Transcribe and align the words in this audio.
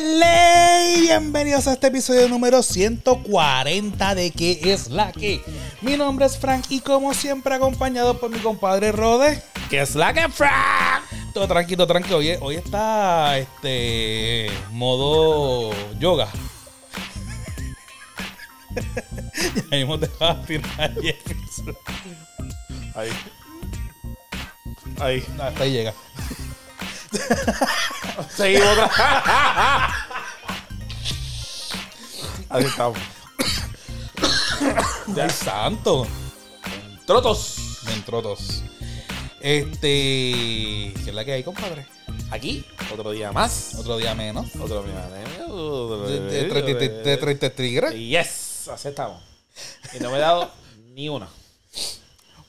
Ley, 0.00 1.02
bienvenidos 1.02 1.66
a 1.66 1.74
este 1.74 1.88
episodio 1.88 2.26
número 2.26 2.62
140 2.62 4.14
de 4.14 4.30
¿Qué 4.30 4.58
es 4.64 4.88
la 4.88 5.12
que? 5.12 5.42
Mi 5.82 5.98
nombre 5.98 6.24
es 6.24 6.38
Frank 6.38 6.64
y 6.70 6.80
como 6.80 7.12
siempre 7.12 7.54
acompañado 7.54 8.18
por 8.18 8.30
mi 8.30 8.38
compadre 8.38 8.92
Rode. 8.92 9.42
¿Qué 9.68 9.82
es 9.82 9.94
la 9.94 10.14
que 10.14 10.26
Frank? 10.30 11.04
Todo 11.34 11.46
tranquilo, 11.46 11.86
tranquilo. 11.86 12.16
Hoy, 12.16 12.30
hoy 12.40 12.56
está 12.56 13.36
este 13.36 14.50
modo 14.70 15.70
yoga. 15.98 16.28
ya 19.70 19.76
hemos 19.76 20.00
dejado 20.00 20.40
tirar 20.46 20.94
Jefferson. 20.94 21.76
Ahí. 22.94 23.10
Ahí. 24.98 25.24
No, 25.36 25.42
hasta 25.42 25.62
ahí 25.62 25.72
llega. 25.72 25.92
Seguimos 28.36 28.68
otra. 28.68 28.90
Ahí 32.48 32.64
estamos. 32.64 32.98
¡Ay, 35.16 35.30
santo! 35.30 36.06
Trotos. 37.06 37.80
Mentrotos. 37.86 38.62
Este. 39.40 40.92
¿Qué 40.94 41.04
es 41.06 41.14
la 41.14 41.24
que 41.24 41.32
hay, 41.32 41.42
compadre? 41.42 41.86
Aquí, 42.30 42.64
otro 42.92 43.10
día 43.10 43.32
más. 43.32 43.74
Otro 43.76 43.96
día 43.98 44.14
menos. 44.14 44.54
Otro 44.56 44.84
día 44.84 45.08
30 47.18 47.50
tigres. 47.50 47.94
Yes, 47.94 48.68
así 48.68 48.88
estamos. 48.88 49.22
Y 49.94 50.00
no 50.00 50.10
me 50.10 50.18
he 50.18 50.20
dado 50.20 50.50
ni 50.94 51.08
una. 51.08 51.28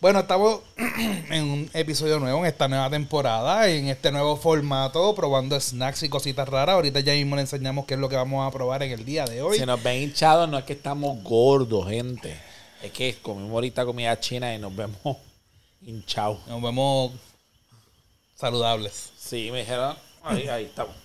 Bueno, 0.02 0.22
estamos 0.22 0.62
en 1.30 1.44
un 1.44 1.70
episodio 1.76 2.20
nuevo, 2.20 2.40
en 2.40 2.48
esta 2.48 2.68
nueva 2.68 2.90
temporada, 2.90 3.70
en 3.70 3.88
este 3.88 4.12
nuevo 4.12 4.36
formato, 4.36 5.14
probando 5.14 5.60
snacks 5.60 6.02
y 6.02 6.10
cositas 6.10 6.50
raras. 6.50 6.74
Ahorita 6.74 7.02
ya 7.02 7.14
mismo 7.14 7.36
le 7.36 7.44
enseñamos 7.44 7.86
qué 7.86 7.94
es 7.94 8.00
lo 8.00 8.10
que 8.10 8.16
vamos 8.16 8.48
a 8.48 8.50
probar 8.50 8.82
en 8.82 8.94
el 8.94 9.06
día 9.06 9.26
de 9.26 9.44
hoy. 9.44 9.60
Si 9.60 9.66
nos 9.68 9.82
ven 9.84 10.02
hinchados, 10.02 10.50
no 10.50 10.58
es 10.58 10.64
que 10.64 10.74
estamos 10.74 11.24
gordos, 11.24 11.88
gente. 11.88 12.36
Es 12.82 12.92
que 12.92 13.16
comimos 13.22 13.52
ahorita 13.52 13.86
comida 13.86 14.20
china 14.20 14.56
y 14.56 14.58
nos 14.58 14.76
vemos 14.76 15.18
hinchados. 15.86 16.40
Nos 16.48 16.64
vemos 16.64 17.12
saludables. 18.34 19.12
Sí, 19.20 19.50
me 19.52 19.60
dijeron. 19.60 19.96
Ahí, 20.24 20.48
ahí 20.48 20.66
estamos. 20.66 20.96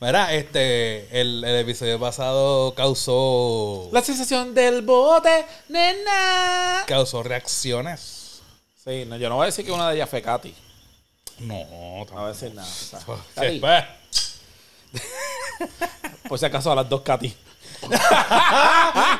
Mira, 0.00 0.32
este, 0.34 1.20
el, 1.20 1.44
el 1.44 1.56
episodio 1.56 2.00
pasado 2.00 2.74
causó, 2.74 3.90
La 3.92 4.02
sensación 4.02 4.54
del 4.54 4.80
bote, 4.80 5.44
nena. 5.68 6.84
causó 6.86 7.22
reacciones. 7.22 8.40
Sí, 8.82 9.04
no, 9.06 9.16
yo 9.18 9.28
no 9.28 9.36
voy 9.36 9.42
a 9.44 9.46
decir 9.46 9.64
que 9.66 9.72
una 9.72 9.90
de 9.90 9.96
ellas 9.96 10.08
fue 10.08 10.22
Katy. 10.22 10.54
No, 11.40 11.54
No 11.66 12.06
voy 12.12 12.24
a 12.24 12.28
decir 12.28 12.54
nada. 12.54 12.66
Katy, 13.34 13.60
Pues, 13.60 13.84
por 16.28 16.38
si 16.38 16.46
acaso 16.46 16.72
a 16.72 16.76
las 16.76 16.88
dos 16.88 17.02
Katy. 17.02 17.36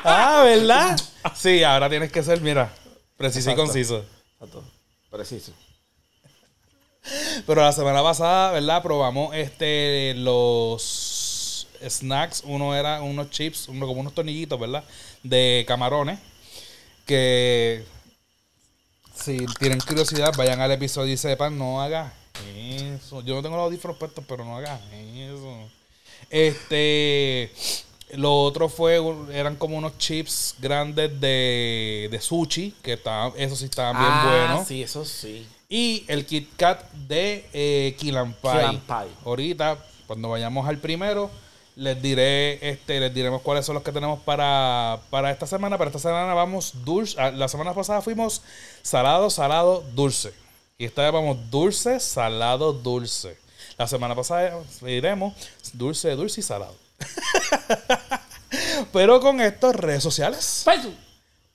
Ah, 0.03 0.41
¿verdad? 0.43 0.99
Sí, 1.35 1.63
ahora 1.63 1.89
tienes 1.89 2.11
que 2.11 2.23
ser, 2.23 2.41
mira, 2.41 2.73
preciso 3.17 3.51
y 3.51 3.55
conciso. 3.55 4.03
Exacto. 4.39 4.63
Preciso. 5.11 5.51
Pero 7.47 7.61
la 7.61 7.71
semana 7.71 8.03
pasada, 8.03 8.51
¿verdad? 8.51 8.81
Probamos 8.83 9.35
este 9.35 10.13
los 10.15 11.67
snacks. 11.87 12.43
Uno 12.45 12.75
era 12.75 13.01
unos 13.01 13.29
chips, 13.29 13.67
uno 13.67 13.87
como 13.87 14.01
unos 14.01 14.13
tornillitos, 14.13 14.59
¿verdad? 14.59 14.83
De 15.23 15.65
camarones. 15.67 16.19
Que 17.05 17.83
si 19.15 19.45
tienen 19.59 19.79
curiosidad, 19.79 20.33
vayan 20.37 20.61
al 20.61 20.71
episodio 20.71 21.13
y 21.13 21.17
sepan, 21.17 21.57
no 21.57 21.81
hagas 21.81 22.11
eso. 22.47 23.21
Yo 23.21 23.35
no 23.35 23.41
tengo 23.41 23.55
los 23.55 23.65
audífonos 23.65 23.97
puestos, 23.97 24.23
pero 24.27 24.45
no 24.45 24.57
hagas 24.57 24.79
eso. 24.93 25.69
Este. 26.29 27.51
Lo 28.13 28.41
otro 28.43 28.67
fue, 28.67 28.99
eran 29.31 29.55
como 29.55 29.77
unos 29.77 29.97
chips 29.97 30.55
grandes 30.59 31.21
de, 31.21 32.09
de 32.11 32.19
sushi, 32.19 32.73
que 32.81 32.93
estaban, 32.93 33.31
esos 33.37 33.59
sí 33.59 33.65
estaban 33.65 33.95
bien 33.95 34.11
ah, 34.11 34.27
buenos. 34.27 34.67
sí, 34.67 34.83
eso 34.83 35.05
sí. 35.05 35.47
Y 35.71 36.03
el 36.09 36.25
Kit 36.25 36.49
Kat 36.57 36.91
de 36.91 37.45
eh, 37.53 37.95
Pie. 37.97 38.81
Ahorita, 39.23 39.77
cuando 40.05 40.27
vayamos 40.27 40.67
al 40.67 40.79
primero, 40.79 41.31
les 41.77 42.01
diré, 42.01 42.69
este, 42.69 42.99
les 42.99 43.13
diremos 43.13 43.41
cuáles 43.41 43.65
son 43.65 43.75
los 43.75 43.83
que 43.83 43.93
tenemos 43.93 44.19
para, 44.19 44.99
para 45.09 45.31
esta 45.31 45.47
semana. 45.47 45.77
Para 45.77 45.89
esta 45.89 45.99
semana 45.99 46.33
vamos 46.33 46.73
dulce. 46.83 47.15
ah, 47.17 47.31
La 47.31 47.47
semana 47.47 47.73
pasada 47.73 48.01
fuimos 48.01 48.41
salado, 48.81 49.29
salado, 49.29 49.81
dulce. 49.95 50.33
Y 50.77 50.83
esta 50.83 51.03
vez 51.03 51.13
vamos 51.13 51.37
dulce, 51.49 52.01
salado, 52.01 52.73
dulce. 52.73 53.37
La 53.77 53.87
semana 53.87 54.13
pasada 54.13 54.61
iremos 54.85 55.33
dulce, 55.71 56.11
dulce 56.17 56.41
y 56.41 56.43
salado. 56.43 56.75
Pero 58.91 59.21
con 59.21 59.39
estos 59.39 59.73
redes 59.73 60.03
sociales. 60.03 60.63
Facebook. 60.65 60.97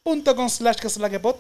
Punto 0.03 0.35
con 0.35 0.49
slash 0.49 0.77
que 0.77 0.87
es 0.87 0.97
la 0.97 1.11
que 1.11 1.21
pot. 1.21 1.37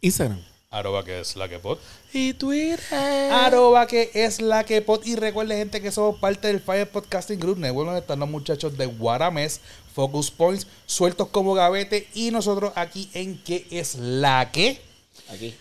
Instagram. 0.00 0.49
Arroba 0.72 1.02
que 1.04 1.18
es 1.18 1.34
la 1.34 1.48
que 1.48 1.58
pot. 1.58 1.80
Y 2.12 2.32
Twitter. 2.34 2.78
Arroba 2.92 3.88
que 3.88 4.08
es 4.14 4.40
la 4.40 4.62
que 4.62 4.80
pod. 4.80 5.04
Y 5.04 5.16
recuerden, 5.16 5.58
gente, 5.58 5.82
que 5.82 5.90
somos 5.90 6.20
parte 6.20 6.46
del 6.46 6.60
Fire 6.60 6.88
Podcasting 6.88 7.40
Group 7.40 7.58
Network, 7.58 7.86
donde 7.86 8.00
están 8.02 8.20
los 8.20 8.28
muchachos 8.28 8.78
de 8.78 8.86
Guaramés, 8.86 9.60
Focus 9.92 10.30
Points, 10.30 10.68
sueltos 10.86 11.26
como 11.30 11.54
gavete. 11.54 12.06
Y 12.14 12.30
nosotros 12.30 12.72
aquí 12.76 13.10
en 13.14 13.42
que 13.42 13.66
es 13.72 13.96
la 13.96 14.52
que. 14.52 14.80
Aquí. 15.28 15.56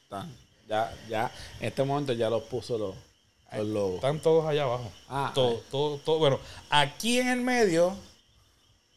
Está. 0.00 0.28
Ya, 0.68 0.94
ya. 1.08 1.32
En 1.58 1.66
este 1.66 1.82
momento 1.82 2.12
ya 2.12 2.30
los 2.30 2.44
puso 2.44 2.78
los, 2.78 2.94
los 3.56 3.66
logos. 3.66 3.96
Están 3.96 4.20
todos 4.20 4.46
allá 4.46 4.62
abajo. 4.62 4.92
Ah, 5.08 5.32
todo, 5.34 5.64
todo, 5.68 5.98
todo. 5.98 6.18
Bueno, 6.20 6.38
aquí 6.70 7.18
en 7.18 7.26
el 7.26 7.40
medio 7.40 7.96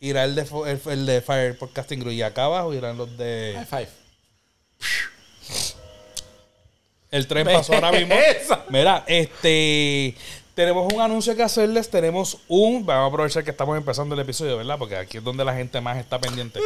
irá 0.02 0.24
el 0.24 0.36
de, 0.36 0.44
el, 0.68 0.82
el 0.92 1.06
de 1.08 1.22
Fire 1.22 1.58
Podcasting 1.58 2.00
Group. 2.00 2.14
Y 2.14 2.22
acá 2.22 2.46
abajo 2.46 2.76
irán 2.76 2.96
los 2.96 3.10
High 3.10 3.18
de. 3.18 3.66
five. 3.68 3.90
El 7.12 7.28
tren 7.28 7.46
pasó 7.46 7.74
ahora 7.74 7.92
mismo. 7.94 8.16
Mira, 8.70 9.04
este. 9.08 10.16
Tenemos 10.54 10.92
un 10.92 11.00
anuncio 11.02 11.36
que 11.36 11.44
hacerles. 11.44 11.90
Tenemos 11.90 12.40
un. 12.48 12.86
Vamos 12.86 13.06
a 13.06 13.08
aprovechar 13.08 13.44
que 13.44 13.52
estamos 13.52 13.78
empezando 13.78 14.16
el 14.16 14.22
episodio, 14.22 14.58
¿verdad? 14.58 14.78
Porque 14.78 14.98
aquí 14.98 15.18
es 15.18 15.24
donde 15.24 15.46
la 15.46 15.54
gente 15.54 15.80
más 15.82 15.98
está 15.98 16.20
pendiente. 16.20 16.60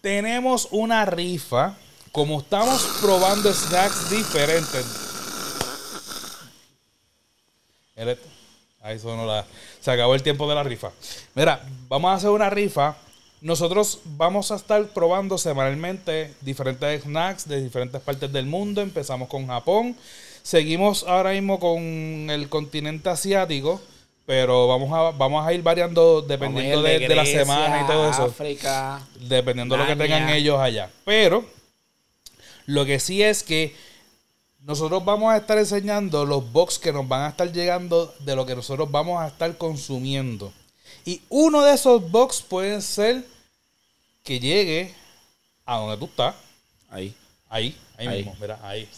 Tenemos 0.00 0.68
una 0.70 1.04
rifa. 1.04 1.76
Como 2.12 2.40
estamos 2.40 2.82
probando 3.00 3.50
snacks 3.52 4.10
diferentes. 4.10 4.84
Ahí 8.82 8.98
sonó 8.98 9.24
la. 9.26 9.46
Se 9.80 9.90
acabó 9.90 10.14
el 10.14 10.22
tiempo 10.22 10.48
de 10.48 10.54
la 10.54 10.62
rifa. 10.62 10.90
Mira, 11.34 11.64
vamos 11.88 12.10
a 12.10 12.14
hacer 12.14 12.30
una 12.30 12.50
rifa. 12.50 12.96
Nosotros 13.42 13.98
vamos 14.04 14.52
a 14.52 14.54
estar 14.54 14.86
probando 14.90 15.36
semanalmente 15.36 16.32
diferentes 16.42 17.02
snacks 17.02 17.48
de 17.48 17.60
diferentes 17.60 18.00
partes 18.00 18.32
del 18.32 18.46
mundo. 18.46 18.80
Empezamos 18.80 19.28
con 19.28 19.48
Japón. 19.48 19.96
Seguimos 20.44 21.02
ahora 21.08 21.32
mismo 21.32 21.58
con 21.58 21.82
el 22.30 22.48
continente 22.48 23.08
asiático. 23.08 23.80
Pero 24.26 24.68
vamos 24.68 24.92
a, 24.92 25.10
vamos 25.10 25.44
a 25.44 25.52
ir 25.52 25.60
variando 25.64 26.22
dependiendo 26.22 26.88
ir 26.88 27.00
de, 27.00 27.08
de 27.08 27.14
la 27.16 27.26
semana 27.26 27.82
y 27.82 27.86
todo 27.88 28.08
eso 28.08 28.24
África. 28.26 29.04
dependiendo 29.18 29.74
de 29.74 29.82
lo 29.82 29.88
que 29.88 29.96
tengan 29.96 30.28
ellos 30.28 30.60
allá. 30.60 30.88
Pero 31.04 31.44
lo 32.66 32.84
que 32.84 33.00
sí 33.00 33.24
es 33.24 33.42
que 33.42 33.74
nosotros 34.60 35.04
vamos 35.04 35.32
a 35.32 35.38
estar 35.38 35.58
enseñando 35.58 36.24
los 36.24 36.52
box 36.52 36.78
que 36.78 36.92
nos 36.92 37.08
van 37.08 37.22
a 37.22 37.30
estar 37.30 37.50
llegando 37.50 38.14
de 38.20 38.36
lo 38.36 38.46
que 38.46 38.54
nosotros 38.54 38.88
vamos 38.88 39.20
a 39.20 39.26
estar 39.26 39.58
consumiendo. 39.58 40.52
Y 41.04 41.20
uno 41.28 41.62
de 41.62 41.74
esos 41.74 42.08
box 42.12 42.42
puede 42.42 42.80
ser 42.80 43.31
que 44.22 44.40
llegue 44.40 44.94
a 45.64 45.76
donde 45.78 45.96
tú 45.96 46.04
estás. 46.06 46.34
Ahí. 46.90 47.14
Ahí, 47.48 47.76
ahí, 47.96 48.06
Ahí. 48.08 48.16
mismo, 48.18 48.36
mira, 48.40 48.58
ahí. 48.62 48.88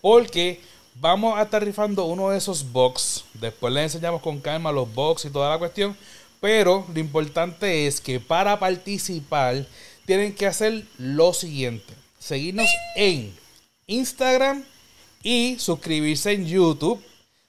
Porque 0.00 0.60
vamos 0.94 1.38
a 1.38 1.42
estar 1.42 1.64
rifando 1.64 2.04
uno 2.06 2.30
de 2.30 2.38
esos 2.38 2.72
box. 2.72 3.24
Después 3.34 3.72
les 3.72 3.84
enseñamos 3.84 4.22
con 4.22 4.40
calma 4.40 4.72
los 4.72 4.92
box 4.92 5.24
y 5.24 5.30
toda 5.30 5.50
la 5.50 5.58
cuestión. 5.58 5.96
Pero 6.40 6.86
lo 6.92 7.00
importante 7.00 7.86
es 7.86 8.00
que 8.00 8.20
para 8.20 8.58
participar 8.58 9.66
tienen 10.04 10.34
que 10.34 10.46
hacer 10.46 10.84
lo 10.98 11.32
siguiente. 11.32 11.92
Seguirnos 12.18 12.68
en 12.94 13.34
Instagram 13.86 14.64
y 15.22 15.56
suscribirse 15.58 16.32
en 16.32 16.46
YouTube. 16.46 17.02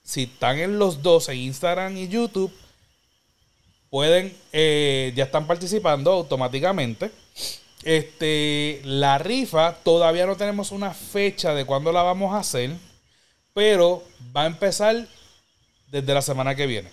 Si 0.04 0.24
están 0.24 0.58
en 0.60 0.80
los 0.80 1.02
dos, 1.02 1.28
en 1.30 1.38
Instagram 1.38 1.98
y 1.98 2.08
YouTube, 2.08 2.52
pueden, 3.90 4.36
eh, 4.52 5.14
ya 5.16 5.26
están 5.26 5.48
participando 5.48 6.12
automáticamente. 6.12 7.12
Este, 7.84 8.82
la 8.84 9.18
rifa, 9.18 9.76
todavía 9.76 10.26
no 10.26 10.36
tenemos 10.36 10.72
una 10.72 10.94
fecha 10.94 11.54
de 11.54 11.66
cuándo 11.66 11.92
la 11.92 12.04
vamos 12.04 12.34
a 12.34 12.40
hacer, 12.40 12.72
pero 13.54 14.04
va 14.36 14.44
a 14.44 14.48
empezar 14.48 15.08
desde 15.90 16.14
la 16.14 16.22
semana 16.22 16.56
que 16.56 16.68
viene. 16.68 16.90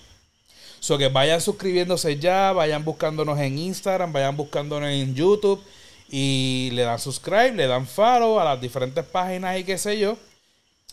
So 0.80 0.98
que 0.98 1.08
vayan 1.08 1.40
suscribiéndose 1.40 2.18
ya, 2.18 2.52
vayan 2.52 2.84
buscándonos 2.84 3.38
en 3.40 3.58
Instagram, 3.58 4.12
vayan 4.12 4.36
buscándonos 4.36 4.90
en 4.90 5.14
YouTube 5.14 5.62
y 6.10 6.70
le 6.74 6.82
dan 6.82 6.98
subscribe, 6.98 7.52
le 7.52 7.66
dan 7.66 7.86
follow 7.86 8.38
a 8.38 8.44
las 8.44 8.60
diferentes 8.60 9.04
páginas 9.04 9.58
y 9.58 9.64
qué 9.64 9.78
sé 9.78 9.98
yo. 9.98 10.16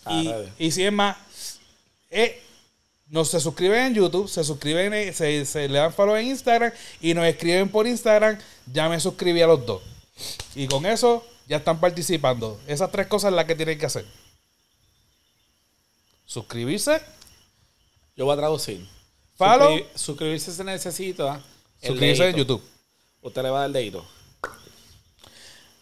Y, 0.09 0.29
redes. 0.29 0.49
y 0.57 0.71
si 0.71 0.83
es 0.83 0.91
más, 0.91 1.17
Eh, 2.09 2.41
nos 3.11 3.29
se 3.29 3.39
suscriben 3.39 3.87
en 3.87 3.93
YouTube, 3.93 4.27
se 4.27 4.43
suscriben, 4.43 4.91
en- 4.93 5.13
se, 5.13 5.45
se 5.45 5.67
le 5.69 5.77
dan 5.77 5.93
follow 5.93 6.15
en 6.15 6.27
Instagram 6.27 6.71
y 6.99 7.13
nos 7.13 7.25
escriben 7.25 7.69
por 7.69 7.85
Instagram. 7.85 8.39
Ya 8.71 8.89
me 8.89 8.99
suscribí 8.99 9.41
a 9.41 9.47
los 9.47 9.63
dos. 9.65 9.83
Y 10.55 10.65
con 10.67 10.85
eso 10.85 11.23
ya 11.47 11.57
están 11.57 11.79
participando. 11.79 12.59
Esas 12.67 12.89
tres 12.91 13.07
cosas 13.07 13.31
las 13.33 13.45
que 13.45 13.55
tienen 13.55 13.77
que 13.77 13.85
hacer. 13.85 14.05
Suscribirse, 16.25 17.01
Yo 18.15 18.25
voy 18.25 18.33
a 18.33 18.37
traducir. 18.37 18.87
Follow. 19.37 19.77
Suscri- 19.77 19.85
suscribirse 19.95 20.53
se 20.53 20.63
necesita. 20.63 21.41
suscribirse 21.83 22.29
en. 22.29 22.35
YouTube. 22.37 22.63
Usted 23.21 23.43
le 23.43 23.49
va 23.49 23.57
a 23.57 23.59
dar 23.61 23.67
el 23.67 23.73
dedito. 23.73 24.05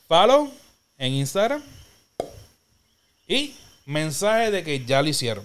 Follow 0.08 0.52
en 0.98 1.14
Instagram. 1.14 1.62
Y 3.28 3.56
mensaje 3.86 4.50
de 4.50 4.64
que 4.64 4.84
ya 4.86 5.02
lo 5.04 5.10
hicieron. 5.10 5.44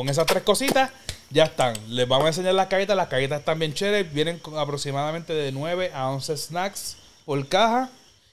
Con 0.00 0.08
esas 0.08 0.24
tres 0.24 0.42
cositas, 0.42 0.90
ya 1.28 1.44
están. 1.44 1.74
Les 1.94 2.08
vamos 2.08 2.24
a 2.24 2.28
enseñar 2.28 2.54
las 2.54 2.68
cajitas. 2.68 2.96
Las 2.96 3.08
cajitas 3.08 3.40
están 3.40 3.58
bien 3.58 3.74
chéveres. 3.74 4.10
Vienen 4.10 4.38
con 4.38 4.58
aproximadamente 4.58 5.34
de 5.34 5.52
9 5.52 5.92
a 5.92 6.08
11 6.08 6.38
snacks 6.38 6.96
por 7.26 7.46
caja. 7.48 7.90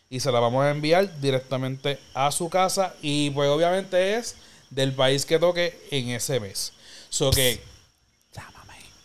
Y 0.09 0.21
se 0.21 0.31
las 0.31 0.39
vamos 0.39 0.63
a 0.63 0.69
enviar 0.69 1.19
directamente 1.19 1.99
a 2.13 2.31
su 2.31 2.49
casa. 2.49 2.93
Y 3.01 3.31
pues 3.31 3.49
obviamente 3.49 4.15
es 4.15 4.37
del 4.69 4.93
país 4.93 5.25
que 5.25 5.39
toque 5.39 5.77
en 5.91 6.07
ese 6.11 6.39
mes. 6.39 6.71
So 7.09 7.31
que 7.31 7.61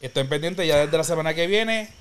estén 0.00 0.28
pendientes 0.28 0.64
ya 0.64 0.76
desde 0.76 0.96
la 0.96 1.02
semana 1.02 1.34
que 1.34 1.48
viene. 1.48 1.92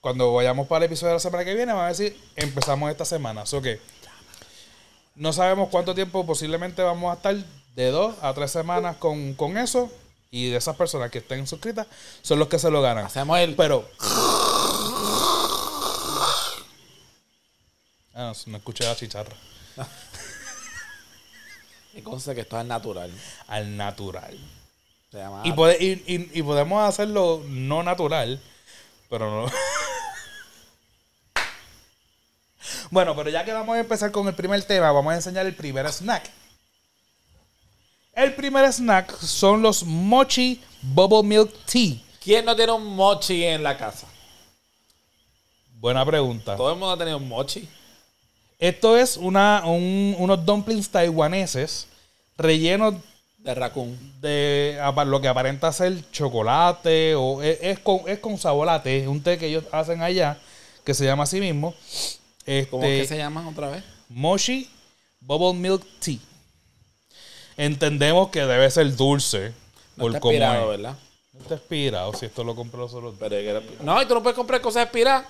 Cuando 0.00 0.32
vayamos 0.32 0.68
para 0.68 0.84
el 0.84 0.92
episodio 0.92 1.08
de 1.08 1.14
la 1.14 1.20
semana 1.20 1.44
que 1.44 1.56
viene, 1.56 1.72
vamos 1.72 1.86
a 1.86 1.88
decir, 1.88 2.16
empezamos 2.36 2.88
esta 2.88 3.04
semana. 3.04 3.46
So 3.46 3.60
que 3.60 3.80
no 5.16 5.32
sabemos 5.32 5.70
cuánto 5.70 5.92
tiempo 5.92 6.24
posiblemente 6.24 6.82
vamos 6.82 7.10
a 7.10 7.16
estar 7.16 7.34
de 7.84 7.90
dos 7.92 8.16
a 8.22 8.34
tres 8.34 8.50
semanas 8.50 8.96
con, 8.96 9.34
con 9.34 9.56
eso. 9.56 9.90
Y 10.30 10.50
de 10.50 10.58
esas 10.58 10.76
personas 10.76 11.10
que 11.10 11.18
estén 11.18 11.46
suscritas 11.46 11.86
son 12.22 12.38
los 12.38 12.48
que 12.48 12.58
se 12.58 12.70
lo 12.70 12.82
ganan. 12.82 13.06
Hacemos 13.06 13.38
el. 13.38 13.54
Pero. 13.56 13.88
Ah, 18.14 18.32
no, 18.34 18.52
no 18.52 18.56
escuché 18.58 18.84
la 18.84 18.96
chicharra. 18.96 19.34
Y 21.94 22.02
consta 22.02 22.32
que 22.34 22.42
esto 22.42 22.60
es 22.60 22.66
natural. 22.66 23.10
Al 23.48 23.76
natural. 23.76 24.38
Se 25.10 25.18
llama. 25.18 25.42
Y, 25.44 25.50
pode- 25.52 25.78
y- 25.80 26.04
y- 26.06 26.30
y 26.32 26.42
podemos 26.44 26.86
hacerlo 26.88 27.42
no 27.48 27.82
natural, 27.82 28.40
pero 29.10 29.28
no. 29.46 29.50
bueno, 32.90 33.16
pero 33.16 33.30
ya 33.30 33.44
que 33.44 33.52
vamos 33.52 33.74
a 33.76 33.80
empezar 33.80 34.12
con 34.12 34.28
el 34.28 34.34
primer 34.34 34.62
tema, 34.62 34.92
vamos 34.92 35.12
a 35.12 35.16
enseñar 35.16 35.44
el 35.46 35.56
primer 35.56 35.86
snack. 35.90 36.30
El 38.18 38.34
primer 38.34 38.64
snack 38.72 39.16
son 39.20 39.62
los 39.62 39.84
Mochi 39.84 40.60
Bubble 40.82 41.22
Milk 41.22 41.52
Tea. 41.66 41.98
¿Quién 42.20 42.44
no 42.44 42.56
tiene 42.56 42.72
un 42.72 42.84
mochi 42.96 43.44
en 43.44 43.62
la 43.62 43.78
casa? 43.78 44.08
Buena 45.74 46.04
pregunta. 46.04 46.56
Todo 46.56 46.70
el 46.72 46.74
mundo 46.80 46.90
ha 46.90 46.98
tenido 46.98 47.16
un 47.18 47.28
mochi. 47.28 47.68
Esto 48.58 48.96
es 48.96 49.16
una, 49.16 49.62
un- 49.66 50.16
unos 50.18 50.44
dumplings 50.44 50.88
taiwaneses 50.90 51.86
rellenos 52.36 52.94
De 53.38 53.54
raccoon. 53.54 53.96
de 54.20 54.80
lo 55.06 55.20
que 55.20 55.28
aparenta 55.28 55.72
ser 55.72 56.10
chocolate 56.10 57.14
o 57.14 57.40
es, 57.40 57.58
es 57.62 57.78
con, 57.78 58.00
es 58.08 58.18
con 58.18 58.36
té, 58.82 59.02
es 59.02 59.06
un 59.06 59.22
té 59.22 59.38
que 59.38 59.46
ellos 59.46 59.62
hacen 59.70 60.02
allá 60.02 60.36
que 60.84 60.92
se 60.92 61.04
llama 61.04 61.22
así 61.22 61.38
mismo. 61.38 61.72
¿Cómo 61.72 62.82
es 62.82 62.90
Este, 62.90 63.00
que 63.02 63.06
se 63.06 63.16
llaman 63.16 63.46
otra 63.46 63.68
vez? 63.68 63.84
Mochi 64.08 64.68
Bubble 65.20 65.54
Milk 65.56 65.86
Tea. 66.00 66.18
Entendemos 67.58 68.28
que 68.30 68.40
debe 68.46 68.70
ser 68.70 68.96
dulce 68.96 69.52
No 69.96 70.02
por 70.04 70.10
está 70.12 70.20
cómo 70.20 70.32
expirado, 70.32 70.72
es. 70.72 70.78
¿verdad? 70.78 70.98
No 71.34 71.40
está 71.42 71.54
expirado, 71.56 72.12
si 72.14 72.24
esto 72.26 72.42
lo 72.44 72.54
compró 72.56 72.88
solo. 72.88 73.14
Pero 73.18 73.34
era- 73.36 73.62
No, 73.80 74.00
y 74.00 74.06
tú 74.06 74.14
no 74.14 74.22
puedes 74.22 74.36
comprar 74.36 74.60
cosas 74.62 74.84
expiradas. 74.84 75.26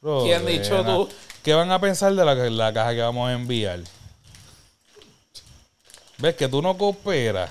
¿Quién 0.00 0.42
ha 0.46 0.50
dicho 0.50 0.84
tú? 0.84 1.08
¿Qué 1.42 1.54
van 1.54 1.70
a 1.70 1.80
pensar 1.80 2.12
de 2.14 2.24
la, 2.24 2.34
la 2.34 2.72
caja 2.72 2.92
que 2.94 3.00
vamos 3.00 3.28
a 3.28 3.32
enviar? 3.34 3.80
¿Ves 6.18 6.34
que 6.36 6.48
tú 6.48 6.60
no 6.62 6.76
cooperas? 6.76 7.50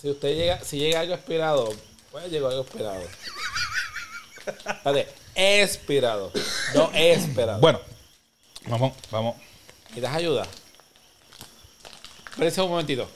Si 0.00 0.08
usted 0.10 0.34
llega, 0.34 0.60
si 0.64 0.78
llega 0.78 1.00
algo 1.00 1.14
expirado, 1.14 1.72
pues 2.10 2.30
llegó 2.30 2.48
algo 2.48 2.62
expirado. 2.62 3.02
Espérate, 4.46 5.08
expirado. 5.34 6.32
No 6.74 6.90
esperado. 6.94 7.60
Bueno, 7.60 7.80
vamos, 8.66 8.92
vamos. 9.10 9.36
¿Necesitas 9.88 10.14
ayuda? 10.14 10.46
Espérese 12.40 12.62
un 12.62 12.70
momentito. 12.70 13.06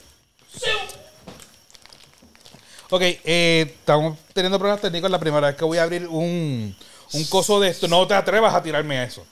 Ok, 2.90 3.00
eh, 3.00 3.74
estamos 3.74 4.18
teniendo 4.34 4.58
problemas 4.58 4.82
técnicos. 4.82 5.10
La 5.10 5.18
primera 5.18 5.46
vez 5.46 5.56
que 5.56 5.64
voy 5.64 5.78
a 5.78 5.84
abrir 5.84 6.06
un, 6.06 6.76
un 7.14 7.24
coso 7.28 7.58
de 7.58 7.70
esto. 7.70 7.88
No 7.88 8.06
te 8.06 8.12
atrevas 8.12 8.54
a 8.54 8.62
tirarme 8.62 8.98
a 8.98 9.04
eso. 9.04 9.26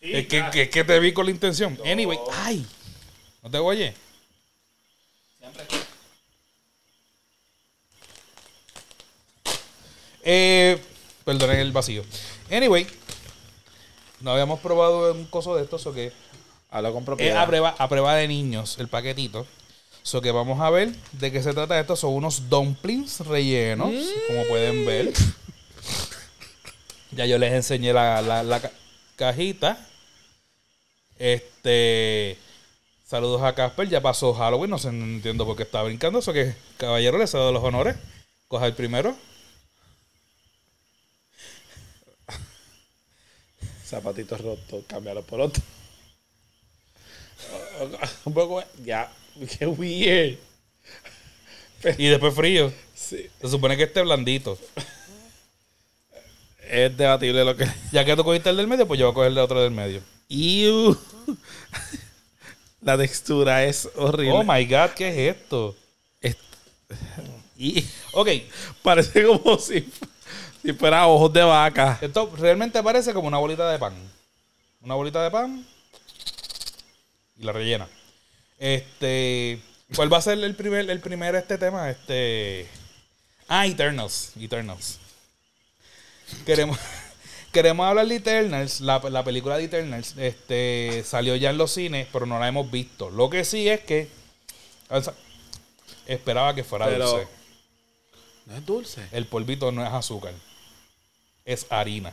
Es 0.00 0.26
que, 0.26 0.44
que, 0.50 0.68
que 0.68 0.82
te 0.82 0.98
vi 0.98 1.12
con 1.12 1.24
la 1.24 1.30
intención. 1.30 1.78
Anyway, 1.84 2.18
ay. 2.32 2.66
¿No 3.44 3.48
te 3.48 3.58
oye? 3.58 3.94
Eh, 10.24 10.82
perdonen 11.24 11.60
el 11.60 11.70
vacío. 11.70 12.04
Anyway, 12.50 12.88
no 14.18 14.32
habíamos 14.32 14.58
probado 14.58 15.12
un 15.12 15.26
coso 15.26 15.54
de 15.54 15.62
estos, 15.62 15.86
o 15.86 15.94
que 15.94 16.23
Habla 16.74 16.90
con 16.90 17.02
es 17.02 17.06
propiedad. 17.06 17.42
a 17.42 17.46
prueba, 17.46 17.74
a 17.78 17.88
prueba 17.88 18.14
de 18.16 18.26
niños, 18.26 18.76
el 18.80 18.88
paquetito. 18.88 19.46
So 20.02 20.20
que 20.20 20.32
vamos 20.32 20.60
a 20.60 20.68
ver 20.70 20.92
de 21.12 21.30
qué 21.30 21.40
se 21.42 21.54
trata 21.54 21.78
esto. 21.78 21.94
Son 21.94 22.12
unos 22.12 22.50
dumplings 22.50 23.20
rellenos, 23.20 23.92
como 24.26 24.44
pueden 24.48 24.84
ver. 24.84 25.12
Ya 27.12 27.26
yo 27.26 27.38
les 27.38 27.52
enseñé 27.52 27.92
la, 27.92 28.20
la- 28.20 28.42
la 28.42 28.60
ca- 28.60 28.72
cajita. 29.16 29.78
Este. 31.16 32.36
Saludos 33.06 33.40
a 33.42 33.54
Casper. 33.54 33.88
Ya 33.88 34.00
pasó 34.02 34.34
Halloween. 34.34 34.70
No 34.70 34.78
sé, 34.78 34.90
no 34.90 35.04
entiendo 35.04 35.46
por 35.46 35.56
qué 35.56 35.62
está 35.62 35.80
brincando. 35.84 36.18
Eso 36.18 36.32
que, 36.32 36.56
caballero, 36.76 37.16
le 37.18 37.28
cedo 37.28 37.52
los 37.52 37.62
honores. 37.62 37.94
Coja 38.48 38.66
el 38.66 38.74
primero. 38.74 39.16
Zapatitos 43.84 44.40
rotos, 44.40 44.84
cambiarlo 44.88 45.22
por 45.22 45.40
otro. 45.40 45.62
Un 48.24 48.34
poco. 48.34 48.62
Ya. 48.84 49.10
Qué 49.58 49.66
weird. 49.66 50.38
Y 51.98 52.06
después 52.06 52.34
frío. 52.34 52.72
Sí. 52.94 53.28
Se 53.42 53.48
supone 53.48 53.76
que 53.76 53.82
esté 53.82 54.00
blandito. 54.00 54.58
Es 56.66 56.96
debatible 56.96 57.44
lo 57.44 57.54
que. 57.56 57.66
Ya 57.92 58.04
que 58.06 58.16
tú 58.16 58.24
cogiste 58.24 58.48
el 58.48 58.56
del 58.56 58.66
medio, 58.66 58.86
pues 58.88 58.98
yo 58.98 59.06
voy 59.06 59.12
a 59.12 59.14
coger 59.14 59.32
el 59.32 59.38
otro 59.38 59.60
del 59.62 59.70
medio. 59.70 60.00
La 62.80 62.96
textura 62.98 63.64
es 63.64 63.88
horrible. 63.96 64.32
Oh 64.32 64.42
my 64.44 64.64
god, 64.66 64.90
¿qué 64.96 65.08
es 65.30 65.36
esto? 65.36 65.76
Es- 66.20 66.36
y 67.56 67.84
Ok, 68.12 68.28
parece 68.82 69.24
como 69.26 69.58
si, 69.58 69.86
si 70.62 70.72
fuera 70.72 71.06
ojos 71.06 71.32
de 71.32 71.42
vaca. 71.42 71.98
esto 72.00 72.32
realmente 72.36 72.82
parece 72.82 73.12
como 73.12 73.28
una 73.28 73.38
bolita 73.38 73.70
de 73.70 73.78
pan. 73.78 73.94
Una 74.80 74.94
bolita 74.94 75.22
de 75.22 75.30
pan 75.30 75.66
y 77.38 77.44
la 77.44 77.52
rellena. 77.52 77.88
Este, 78.58 79.60
¿cuál 79.94 80.12
va 80.12 80.18
a 80.18 80.22
ser 80.22 80.38
el 80.38 80.54
primer, 80.54 80.88
el 80.88 81.00
primer 81.00 81.34
este 81.34 81.58
tema? 81.58 81.90
Este, 81.90 82.68
ah, 83.48 83.66
Eternals, 83.66 84.32
Eternals. 84.40 84.98
Queremos, 86.46 86.78
queremos 87.52 87.86
hablar 87.86 88.06
de 88.06 88.16
Eternals, 88.16 88.80
la, 88.80 88.98
la 89.10 89.24
película 89.24 89.56
de 89.58 89.64
Eternals, 89.64 90.14
este, 90.16 91.02
salió 91.04 91.36
ya 91.36 91.50
en 91.50 91.58
los 91.58 91.72
cines, 91.72 92.06
pero 92.12 92.26
no 92.26 92.38
la 92.38 92.48
hemos 92.48 92.70
visto. 92.70 93.10
Lo 93.10 93.28
que 93.30 93.44
sí 93.44 93.68
es 93.68 93.80
que 93.80 94.08
o 94.88 95.02
sea, 95.02 95.14
esperaba 96.06 96.54
que 96.54 96.64
fuera 96.64 96.86
Pero- 96.86 97.10
dulce. 97.10 97.28
No 98.46 98.56
es 98.56 98.66
dulce. 98.66 99.08
El 99.10 99.26
polvito 99.26 99.72
no 99.72 99.82
es 99.84 99.90
azúcar, 99.90 100.34
es 101.46 101.66
harina. 101.70 102.12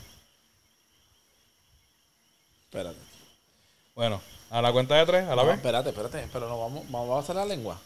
Espérate. 2.64 3.00
Bueno, 3.94 4.22
a 4.52 4.62
la 4.62 4.72
cuenta 4.72 4.96
de 4.96 5.06
tres, 5.08 5.24
a 5.28 5.36
la 5.36 5.42
No, 5.42 5.48
vez. 5.48 5.56
espérate, 5.58 5.90
espérate. 5.90 6.28
Pero 6.32 6.48
no 6.48 6.60
vamos, 6.60 6.84
vamos 6.92 7.16
a 7.16 7.20
hacer 7.20 7.36
la 7.36 7.46
lengua. 7.46 7.80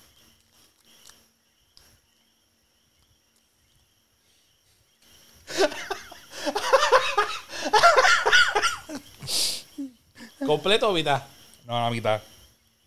¿Completo 10.46 10.90
o 10.90 10.94
mitad? 10.94 11.24
No, 11.66 11.78
a 11.78 11.84
la 11.86 11.90
mitad. 11.90 12.22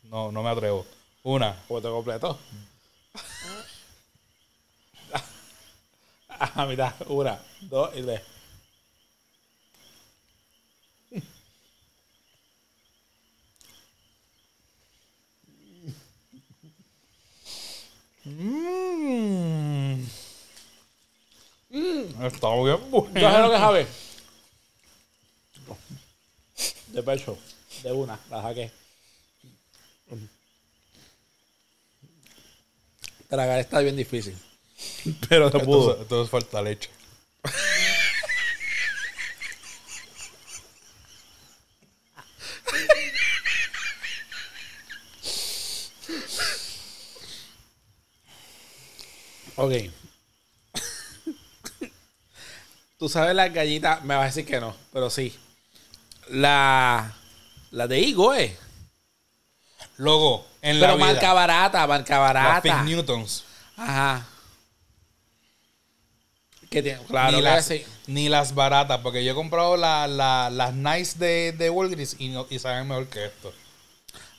No, 0.04 0.30
no 0.32 0.42
me 0.42 0.50
atrevo. 0.50 0.86
Una. 1.22 1.56
¿O 1.68 1.80
te 1.80 1.88
completo? 1.88 2.38
A 6.28 6.66
mitad. 6.66 6.92
Una, 7.08 7.38
dos 7.62 7.90
y 7.96 8.02
tres. 8.02 8.20
Mmm. 18.28 20.06
Mm. 21.70 22.24
Está 22.24 22.54
bien 22.54 22.90
bueno. 22.90 23.14
¿Tú 23.14 23.20
sabes 23.20 23.40
lo 23.40 23.50
que 23.50 23.58
sabe? 23.58 23.86
De 26.88 27.02
pecho. 27.02 27.38
De 27.82 27.92
una. 27.92 28.18
La 28.30 28.42
saqué. 28.42 28.70
Tragar 33.28 33.60
está 33.60 33.80
bien 33.80 33.96
difícil. 33.96 34.36
Pero 35.28 35.50
no 35.50 35.60
pudo. 35.60 35.90
Entonces, 35.90 36.02
entonces 36.02 36.30
falta 36.30 36.62
leche. 36.62 36.90
Ok. 49.58 49.72
Tú 52.98 53.08
sabes 53.08 53.34
las 53.34 53.52
gallitas, 53.52 54.02
me 54.04 54.14
vas 54.14 54.22
a 54.24 54.26
decir 54.26 54.44
que 54.46 54.58
no, 54.60 54.74
pero 54.92 55.08
sí. 55.08 55.36
La, 56.30 57.14
la 57.70 57.86
de 57.86 58.00
Higo, 58.00 58.34
eh. 58.34 58.56
Luego, 59.98 60.46
en 60.62 60.80
la 60.80 60.88
Pero 60.88 60.96
vida, 60.96 61.06
marca 61.06 61.32
barata, 61.32 61.86
marca 61.86 62.14
las 62.18 62.34
barata. 62.34 62.60
Fig 62.62 62.84
Newtons. 62.84 63.44
Ajá. 63.76 64.26
¿Qué 66.70 66.82
tiene? 66.82 67.00
Claro, 67.04 67.30
ni, 67.32 67.36
que 67.38 67.42
las, 67.42 67.64
sí. 67.66 67.84
ni 68.08 68.28
las 68.28 68.54
baratas, 68.54 69.00
porque 69.00 69.24
yo 69.24 69.32
he 69.32 69.34
comprado 69.34 69.76
la- 69.76 70.06
la- 70.08 70.50
las 70.50 70.74
nice 70.74 71.18
de, 71.18 71.52
de 71.52 71.70
Walgreens 71.70 72.16
y, 72.18 72.28
no, 72.28 72.46
y 72.50 72.58
saben 72.58 72.88
mejor 72.88 73.06
que 73.08 73.24
esto. 73.26 73.52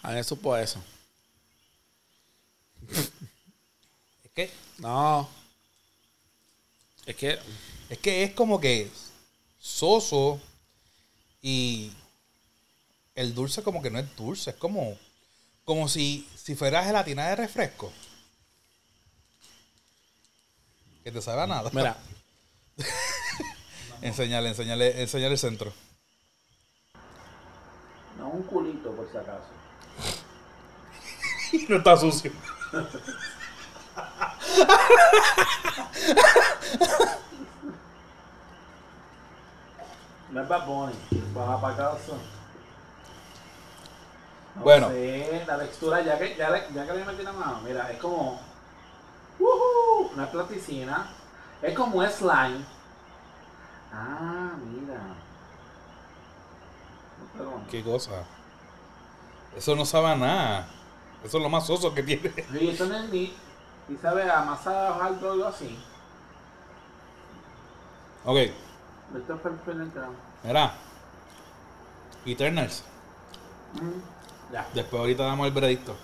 A 0.04 0.12
mí 0.12 0.24
supo 0.24 0.56
eso. 0.58 0.84
No. 4.77 5.27
Es 7.05 7.15
que. 7.15 7.39
es 7.89 7.98
que 7.98 8.24
es 8.24 8.34
como 8.34 8.60
que 8.60 8.89
soso 9.60 10.39
y 11.41 11.91
el 13.15 13.34
dulce 13.34 13.63
como 13.63 13.81
que 13.81 13.89
no 13.89 14.00
es 14.00 14.15
dulce, 14.15 14.51
es 14.51 14.55
como, 14.55 14.98
como 15.65 15.88
si, 15.89 16.27
si 16.36 16.55
fuera 16.55 16.84
gelatina 16.84 17.27
de 17.27 17.36
refresco. 17.36 17.91
Que 21.03 21.12
te 21.12 21.22
sabe 21.22 21.41
a 21.41 21.48
nada. 21.48 21.69
Mira, 21.74 21.98
Enseñale, 24.01 24.50
enseñale, 24.50 25.01
enseñale 25.01 25.34
el 25.34 25.39
centro. 25.39 25.74
no 28.17 28.29
un 28.29 28.43
culito 28.43 28.91
por 28.91 29.10
si 29.12 29.17
acaso. 29.17 29.50
no 31.69 31.77
está 31.77 31.98
sucio. 31.98 32.31
No 40.32 40.42
es 40.42 40.48
Bad 40.48 40.66
Bunny. 40.66 40.94
Baja 41.34 41.62
para 41.62 41.75
casa. 41.75 42.13
No 44.56 44.62
Bueno. 44.63 44.89
sé, 44.89 45.44
la 45.48 45.58
textura, 45.60 46.01
ya 46.01 46.18
que, 46.20 46.36
ya, 46.36 46.51
que 46.86 46.94
le 46.94 47.06
metí 47.06 47.24
la 47.24 47.32
mano, 47.32 47.62
mira, 47.63 47.92
es 47.92 47.98
como. 48.00 48.39
¡Woohoo! 49.39 50.12
No 50.16 50.24
es 50.24 50.30
plasticina. 50.30 51.08
Es 51.62 51.74
como 51.75 51.98
un 52.00 52.10
slime. 52.10 52.66
Ah, 53.94 54.51
mira. 54.66 55.00
Pero, 57.34 57.62
¿Qué 57.72 57.84
cosa? 57.84 58.24
Eso 59.56 59.75
no 59.75 59.86
sabe 59.86 60.08
a 60.08 60.16
nada. 60.16 60.68
Eso 61.24 61.38
es 61.38 61.44
lo 61.44 61.50
más 61.50 61.66
soso 61.66 61.94
que 61.94 62.04
tiene. 62.04 62.32
y 62.60 62.70
esto 62.70 62.86
no 62.86 62.96
es 62.98 63.10
ni. 63.10 63.34
Y 63.89 63.96
sabe 63.98 64.29
a 64.29 64.41
masa 64.41 65.03
algo 65.03 65.31
algo 65.31 65.46
así. 65.48 65.77
Ok, 68.25 68.38
Esto 68.38 69.34
es 69.36 69.39
perfecto. 69.41 70.01
mira. 70.43 70.74
Eternals. 72.25 72.84
Mm, 73.74 74.53
Ya. 74.53 74.67
Después 74.74 75.00
ahorita 75.00 75.24
damos 75.24 75.48
el 75.48 75.53
veredicto. 75.53 75.96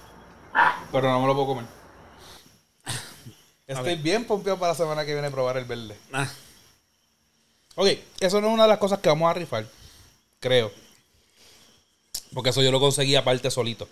Pero 0.91 1.09
no 1.11 1.19
me 1.21 1.27
lo 1.27 1.33
puedo 1.33 1.47
comer. 1.47 1.65
Estoy 3.67 3.95
bien 3.95 4.25
pompeado 4.25 4.57
para 4.59 4.71
la 4.71 4.77
semana 4.77 5.05
que 5.05 5.13
viene 5.13 5.31
probar 5.31 5.57
el 5.57 5.65
verde. 5.65 5.99
Ah, 6.13 6.27
Ok, 7.77 7.87
eso 8.21 8.39
no 8.39 8.47
es 8.47 8.53
una 8.53 8.63
de 8.63 8.69
las 8.69 8.77
cosas 8.77 8.99
que 8.99 9.09
vamos 9.09 9.29
a 9.29 9.33
rifar. 9.33 9.65
Creo. 10.39 10.71
Porque 12.33 12.51
eso 12.51 12.61
yo 12.61 12.71
lo 12.71 12.79
conseguí 12.79 13.15
aparte 13.15 13.51
solito. 13.51 13.87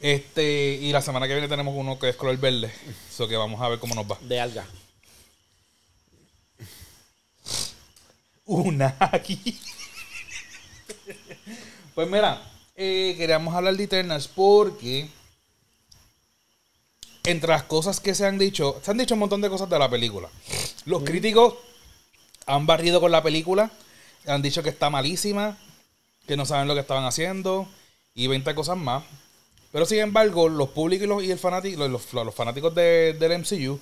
Este, 0.00 0.78
y 0.80 0.92
la 0.92 1.02
semana 1.02 1.28
que 1.28 1.34
viene 1.34 1.48
tenemos 1.48 1.74
uno 1.76 1.98
que 1.98 2.08
es 2.08 2.16
color 2.16 2.38
verde. 2.38 2.72
Eso 3.08 3.28
que 3.28 3.36
vamos 3.36 3.60
a 3.60 3.68
ver 3.68 3.78
cómo 3.78 3.94
nos 3.94 4.10
va. 4.10 4.18
de 4.22 4.40
alga. 4.40 4.66
Una 8.46 8.96
aquí. 8.98 9.60
pues 11.94 12.08
mira, 12.08 12.42
eh, 12.74 13.14
queríamos 13.18 13.54
hablar 13.54 13.76
de 13.76 13.84
Eternals 13.84 14.26
porque 14.26 15.08
entre 17.24 17.50
las 17.50 17.64
cosas 17.64 18.00
que 18.00 18.14
se 18.14 18.26
han 18.26 18.38
dicho, 18.38 18.80
se 18.82 18.90
han 18.90 18.96
dicho 18.96 19.14
un 19.14 19.20
montón 19.20 19.42
de 19.42 19.50
cosas 19.50 19.68
de 19.68 19.78
la 19.78 19.90
película. 19.90 20.28
Los 20.86 21.02
críticos 21.02 21.54
han 22.46 22.66
barrido 22.66 23.00
con 23.00 23.12
la 23.12 23.22
película, 23.22 23.70
han 24.26 24.40
dicho 24.40 24.62
que 24.62 24.70
está 24.70 24.88
malísima, 24.88 25.58
que 26.26 26.36
no 26.36 26.46
saben 26.46 26.68
lo 26.68 26.74
que 26.74 26.80
estaban 26.80 27.04
haciendo 27.04 27.68
y 28.14 28.26
20 28.28 28.54
cosas 28.54 28.78
más. 28.78 29.04
Pero 29.72 29.86
sin 29.86 29.98
embargo, 30.00 30.48
los 30.48 30.70
públicos 30.70 31.04
y 31.04 31.08
los, 31.08 31.22
el 31.22 31.78
los, 31.90 32.12
los- 32.12 32.34
fanáticos 32.34 32.74
de- 32.74 33.14
del 33.18 33.32
MCU 33.32 33.80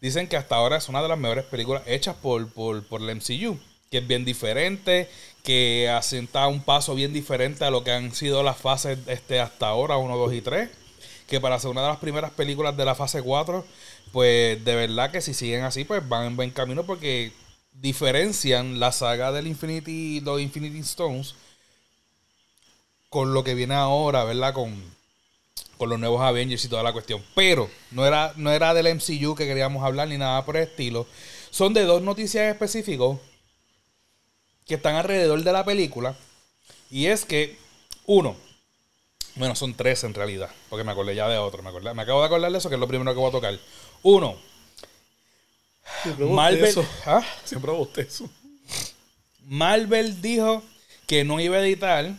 dicen 0.00 0.28
que 0.28 0.36
hasta 0.36 0.56
ahora 0.56 0.76
es 0.78 0.88
una 0.88 1.02
de 1.02 1.08
las 1.08 1.18
mejores 1.18 1.44
películas 1.44 1.82
hechas 1.86 2.16
por, 2.16 2.48
por, 2.52 2.82
por 2.84 3.02
el 3.02 3.10
MCU. 3.10 3.58
Que 3.90 3.98
es 3.98 4.06
bien 4.06 4.24
diferente, 4.24 5.08
que 5.42 5.88
asenta 5.90 6.46
un 6.46 6.62
paso 6.62 6.94
bien 6.94 7.12
diferente 7.12 7.64
a 7.64 7.70
lo 7.70 7.82
que 7.84 7.90
han 7.92 8.14
sido 8.14 8.42
las 8.42 8.56
fases 8.56 8.98
este, 9.08 9.40
hasta 9.40 9.66
ahora, 9.68 9.96
1, 9.96 10.16
2 10.16 10.32
y 10.34 10.40
3. 10.40 10.70
Que 11.28 11.40
para 11.40 11.58
ser 11.58 11.70
una 11.70 11.82
de 11.82 11.88
las 11.88 11.98
primeras 11.98 12.30
películas 12.32 12.76
de 12.76 12.84
la 12.84 12.94
fase 12.94 13.22
4, 13.22 13.64
pues 14.12 14.64
de 14.64 14.74
verdad 14.74 15.10
que 15.10 15.20
si 15.20 15.34
siguen 15.34 15.62
así, 15.64 15.84
pues 15.84 16.08
van 16.08 16.26
en 16.26 16.36
buen 16.36 16.50
camino 16.50 16.84
porque 16.84 17.32
diferencian 17.72 18.80
la 18.80 18.92
saga 18.92 19.32
del 19.32 19.46
Infinity, 19.46 20.20
los 20.20 20.40
Infinity 20.40 20.78
Stones 20.80 21.34
con 23.08 23.34
lo 23.34 23.44
que 23.44 23.54
viene 23.54 23.74
ahora, 23.74 24.24
¿verdad? 24.24 24.54
Con, 24.54 24.74
con 25.80 25.88
los 25.88 25.98
nuevos 25.98 26.20
Avengers 26.20 26.62
y 26.62 26.68
toda 26.68 26.82
la 26.82 26.92
cuestión. 26.92 27.24
Pero 27.34 27.70
no 27.90 28.04
era, 28.06 28.34
no 28.36 28.52
era 28.52 28.74
del 28.74 28.94
MCU 28.94 29.34
que 29.34 29.46
queríamos 29.46 29.82
hablar 29.82 30.08
ni 30.08 30.18
nada 30.18 30.44
por 30.44 30.58
el 30.58 30.64
estilo. 30.64 31.06
Son 31.50 31.72
de 31.72 31.84
dos 31.84 32.02
noticias 32.02 32.52
específicos 32.52 33.18
que 34.66 34.74
están 34.74 34.94
alrededor 34.96 35.42
de 35.42 35.52
la 35.52 35.64
película. 35.64 36.14
Y 36.90 37.06
es 37.06 37.24
que, 37.24 37.56
uno, 38.04 38.36
bueno, 39.36 39.56
son 39.56 39.72
tres 39.72 40.04
en 40.04 40.12
realidad, 40.12 40.50
porque 40.68 40.84
me 40.84 40.92
acordé 40.92 41.14
ya 41.14 41.28
de 41.30 41.38
otro. 41.38 41.62
Me, 41.62 41.70
acordé- 41.70 41.94
me 41.94 42.02
acabo 42.02 42.20
de 42.20 42.26
acordar 42.26 42.52
de 42.52 42.58
eso, 42.58 42.68
que 42.68 42.74
es 42.74 42.80
lo 42.80 42.86
primero 42.86 43.12
que 43.14 43.18
voy 43.18 43.30
a 43.30 43.32
tocar. 43.32 43.58
Uno, 44.02 44.36
Marvel, 46.34 46.74
¿Ah? 47.06 47.24
Siempre 47.44 47.72
eso. 47.96 48.28
Marvel 49.46 50.20
dijo 50.20 50.62
que 51.06 51.24
no 51.24 51.40
iba 51.40 51.56
a 51.56 51.60
editar 51.62 52.12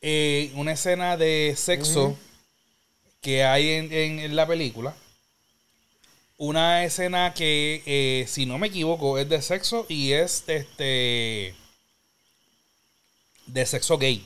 eh, 0.00 0.52
una 0.54 0.72
escena 0.72 1.16
de 1.16 1.54
sexo 1.56 2.16
que 3.28 3.44
hay 3.44 3.68
en, 3.72 3.92
en- 3.92 4.18
en 4.20 4.36
la 4.36 4.46
película. 4.46 4.94
Una 6.38 6.84
escena 6.84 7.34
que, 7.34 7.82
eh, 7.84 8.24
si 8.26 8.46
no 8.46 8.56
me 8.56 8.68
equivoco, 8.68 9.18
es 9.18 9.28
de 9.28 9.42
sexo 9.42 9.84
y 9.88 10.12
es 10.12 10.44
este 10.46 11.54
de 13.46 13.66
sexo 13.66 13.98
gay. 13.98 14.24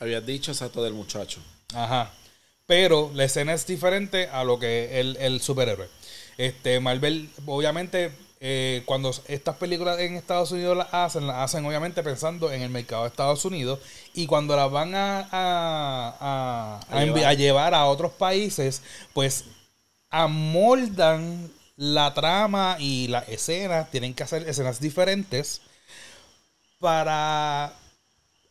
Habías 0.00 0.24
dicho 0.26 0.52
exacto 0.52 0.82
del 0.82 0.92
muchacho. 0.94 1.40
Ajá. 1.74 2.12
Pero 2.66 3.10
la 3.14 3.24
escena 3.24 3.54
es 3.54 3.66
diferente 3.66 4.28
a 4.28 4.44
lo 4.44 4.58
que 4.58 5.00
el, 5.00 5.16
el 5.18 5.40
superhéroe. 5.40 5.88
Este, 6.36 6.80
Marvel, 6.80 7.30
obviamente, 7.46 8.10
eh, 8.46 8.82
cuando 8.84 9.10
estas 9.28 9.56
películas 9.56 9.98
en 10.00 10.16
Estados 10.16 10.52
Unidos 10.52 10.76
las 10.76 10.92
hacen, 10.92 11.26
las 11.26 11.36
hacen 11.38 11.64
obviamente 11.64 12.02
pensando 12.02 12.52
en 12.52 12.62
el 12.62 12.70
mercado 12.70 13.02
de 13.04 13.08
Estados 13.08 13.44
Unidos. 13.46 13.80
Y 14.14 14.26
cuando 14.26 14.54
las 14.56 14.70
van 14.70 14.94
a, 14.94 15.28
a, 15.32 16.80
a- 16.90 17.34
llevar 17.34 17.74
a 17.74 17.86
otros 17.86 18.12
países, 18.12 18.82
pues 19.14 19.44
amoldan 20.10 21.50
la 21.76 22.14
trama 22.14 22.76
y 22.78 23.08
las 23.08 23.28
escenas. 23.28 23.90
Tienen 23.90 24.14
que 24.14 24.24
hacer 24.24 24.48
escenas 24.48 24.80
diferentes 24.80 25.62
para 26.78 27.72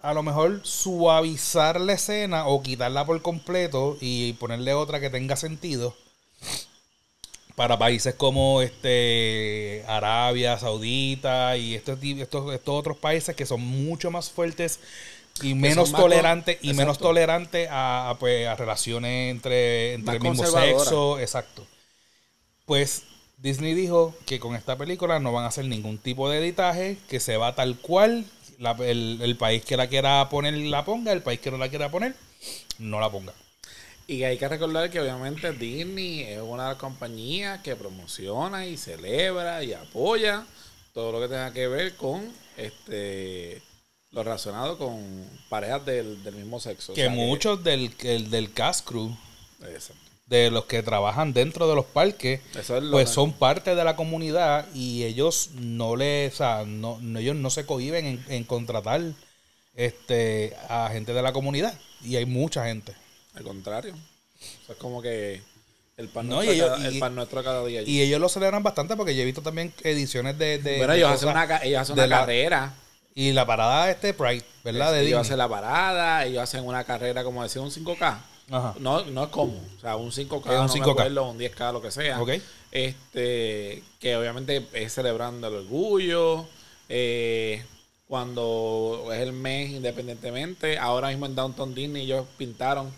a 0.02 0.14
lo 0.14 0.24
mejor 0.24 0.62
suavizar 0.66 1.80
la 1.82 1.94
escena 1.94 2.48
o 2.48 2.62
quitarla 2.64 3.06
por 3.06 3.22
completo 3.22 3.98
y 4.02 4.34
ponerle 4.34 4.74
otra 4.74 5.00
que 5.00 5.10
tenga 5.10 5.36
sentido 5.38 5.96
para 7.56 7.78
países 7.78 8.16
como 8.16 8.62
este 8.62 9.84
Arabia 9.88 10.58
Saudita 10.58 11.58
y 11.58 11.76
estos, 11.76 12.00
estos, 12.04 12.54
estos 12.54 12.76
otros 12.80 12.98
países 12.98 13.36
que 13.36 13.46
son 13.46 13.62
mucho 13.62 14.12
más 14.12 14.32
fuertes 14.32 14.80
y 15.42 15.56
menos 15.56 15.96
tolerantes 15.96 16.60
y 16.62 16.74
menos 16.74 16.98
exacto. 16.98 17.08
tolerantes 17.08 17.70
a, 17.72 18.10
a, 18.12 18.20
pues, 18.20 18.48
a 18.48 18.56
relaciones 18.56 19.32
entre, 19.32 19.94
entre 19.94 20.16
el 20.18 20.22
mismo 20.22 20.46
sexo 20.46 21.20
exacto 21.20 21.68
pues 22.66 23.04
Disney 23.38 23.74
dijo 23.74 24.16
que 24.26 24.40
con 24.40 24.56
esta 24.56 24.78
película 24.78 25.20
no 25.20 25.32
van 25.34 25.44
a 25.46 25.48
hacer 25.48 25.66
ningún 25.66 25.98
tipo 25.98 26.30
de 26.30 26.40
editaje, 26.40 26.98
que 27.10 27.20
se 27.20 27.36
va 27.38 27.56
tal 27.56 27.78
cual, 27.78 28.26
la- 28.58 28.72
el, 28.80 29.20
el 29.22 29.36
país 29.38 29.66
que 29.66 29.76
la 29.78 29.88
quiera 29.88 30.30
poner 30.30 30.54
la 30.56 30.86
ponga, 30.86 31.12
el 31.12 31.22
país 31.24 31.40
que 31.40 31.52
no 31.52 31.58
la 31.58 31.70
quiera 31.70 31.90
poner 31.92 32.16
no 32.80 33.00
la 33.00 33.12
ponga. 33.12 33.34
Y 34.08 34.24
hay 34.24 34.38
que 34.38 34.48
recordar 34.48 34.90
que 34.90 35.00
obviamente 35.00 35.52
Disney 35.54 36.22
es 36.24 36.42
una 36.42 36.64
de 36.64 36.70
las 36.70 36.78
compañías 36.78 37.62
que 37.62 37.76
promociona 37.76 38.66
y 38.66 38.76
celebra 38.78 39.64
y 39.64 39.74
apoya 39.74 40.46
todo 40.94 41.12
lo 41.14 41.22
que 41.22 41.28
tenga 41.28 41.52
que 41.54 41.68
ver 41.68 41.96
con 41.96 42.32
este 42.58 43.62
lo 44.12 44.22
relacionado 44.24 44.78
con 44.78 45.02
parejas 45.50 45.84
del, 45.86 46.22
del 46.24 46.36
mismo 46.36 46.60
sexo. 46.60 46.92
O 46.92 46.96
Que 46.96 47.02
sea 47.04 47.10
muchos 47.10 47.64
del, 47.64 47.92
el- 48.04 48.30
del 48.30 48.54
cast 48.54 48.86
crew, 48.88 49.10
Exacto. 49.62 50.04
de 50.28 50.52
los 50.52 50.66
que 50.66 50.84
trabajan 50.84 51.34
dentro 51.34 51.68
de 51.68 51.74
los 51.76 51.86
parques, 51.86 52.40
Eso 52.56 52.78
es 52.78 52.84
lo 52.84 52.92
pues 52.92 53.08
que- 53.10 53.16
son 53.16 53.34
parte 53.34 53.74
de 53.74 53.84
la 53.84 53.96
comunidad 53.96 54.68
y 54.76 55.04
ellos 55.04 55.50
no 55.56 55.96
le, 55.96 56.28
o 56.28 56.32
sea, 56.32 56.64
no, 56.68 57.00
no- 57.02 57.18
ellos 57.20 57.36
no 57.38 57.50
se 57.50 57.66
cohiben 57.66 58.06
en, 58.06 58.26
en 58.30 58.44
contratar 58.44 59.02
este 59.76 60.56
a 60.70 60.90
gente 60.92 61.14
de 61.14 61.22
la 61.22 61.34
comunidad 61.34 61.74
y 62.04 62.16
hay 62.18 62.26
mucha 62.26 62.66
gente. 62.66 62.94
Al 63.36 63.44
contrario. 63.44 63.94
Eso 64.64 64.74
es 64.74 64.78
como 64.78 65.02
que 65.02 65.42
el 65.98 66.10
pan, 66.10 66.28
No, 66.28 66.36
nuestro, 66.36 66.54
ellos- 66.54 66.70
cada, 66.70 66.88
el 66.88 67.00
pan 67.00 67.16
nuestro 67.16 67.44
cada 67.44 67.66
día. 67.66 67.80
allí. 67.82 67.92
Y 67.92 68.02
ellos 68.02 68.20
lo 68.20 68.30
celebran 68.30 68.64
bastante 68.64 68.96
porque 68.96 69.16
yo 69.16 69.22
he 69.22 69.26
visto 69.26 69.42
también 69.42 69.74
ediciones 69.84 70.38
de, 70.38 70.58
de 70.60 70.78
bueno, 70.78 70.94
de 70.94 71.00
ellos 71.00 71.12
hacen, 71.12 71.30
una, 71.30 71.58
ellos 71.64 71.82
hacen 71.82 71.94
una 71.94 72.08
la- 72.08 72.20
carrera. 72.20 72.74
y 73.16 73.32
la 73.32 73.46
parada 73.46 73.90
este 73.92 74.14
Pride, 74.14 74.44
¿verdad? 74.64 74.92
De 74.92 75.00
ellos 75.00 75.06
Disney. 75.08 75.22
hacen 75.22 75.38
la 75.38 75.48
parada, 75.50 76.26
ellos 76.26 76.42
hacen 76.44 76.66
una 76.66 76.84
carrera, 76.84 77.24
como 77.24 77.44
decía, 77.44 77.62
un 77.62 77.72
5K. 77.72 78.20
Ajá. 78.52 78.76
No, 78.80 79.06
no 79.06 79.24
es 79.24 79.30
como, 79.30 79.54
o 79.54 79.80
sea, 79.80 79.96
un 79.96 80.12
5K, 80.12 80.52
Es 80.54 80.60
un 80.60 80.68
no 80.68 80.74
me 80.74 80.80
5K. 80.82 80.92
acuerdo, 80.92 81.30
un 81.30 81.38
10K, 81.40 81.72
lo 81.72 81.82
que 81.82 81.92
sea. 81.92 82.22
Ok. 82.22 82.32
Este, 82.72 83.84
que 84.00 84.16
obviamente 84.18 84.66
es 84.74 84.94
celebrando 84.94 85.48
el 85.48 85.56
orgullo. 85.56 86.46
eh, 86.90 87.64
cuando 88.08 89.10
es 89.12 89.22
el 89.22 89.32
mes 89.34 89.72
independientemente. 89.72 90.78
Ahora 90.78 91.08
mismo 91.08 91.26
en 91.26 91.34
Downtown 91.34 91.74
Disney 91.74 92.04
ellos 92.04 92.28
pintaron. 92.38 92.92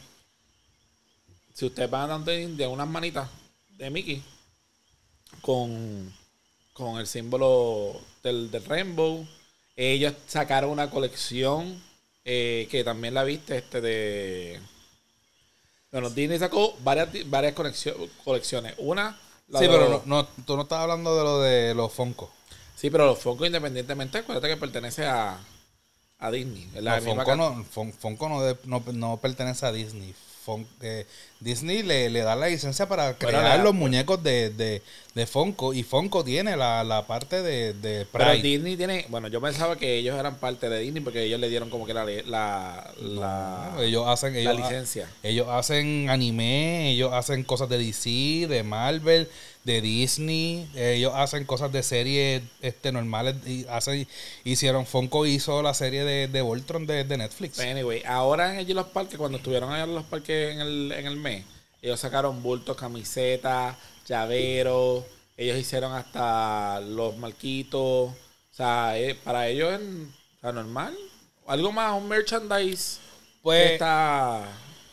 Si 1.55 1.65
ustedes 1.65 1.89
van 1.89 2.12
a 2.12 2.19
de 2.19 2.67
unas 2.67 2.88
manitas 2.88 3.29
de 3.77 3.89
Mickey 3.89 4.21
con, 5.41 6.13
con 6.74 6.97
el 7.00 7.07
símbolo 7.07 8.01
del, 8.21 8.51
del 8.51 8.65
Rainbow. 8.65 9.25
Ellos 9.77 10.13
sacaron 10.27 10.69
una 10.71 10.89
colección 10.89 11.81
eh, 12.25 12.67
que 12.69 12.83
también 12.83 13.13
la 13.13 13.24
viste, 13.24 13.57
este 13.57 13.79
de. 13.79 14.59
Bueno, 15.93 16.09
Disney 16.09 16.39
sacó 16.39 16.75
varias, 16.83 17.07
varias 17.29 17.53
colecciones. 17.53 18.74
Una. 18.77 19.17
la 19.47 19.59
Sí, 19.59 19.65
de 19.65 19.71
pero 19.71 19.89
los- 19.89 20.05
no, 20.05 20.24
no, 20.24 20.27
tú 20.45 20.57
no 20.57 20.63
estás 20.63 20.79
hablando 20.79 21.15
de 21.17 21.24
lo 21.24 21.39
de 21.39 21.74
los 21.74 21.93
Funko. 21.93 22.31
Sí, 22.75 22.89
pero 22.89 23.05
los 23.05 23.19
Funko 23.19 23.45
independientemente, 23.45 24.17
acuérdate 24.17 24.50
que 24.50 24.57
pertenece 24.57 25.05
a, 25.05 25.39
a 26.19 26.31
Disney. 26.31 26.69
la 26.81 27.00
Funko, 27.00 27.24
ca- 27.24 27.35
no, 27.38 27.63
Funko 27.63 28.27
no, 28.27 28.41
de- 28.41 28.57
no, 28.65 28.83
no 28.91 29.17
pertenece 29.17 29.65
a 29.65 29.71
Disney. 29.71 30.13
Eh, 30.82 31.06
Disney 31.40 31.84
le, 31.84 32.10
le 32.10 32.22
da 32.22 32.36
la 32.36 32.48
licencia 32.48 32.88
para 32.88 33.14
crear 33.18 33.44
la- 33.58 33.64
los 33.64 33.74
muñecos 33.74 34.22
de, 34.24 34.50
de, 34.50 34.82
de 35.14 35.25
Funko 35.28 35.74
y 35.74 35.84
Funko 35.84 36.24
tiene 36.24 36.56
la, 36.56 36.84
la 36.84 37.06
parte 37.08 37.42
de, 37.42 37.74
de 37.74 38.06
Pero. 38.12 38.34
Disney 38.42 38.78
tiene. 38.78 39.06
Bueno, 39.10 39.28
yo 39.28 39.42
pensaba 39.42 39.75
que 39.77 39.98
ellos 39.98 40.18
eran 40.18 40.36
parte 40.38 40.70
de 40.70 40.79
Disney 40.79 41.01
porque 41.03 41.24
ellos 41.24 41.40
le 41.40 41.50
dieron 41.50 41.70
como 41.70 41.86
que 41.86 41.94
la. 41.94 42.05
la, 42.05 42.92
la- 43.01 43.72
No, 43.75 43.81
ellos 43.81 44.08
hacen 44.08 44.34
la 44.34 44.40
ellos, 44.40 44.58
licencia. 44.58 45.10
ellos 45.24 45.48
hacen 45.50 46.10
anime, 46.10 46.92
ellos 46.92 47.12
hacen 47.14 47.44
cosas 47.44 47.70
de 47.70 47.77
DC, 47.77 48.48
de 48.48 48.64
Marvel, 48.64 49.27
de 49.66 49.82
Disney, 49.82 50.70
ellos 50.75 51.12
hacen 51.16 51.44
cosas 51.44 51.72
de 51.72 51.84
series 51.84 52.42
este 52.62 52.92
normales 52.92 53.36
y 53.48 53.66
hacen 53.68 54.08
hicieron 54.44 54.86
Funko 54.86 55.25
hizo 55.25 55.62
la 55.62 55.74
serie 55.74 56.06
de, 56.06 56.28
de 56.28 56.42
Voltron 56.42 56.86
de, 56.86 57.04
de 57.04 57.18
Netflix. 57.18 57.58
Pero 57.58 57.72
anyway, 57.72 58.04
ahora 58.06 58.54
en 58.54 58.60
allí 58.60 58.74
los 58.74 58.86
parques, 58.88 59.18
cuando 59.18 59.38
estuvieron 59.40 59.74
allá 59.74 59.84
en 59.84 59.96
los 59.96 60.06
parques 60.06 60.54
en 60.54 60.62
el, 60.62 60.92
en 60.92 61.08
el 61.08 61.18
mes, 61.18 61.44
ellos 61.82 62.00
sacaron 62.00 62.42
bultos, 62.42 62.78
camisetas, 62.78 63.75
llaveros, 64.08 65.04
ellos 65.36 65.58
hicieron 65.58 65.94
hasta 65.94 66.80
los 66.82 67.18
marquitos. 67.18 67.82
O 67.82 68.16
sea, 68.51 68.98
eh, 68.98 69.16
para 69.16 69.48
ellos 69.48 69.74
es 69.74 69.80
o 69.80 70.42
sea, 70.42 70.51
normal. 70.51 70.96
Algo 71.48 71.72
más, 71.72 71.94
un 72.00 72.08
merchandise 72.08 73.00
Pues- 73.42 73.68
que 73.68 73.74
está 73.74 74.44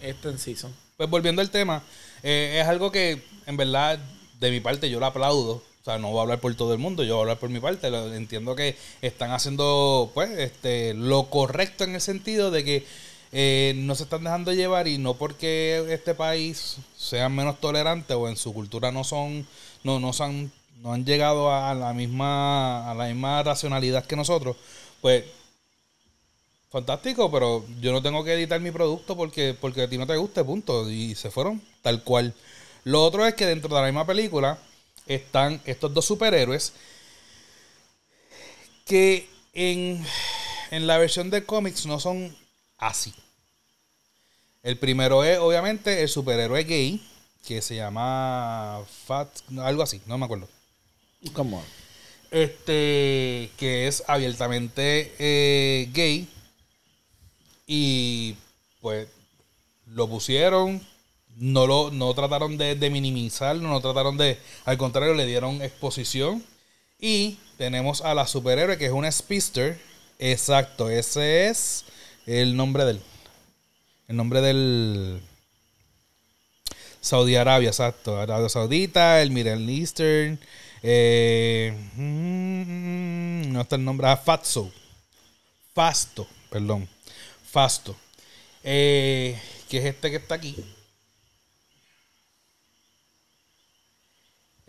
este 0.00 0.28
en 0.30 0.38
season. 0.38 0.74
Pues 0.96 1.08
volviendo 1.08 1.42
al 1.42 1.50
tema, 1.50 1.82
eh, 2.22 2.58
es 2.60 2.66
algo 2.68 2.90
que 2.90 3.22
en 3.46 3.56
verdad 3.56 3.98
de 4.42 4.50
mi 4.50 4.60
parte 4.60 4.90
yo 4.90 5.00
lo 5.00 5.06
aplaudo. 5.06 5.62
O 5.80 5.84
sea, 5.84 5.98
no 5.98 6.10
voy 6.10 6.18
a 6.18 6.22
hablar 6.22 6.40
por 6.40 6.54
todo 6.54 6.72
el 6.74 6.78
mundo, 6.78 7.02
yo 7.02 7.14
voy 7.14 7.20
a 7.20 7.22
hablar 7.22 7.38
por 7.38 7.50
mi 7.50 7.58
parte. 7.58 7.88
Entiendo 7.88 8.54
que 8.54 8.76
están 9.00 9.32
haciendo 9.32 10.10
pues 10.14 10.30
este 10.38 10.94
lo 10.94 11.24
correcto 11.30 11.84
en 11.84 11.94
el 11.94 12.00
sentido 12.00 12.50
de 12.50 12.64
que 12.64 12.84
eh, 13.32 13.72
no 13.76 13.94
se 13.94 14.04
están 14.04 14.24
dejando 14.24 14.52
llevar 14.52 14.86
y 14.86 14.98
no 14.98 15.14
porque 15.14 15.84
este 15.90 16.14
país 16.14 16.76
sea 16.96 17.28
menos 17.28 17.58
tolerante 17.60 18.14
o 18.14 18.28
en 18.28 18.36
su 18.36 18.52
cultura 18.52 18.92
no 18.92 19.04
son 19.04 19.46
no 19.84 19.98
no 19.98 20.12
han 20.20 20.52
no 20.82 20.92
han 20.92 21.04
llegado 21.06 21.50
a 21.52 21.74
la 21.74 21.92
misma 21.94 22.90
a 22.90 22.94
la 22.94 23.06
misma 23.06 23.42
racionalidad 23.42 24.04
que 24.04 24.16
nosotros, 24.16 24.56
pues 25.00 25.24
fantástico, 26.72 27.30
pero 27.30 27.64
yo 27.80 27.92
no 27.92 28.02
tengo 28.02 28.24
que 28.24 28.32
editar 28.32 28.58
mi 28.60 28.70
producto 28.70 29.14
porque, 29.16 29.54
porque 29.58 29.82
a 29.82 29.88
ti 29.88 29.98
no 29.98 30.06
te 30.06 30.16
guste, 30.16 30.42
punto. 30.42 30.90
Y 30.90 31.14
se 31.14 31.30
fueron 31.30 31.60
tal 31.82 32.02
cual. 32.02 32.34
Lo 32.84 33.04
otro 33.04 33.26
es 33.26 33.34
que 33.34 33.46
dentro 33.46 33.68
de 33.68 33.80
la 33.80 33.86
misma 33.86 34.06
película 34.06 34.58
están 35.06 35.60
estos 35.64 35.92
dos 35.92 36.04
superhéroes 36.04 36.72
que 38.84 39.28
en, 39.52 40.04
en 40.70 40.86
la 40.86 40.98
versión 40.98 41.30
de 41.30 41.44
cómics 41.44 41.86
no 41.86 42.00
son 42.00 42.34
así. 42.78 43.14
El 44.62 44.78
primero 44.78 45.24
es, 45.24 45.38
obviamente, 45.38 46.02
el 46.02 46.08
superhéroe 46.08 46.64
gay, 46.64 47.04
que 47.46 47.60
se 47.62 47.76
llama 47.76 48.80
Fat, 49.06 49.28
algo 49.58 49.82
así, 49.82 50.00
no 50.06 50.16
me 50.18 50.24
acuerdo 50.24 50.48
¿Cómo? 51.32 51.64
este 52.30 53.50
que 53.58 53.88
es 53.88 54.04
abiertamente 54.06 55.14
eh, 55.18 55.88
gay 55.92 56.28
y 57.66 58.36
pues 58.80 59.08
lo 59.86 60.08
pusieron 60.08 60.80
no 61.36 61.66
lo 61.66 61.90
no 61.90 62.12
trataron 62.14 62.58
de, 62.58 62.74
de 62.74 62.90
minimizarlo 62.90 63.68
no 63.68 63.80
trataron 63.80 64.16
de 64.16 64.38
al 64.64 64.78
contrario 64.78 65.14
le 65.14 65.26
dieron 65.26 65.62
exposición 65.62 66.44
y 66.98 67.38
tenemos 67.58 68.02
a 68.02 68.14
la 68.14 68.26
superhéroe 68.26 68.78
que 68.78 68.86
es 68.86 68.92
una 68.92 69.10
speedster 69.10 69.80
exacto 70.18 70.90
ese 70.90 71.48
es 71.48 71.84
el 72.26 72.56
nombre 72.56 72.84
del 72.84 73.00
el 74.08 74.16
nombre 74.16 74.40
del 74.40 75.22
Saudi 77.02 77.34
Arabia, 77.34 77.70
exacto. 77.70 78.18
Arabia 78.18 78.48
Saudita, 78.48 79.20
el 79.22 79.32
Middle 79.32 79.70
Eastern. 79.72 80.38
eh, 80.82 81.72
mm, 81.96 83.52
no 83.52 83.60
está 83.60 83.76
el 83.76 83.84
nombre. 83.84 84.06
Ah, 84.06 84.16
Fatso. 84.16 84.72
Fasto, 85.74 86.26
perdón. 86.50 86.88
Fasto. 87.50 87.96
Eh, 88.62 89.38
que 89.68 89.78
es 89.78 89.84
este 89.86 90.10
que 90.10 90.16
está 90.16 90.36
aquí. 90.36 90.56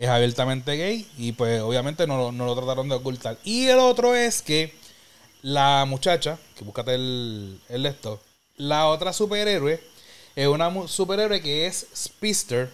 Es 0.04 0.10
abiertamente 0.10 0.76
gay 0.76 1.08
y 1.16 1.32
pues 1.32 1.62
obviamente 1.62 2.06
no, 2.06 2.30
no 2.30 2.44
lo 2.44 2.54
trataron 2.54 2.90
de 2.90 2.94
ocultar. 2.94 3.38
Y 3.42 3.68
el 3.68 3.78
otro 3.78 4.14
es 4.14 4.42
que 4.42 4.74
la 5.40 5.86
muchacha, 5.86 6.38
que 6.54 6.62
búscate 6.62 6.94
el, 6.94 7.58
el 7.70 7.86
esto, 7.86 8.20
la 8.56 8.88
otra 8.88 9.14
superhéroe 9.14 9.82
es 10.36 10.46
una 10.46 10.86
superhéroe 10.86 11.40
que 11.40 11.64
es 11.64 11.86
Speedster. 11.96 12.68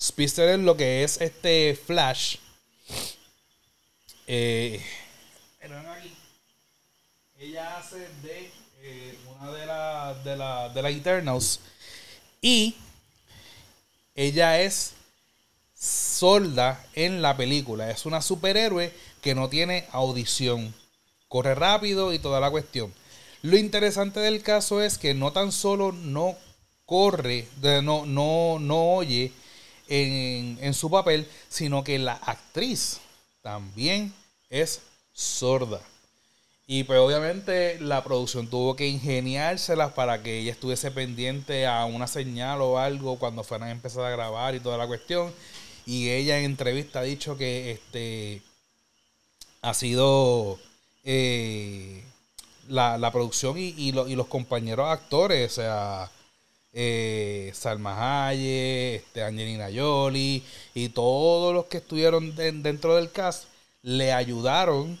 Speedster 0.00 0.50
es 0.50 0.60
lo 0.60 0.76
que 0.76 1.02
es 1.02 1.20
este 1.20 1.74
Flash. 1.74 2.36
Eh. 4.28 4.80
Ella 7.40 7.78
hace 7.78 8.08
de 8.22 8.52
eh, 8.82 9.18
una 9.26 9.50
de 9.50 9.66
las 9.66 10.24
de 10.74 10.82
la, 10.82 10.90
Eternals. 10.90 11.58
Y 12.40 12.76
ella 14.14 14.60
es 14.60 14.94
sorda 16.22 16.80
en 16.94 17.20
la 17.20 17.36
película. 17.36 17.90
Es 17.90 18.06
una 18.06 18.22
superhéroe 18.22 18.92
que 19.20 19.34
no 19.34 19.48
tiene 19.48 19.88
audición. 19.90 20.72
Corre 21.26 21.56
rápido 21.56 22.12
y 22.12 22.20
toda 22.20 22.38
la 22.38 22.48
cuestión. 22.48 22.94
Lo 23.42 23.56
interesante 23.56 24.20
del 24.20 24.40
caso 24.40 24.80
es 24.80 24.98
que 24.98 25.14
no 25.14 25.32
tan 25.32 25.50
solo 25.50 25.90
no 25.90 26.36
corre, 26.86 27.48
no, 27.82 28.06
no, 28.06 28.60
no 28.60 28.92
oye 28.94 29.32
en, 29.88 30.58
en 30.60 30.74
su 30.74 30.88
papel, 30.92 31.26
sino 31.48 31.82
que 31.82 31.98
la 31.98 32.12
actriz 32.12 33.00
también 33.42 34.14
es 34.48 34.80
sorda. 35.12 35.80
Y 36.68 36.84
pues 36.84 37.00
obviamente 37.00 37.80
la 37.80 38.04
producción 38.04 38.46
tuvo 38.46 38.76
que 38.76 38.86
ingeniárselas 38.86 39.90
para 39.90 40.22
que 40.22 40.38
ella 40.38 40.52
estuviese 40.52 40.92
pendiente 40.92 41.66
a 41.66 41.84
una 41.84 42.06
señal 42.06 42.60
o 42.60 42.78
algo 42.78 43.18
cuando 43.18 43.42
fueran 43.42 43.70
a 43.70 43.72
empezar 43.72 44.04
a 44.04 44.10
grabar 44.10 44.54
y 44.54 44.60
toda 44.60 44.78
la 44.78 44.86
cuestión. 44.86 45.32
Y 45.86 46.10
ella 46.10 46.38
en 46.38 46.44
entrevista 46.44 47.00
ha 47.00 47.02
dicho 47.02 47.36
que 47.36 47.72
este 47.72 48.42
ha 49.62 49.74
sido 49.74 50.58
eh, 51.04 52.04
la, 52.68 52.98
la, 52.98 53.12
producción 53.12 53.58
y, 53.58 53.74
y, 53.76 53.88
y, 53.88 54.16
los 54.16 54.26
compañeros 54.26 54.88
actores, 54.88 55.52
o 55.52 55.54
sea, 55.54 56.10
eh, 56.72 57.50
Salma 57.54 58.28
Hayek, 58.28 59.02
este, 59.02 59.22
Angelina 59.22 59.68
Jolie 59.74 60.42
y 60.74 60.88
todos 60.88 61.54
los 61.54 61.66
que 61.66 61.78
estuvieron 61.78 62.34
dentro 62.34 62.96
del 62.96 63.10
cast 63.10 63.44
le 63.82 64.12
ayudaron 64.12 64.98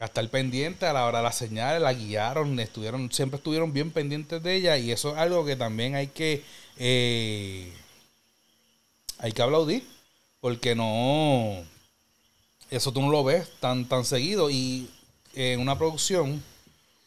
a 0.00 0.06
estar 0.06 0.28
pendiente 0.28 0.86
a 0.86 0.92
la 0.92 1.06
hora 1.06 1.18
de 1.18 1.24
las 1.24 1.36
señales, 1.36 1.82
la 1.82 1.92
guiaron, 1.92 2.58
estuvieron, 2.58 3.10
siempre 3.12 3.36
estuvieron 3.38 3.72
bien 3.72 3.90
pendientes 3.90 4.42
de 4.42 4.56
ella 4.56 4.78
y 4.78 4.92
eso 4.92 5.10
es 5.10 5.18
algo 5.18 5.44
que 5.44 5.56
también 5.56 5.94
hay 5.94 6.08
que 6.08 6.42
eh, 6.78 7.72
hay 9.18 9.32
que 9.32 9.42
aplaudir 9.42 9.93
porque 10.44 10.74
no 10.74 11.64
eso 12.68 12.92
tú 12.92 13.00
no 13.00 13.08
lo 13.08 13.24
ves 13.24 13.48
tan 13.60 13.88
tan 13.88 14.04
seguido. 14.04 14.50
Y 14.50 14.90
en 15.32 15.58
una 15.58 15.78
producción 15.78 16.44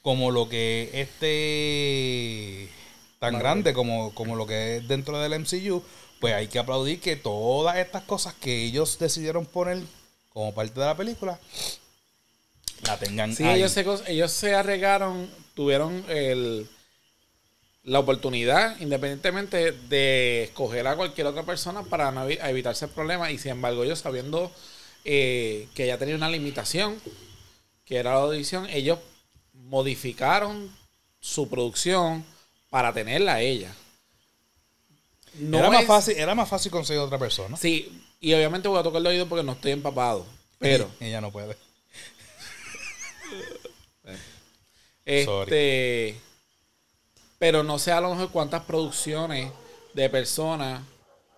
como 0.02 0.32
lo 0.32 0.50
que 0.50 0.90
este 0.92 2.68
tan 3.20 3.38
grande 3.38 3.74
como, 3.74 4.12
como 4.16 4.36
lo 4.36 4.48
que 4.48 4.78
es 4.78 4.88
dentro 4.88 5.20
del 5.20 5.40
MCU, 5.40 5.84
pues 6.20 6.34
hay 6.34 6.48
que 6.48 6.58
aplaudir 6.58 7.00
que 7.00 7.16
todas 7.16 7.78
estas 7.78 8.02
cosas 8.06 8.34
que 8.34 8.64
ellos 8.64 8.98
decidieron 8.98 9.46
poner 9.46 9.84
como 10.30 10.56
parte 10.56 10.80
de 10.80 10.88
la 10.88 10.98
película 10.98 11.40
la 12.88 12.98
tengan 12.98 13.36
sí, 13.36 13.48
Ellos 13.48 13.72
se, 13.72 13.86
ellos 14.08 14.32
se 14.32 14.56
arriesgaron, 14.56 15.30
tuvieron 15.54 16.04
el, 16.10 16.68
la 17.88 18.00
oportunidad, 18.00 18.78
independientemente 18.82 19.72
de 19.72 20.44
escoger 20.44 20.86
a 20.88 20.98
cualquier 20.98 21.26
otra 21.26 21.44
persona 21.44 21.84
para 21.84 22.12
evitarse 22.50 22.84
el 22.84 22.92
problema, 22.92 23.32
y 23.32 23.38
sin 23.38 23.52
embargo, 23.52 23.86
ellos 23.86 24.00
sabiendo 24.00 24.52
eh, 25.06 25.70
que 25.74 25.88
ya 25.88 25.98
tenía 25.98 26.16
una 26.16 26.30
limitación, 26.30 27.02
que 27.86 27.96
era 27.96 28.12
la 28.12 28.20
audición, 28.20 28.68
ellos 28.70 29.00
modificaron 29.54 30.70
su 31.22 31.48
producción 31.48 32.26
para 32.70 32.92
tenerla 32.92 33.36
a 33.36 33.42
ella. 33.42 33.74
era, 35.40 35.70
más 35.70 35.86
fácil, 35.86 36.18
era 36.18 36.36
más 36.36 36.50
fácil 36.50 36.70
conseguir 36.70 37.02
otra 37.02 37.18
persona. 37.18 37.56
Sí, 37.56 38.04
y 38.20 38.34
obviamente 38.34 38.68
voy 38.68 38.80
a 38.80 38.84
tocar 38.84 39.00
el 39.00 39.08
oído 39.08 39.30
porque 39.30 39.46
no 39.46 39.54
estoy 39.54 39.72
empapado. 39.72 40.26
Pero. 40.60 40.92
ella 41.00 41.22
no 41.22 41.32
puede. 41.32 41.56
este. 45.06 46.27
Pero 47.40 47.64
no 47.64 47.80
sé 47.80 47.92
a 47.92 48.02
lo 48.02 48.10
mejor 48.10 48.32
cuántas 48.32 48.64
producciones 48.64 49.52
de 49.94 50.10
personas 50.10 50.82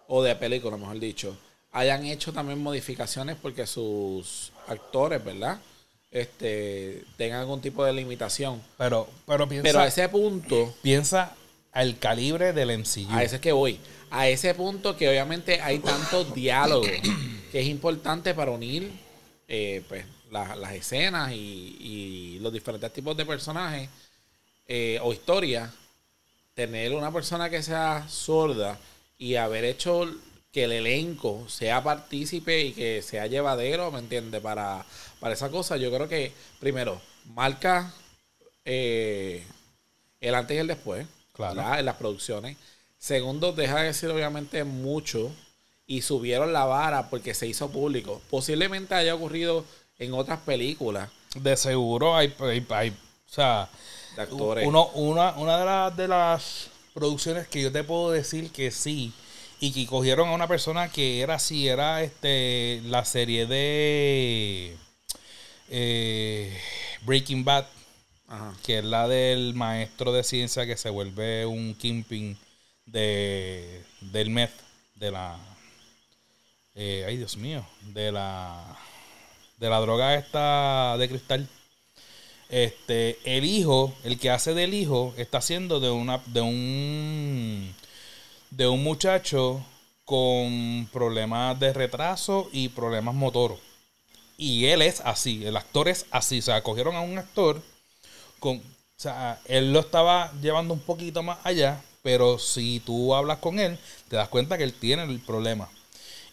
o 0.08 0.24
de 0.24 0.36
películas, 0.36 0.80
mejor 0.80 1.00
dicho, 1.00 1.38
hayan 1.72 2.06
hecho 2.06 2.34
también 2.34 2.62
modificaciones 2.62 3.36
porque 3.42 3.68
sus 3.68 4.52
actores, 4.68 5.24
¿verdad? 5.24 5.60
este, 6.12 7.04
tenga 7.18 7.40
algún 7.40 7.62
tipo 7.62 7.84
de 7.84 7.94
limitación. 7.94 8.62
Pero, 8.78 9.08
pero 9.26 9.48
piensa. 9.48 9.64
Pero 9.64 9.80
a 9.80 9.88
ese 9.88 10.10
punto. 10.10 10.74
Piensa 10.82 11.36
al 11.72 11.98
calibre 12.00 12.54
del 12.54 12.78
MCU. 12.80 13.12
A 13.12 13.24
ese 13.24 13.36
es 13.36 13.42
que 13.42 13.52
voy. 13.52 13.80
A 14.10 14.28
ese 14.28 14.54
punto 14.56 14.98
que 14.98 15.08
obviamente 15.08 15.62
hay 15.62 15.80
tanto 15.80 16.24
diálogo 16.36 16.88
que 17.52 17.60
es 17.60 17.68
importante 17.68 18.34
para 18.34 18.52
unir 18.52 18.92
eh, 19.48 19.84
pues, 19.88 20.06
las 20.32 20.74
escenas 20.74 21.32
y, 21.32 22.38
los 22.42 22.54
diferentes 22.54 22.92
tipos 22.94 23.18
de 23.18 23.26
personajes 23.26 23.90
eh, 24.68 25.00
o 25.02 25.14
historias. 25.14 25.70
Tener 26.60 26.94
una 26.94 27.10
persona 27.10 27.50
que 27.50 27.64
sea 27.64 28.06
sorda 28.10 28.78
y 29.18 29.36
haber 29.36 29.64
hecho 29.64 30.14
que 30.52 30.66
el 30.66 30.74
elenco 30.74 31.48
sea 31.48 31.82
partícipe 31.82 32.66
y 32.66 32.74
que 32.74 33.02
sea 33.02 33.28
llevadero, 33.28 33.90
¿me 33.92 34.00
entiendes? 34.00 34.42
Para, 34.42 34.86
para 35.22 35.36
esa 35.36 35.50
cosa, 35.50 35.78
yo 35.78 35.90
creo 35.90 36.10
que, 36.10 36.34
primero, 36.60 37.00
marca 37.34 37.94
eh, 38.66 39.42
el 40.20 40.36
antes 40.36 40.58
y 40.58 40.60
el 40.60 40.68
después, 40.68 41.08
claro. 41.32 41.80
En 41.80 41.86
las 41.86 41.96
producciones. 41.96 42.58
Segundo, 42.98 43.54
deja 43.54 43.80
de 43.80 43.86
decir 43.86 44.10
obviamente 44.10 44.66
mucho 44.66 45.32
y 45.88 46.02
subieron 46.02 46.52
la 46.52 46.66
vara 46.66 47.10
porque 47.10 47.36
se 47.36 47.48
hizo 47.48 47.72
público. 47.72 48.22
Posiblemente 48.30 48.96
haya 48.96 49.16
ocurrido 49.16 49.64
en 49.98 50.14
otras 50.14 50.40
películas. 50.40 51.10
De 51.36 51.56
seguro 51.56 52.18
hay, 52.18 52.36
hay, 52.70 52.90
o 52.90 53.32
sea, 53.34 53.70
actores. 54.20 54.68
Uno, 54.68 54.88
una, 54.94 55.32
una 55.34 55.58
de, 55.58 55.66
las 55.66 55.98
de 55.98 56.08
las 56.08 56.70
producciones 56.94 57.48
que 57.48 57.62
yo 57.62 57.72
te 57.72 57.84
puedo 57.84 58.12
decir 58.12 58.52
que 58.52 58.72
sí 58.72 59.14
y 59.60 59.72
que 59.72 59.86
cogieron 59.86 60.30
a 60.30 60.34
una 60.34 60.48
persona 60.48 60.90
que 60.90 61.22
era 61.22 61.36
así, 61.36 61.68
era 61.68 62.02
este 62.02 62.82
la 62.86 63.06
serie 63.06 63.46
de 63.46 64.78
eh, 65.70 66.58
Breaking 67.02 67.44
Bad, 67.44 67.66
que 68.64 68.80
es 68.80 68.86
la 68.86 69.08
del 69.08 69.54
maestro 69.54 70.12
de 70.12 70.24
ciencia 70.24 70.66
que 70.66 70.78
se 70.78 70.90
vuelve 70.90 71.46
un 71.46 71.76
kimping 71.76 72.38
de, 72.86 73.84
del 74.02 74.30
meth, 74.30 74.54
de 74.96 75.12
la... 75.12 75.38
Eh, 76.76 77.04
ay, 77.08 77.18
Dios 77.18 77.38
mío, 77.38 77.66
de 77.82 78.12
la... 78.12 78.78
De 79.58 79.70
la 79.70 79.80
droga 79.82 80.16
esta 80.16 80.96
de 80.98 81.10
cristal. 81.10 81.50
Este, 82.50 83.20
el 83.24 83.46
hijo, 83.46 83.94
el 84.04 84.20
que 84.20 84.32
hace 84.32 84.54
del 84.54 84.74
hijo, 84.74 85.14
está 85.18 85.38
haciendo 85.38 85.80
de 85.80 85.92
una, 85.92 86.22
de 86.26 86.42
un, 86.42 87.76
de 88.50 88.68
un 88.68 88.84
muchacho 88.84 89.64
con 90.04 90.90
problemas 90.92 91.60
de 91.60 91.72
retraso 91.74 92.50
y 92.52 92.70
problemas 92.70 93.14
motoros. 93.14 93.60
Y 94.38 94.66
él 94.66 94.82
es 94.82 95.02
así, 95.02 95.46
el 95.46 95.58
actor 95.58 95.88
es 95.90 96.06
así. 96.12 96.40
O 96.40 96.42
sea, 96.42 96.64
cogieron 96.64 96.96
a 96.96 97.02
un 97.02 97.18
actor 97.18 97.62
con. 98.40 98.58
O 98.58 99.02
sea, 99.02 99.40
él 99.46 99.72
lo 99.72 99.82
estaba 99.82 100.32
llevando 100.42 100.74
un 100.74 100.80
poquito 100.80 101.22
más 101.24 101.40
allá, 101.44 101.82
pero 102.02 102.40
si 102.40 102.80
tú 102.80 103.14
hablas 103.14 103.38
con 103.38 103.60
él, 103.60 103.78
te 104.08 104.16
das 104.16 104.30
cuenta 104.30 104.58
que 104.58 104.64
él 104.64 104.74
tiene 104.74 105.04
el 105.04 105.20
problema. 105.20 105.70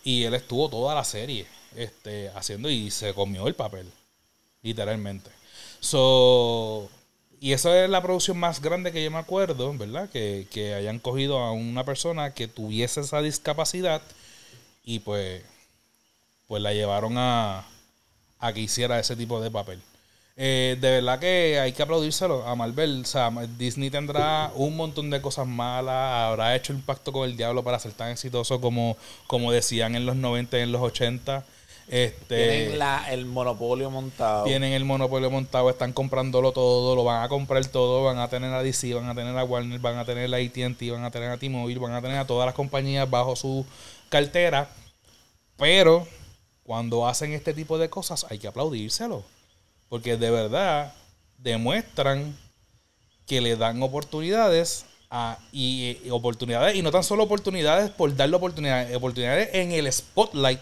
Y 0.05 0.25
él 0.25 0.35
estuvo 0.35 0.69
toda 0.71 0.95
la 0.95 1.05
serie 1.05 1.47
este, 1.77 2.31
haciendo 2.31 2.71
y 2.71 2.91
se 2.91 3.13
comió 3.13 3.47
el 3.49 3.55
papel, 3.55 3.91
literalmente. 4.63 5.31
So, 5.81 6.89
y 7.41 7.53
esa 7.53 7.85
es 7.85 7.91
la 7.91 8.03
producción 8.03 8.39
más 8.39 8.61
grande 8.61 8.93
que 8.93 9.05
yo 9.05 9.11
me 9.11 9.19
acuerdo, 9.19 9.73
¿verdad? 9.77 10.09
Que, 10.11 10.47
que 10.51 10.75
hayan 10.75 10.99
cogido 10.99 11.39
a 11.39 11.53
una 11.53 11.85
persona 11.85 12.35
que 12.35 12.49
tuviese 12.49 13.01
esa 13.01 13.23
discapacidad 13.23 14.03
y 14.85 15.01
pues, 15.01 15.43
pues 16.49 16.62
la 16.62 16.73
llevaron 16.73 17.19
a, 17.19 17.67
a 18.39 18.53
que 18.53 18.61
hiciera 18.61 18.99
ese 18.99 19.17
tipo 19.17 19.41
de 19.41 19.51
papel. 19.51 19.81
Eh, 20.39 20.77
de 20.79 20.91
verdad 20.91 21.19
que 21.19 21.59
hay 21.59 21.73
que 21.73 21.83
aplaudírselo 21.83 22.47
a 22.47 22.55
Marvel. 22.55 23.03
O 23.03 23.05
sea, 23.07 23.31
Disney 23.59 23.91
tendrá 23.91 24.53
un 24.55 24.77
montón 24.77 25.11
de 25.11 25.21
cosas 25.23 25.47
malas, 25.47 26.29
habrá 26.29 26.55
hecho 26.55 26.73
un 26.75 26.83
pacto 26.83 27.12
con 27.12 27.29
el 27.29 27.37
diablo 27.37 27.65
para 27.65 27.79
ser 27.79 27.93
tan 27.93 28.11
exitoso 28.11 28.61
como, 28.61 28.97
como 29.27 29.51
decían 29.51 29.95
en 29.97 30.05
los 30.05 30.17
90 30.17 30.59
y 30.59 30.62
en 30.62 30.73
los 30.73 30.83
80. 30.83 31.45
Este, 31.88 32.49
tienen 32.49 32.79
la, 32.81 33.12
el 33.12 33.27
monopolio 33.27 33.90
montado. 33.90 34.44
Tienen 34.44 34.72
el 34.72 34.85
monopolio 34.85 35.31
montado, 35.31 35.70
están 35.70 35.92
comprándolo 35.92 36.51
todo, 36.53 36.96
lo 36.96 37.05
van 37.05 37.22
a 37.22 37.29
comprar 37.29 37.64
todo, 37.66 38.03
van 38.03 38.18
a 38.18 38.29
tener 38.29 38.53
a 38.53 38.62
DC, 38.62 38.92
van 38.94 39.09
a 39.09 39.14
tener 39.14 39.37
a 39.37 39.44
Warner, 39.44 39.79
van 39.79 39.96
a 39.99 40.05
tener 40.05 40.35
a 40.35 40.38
AT&T, 40.38 40.90
van 40.90 41.05
a 41.05 41.11
tener 41.11 41.31
a 41.31 41.37
T-Mobile, 41.37 41.79
van 41.79 41.92
a 41.92 42.03
tener 42.03 42.18
a 42.18 42.27
todas 42.27 42.46
las 42.46 42.55
compañías 42.55 43.09
bajo 43.09 43.37
su 43.37 43.64
cartera. 44.09 44.68
Pero 45.57 46.07
cuando 46.64 47.07
hacen 47.07 47.33
este 47.33 47.55
tipo 47.55 47.79
de 47.79 47.88
cosas 47.88 48.27
hay 48.29 48.38
que 48.38 48.49
aplaudírselo. 48.49 49.22
Porque 49.88 50.16
de 50.16 50.31
verdad 50.31 50.92
demuestran 51.38 52.37
que 53.27 53.40
le 53.40 53.57
dan 53.57 53.81
oportunidades 53.83 54.87
a, 55.09 55.38
y, 55.53 55.99
oportunidades, 56.11 56.75
y 56.75 56.83
no 56.83 56.90
tan 56.90 57.05
solo 57.05 57.22
oportunidades 57.22 57.90
por 57.90 58.14
darle 58.16 58.37
oportunidades, 58.37 58.96
oportunidades 58.96 59.51
en 59.53 59.70
el 59.70 59.92
spotlight 59.92 60.61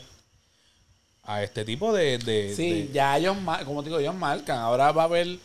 a 1.25 1.43
este 1.43 1.65
tipo 1.65 1.93
de... 1.93 2.19
de 2.19 2.55
sí, 2.55 2.91
ya 2.93 3.17
ellos, 3.17 3.37
como 3.65 3.83
digo, 3.83 3.99
ellos 3.99 4.15
marcan. 4.15 4.59
Ahora 4.59 4.93
va 4.93 5.03
a 5.03 5.07
haber 5.07 5.39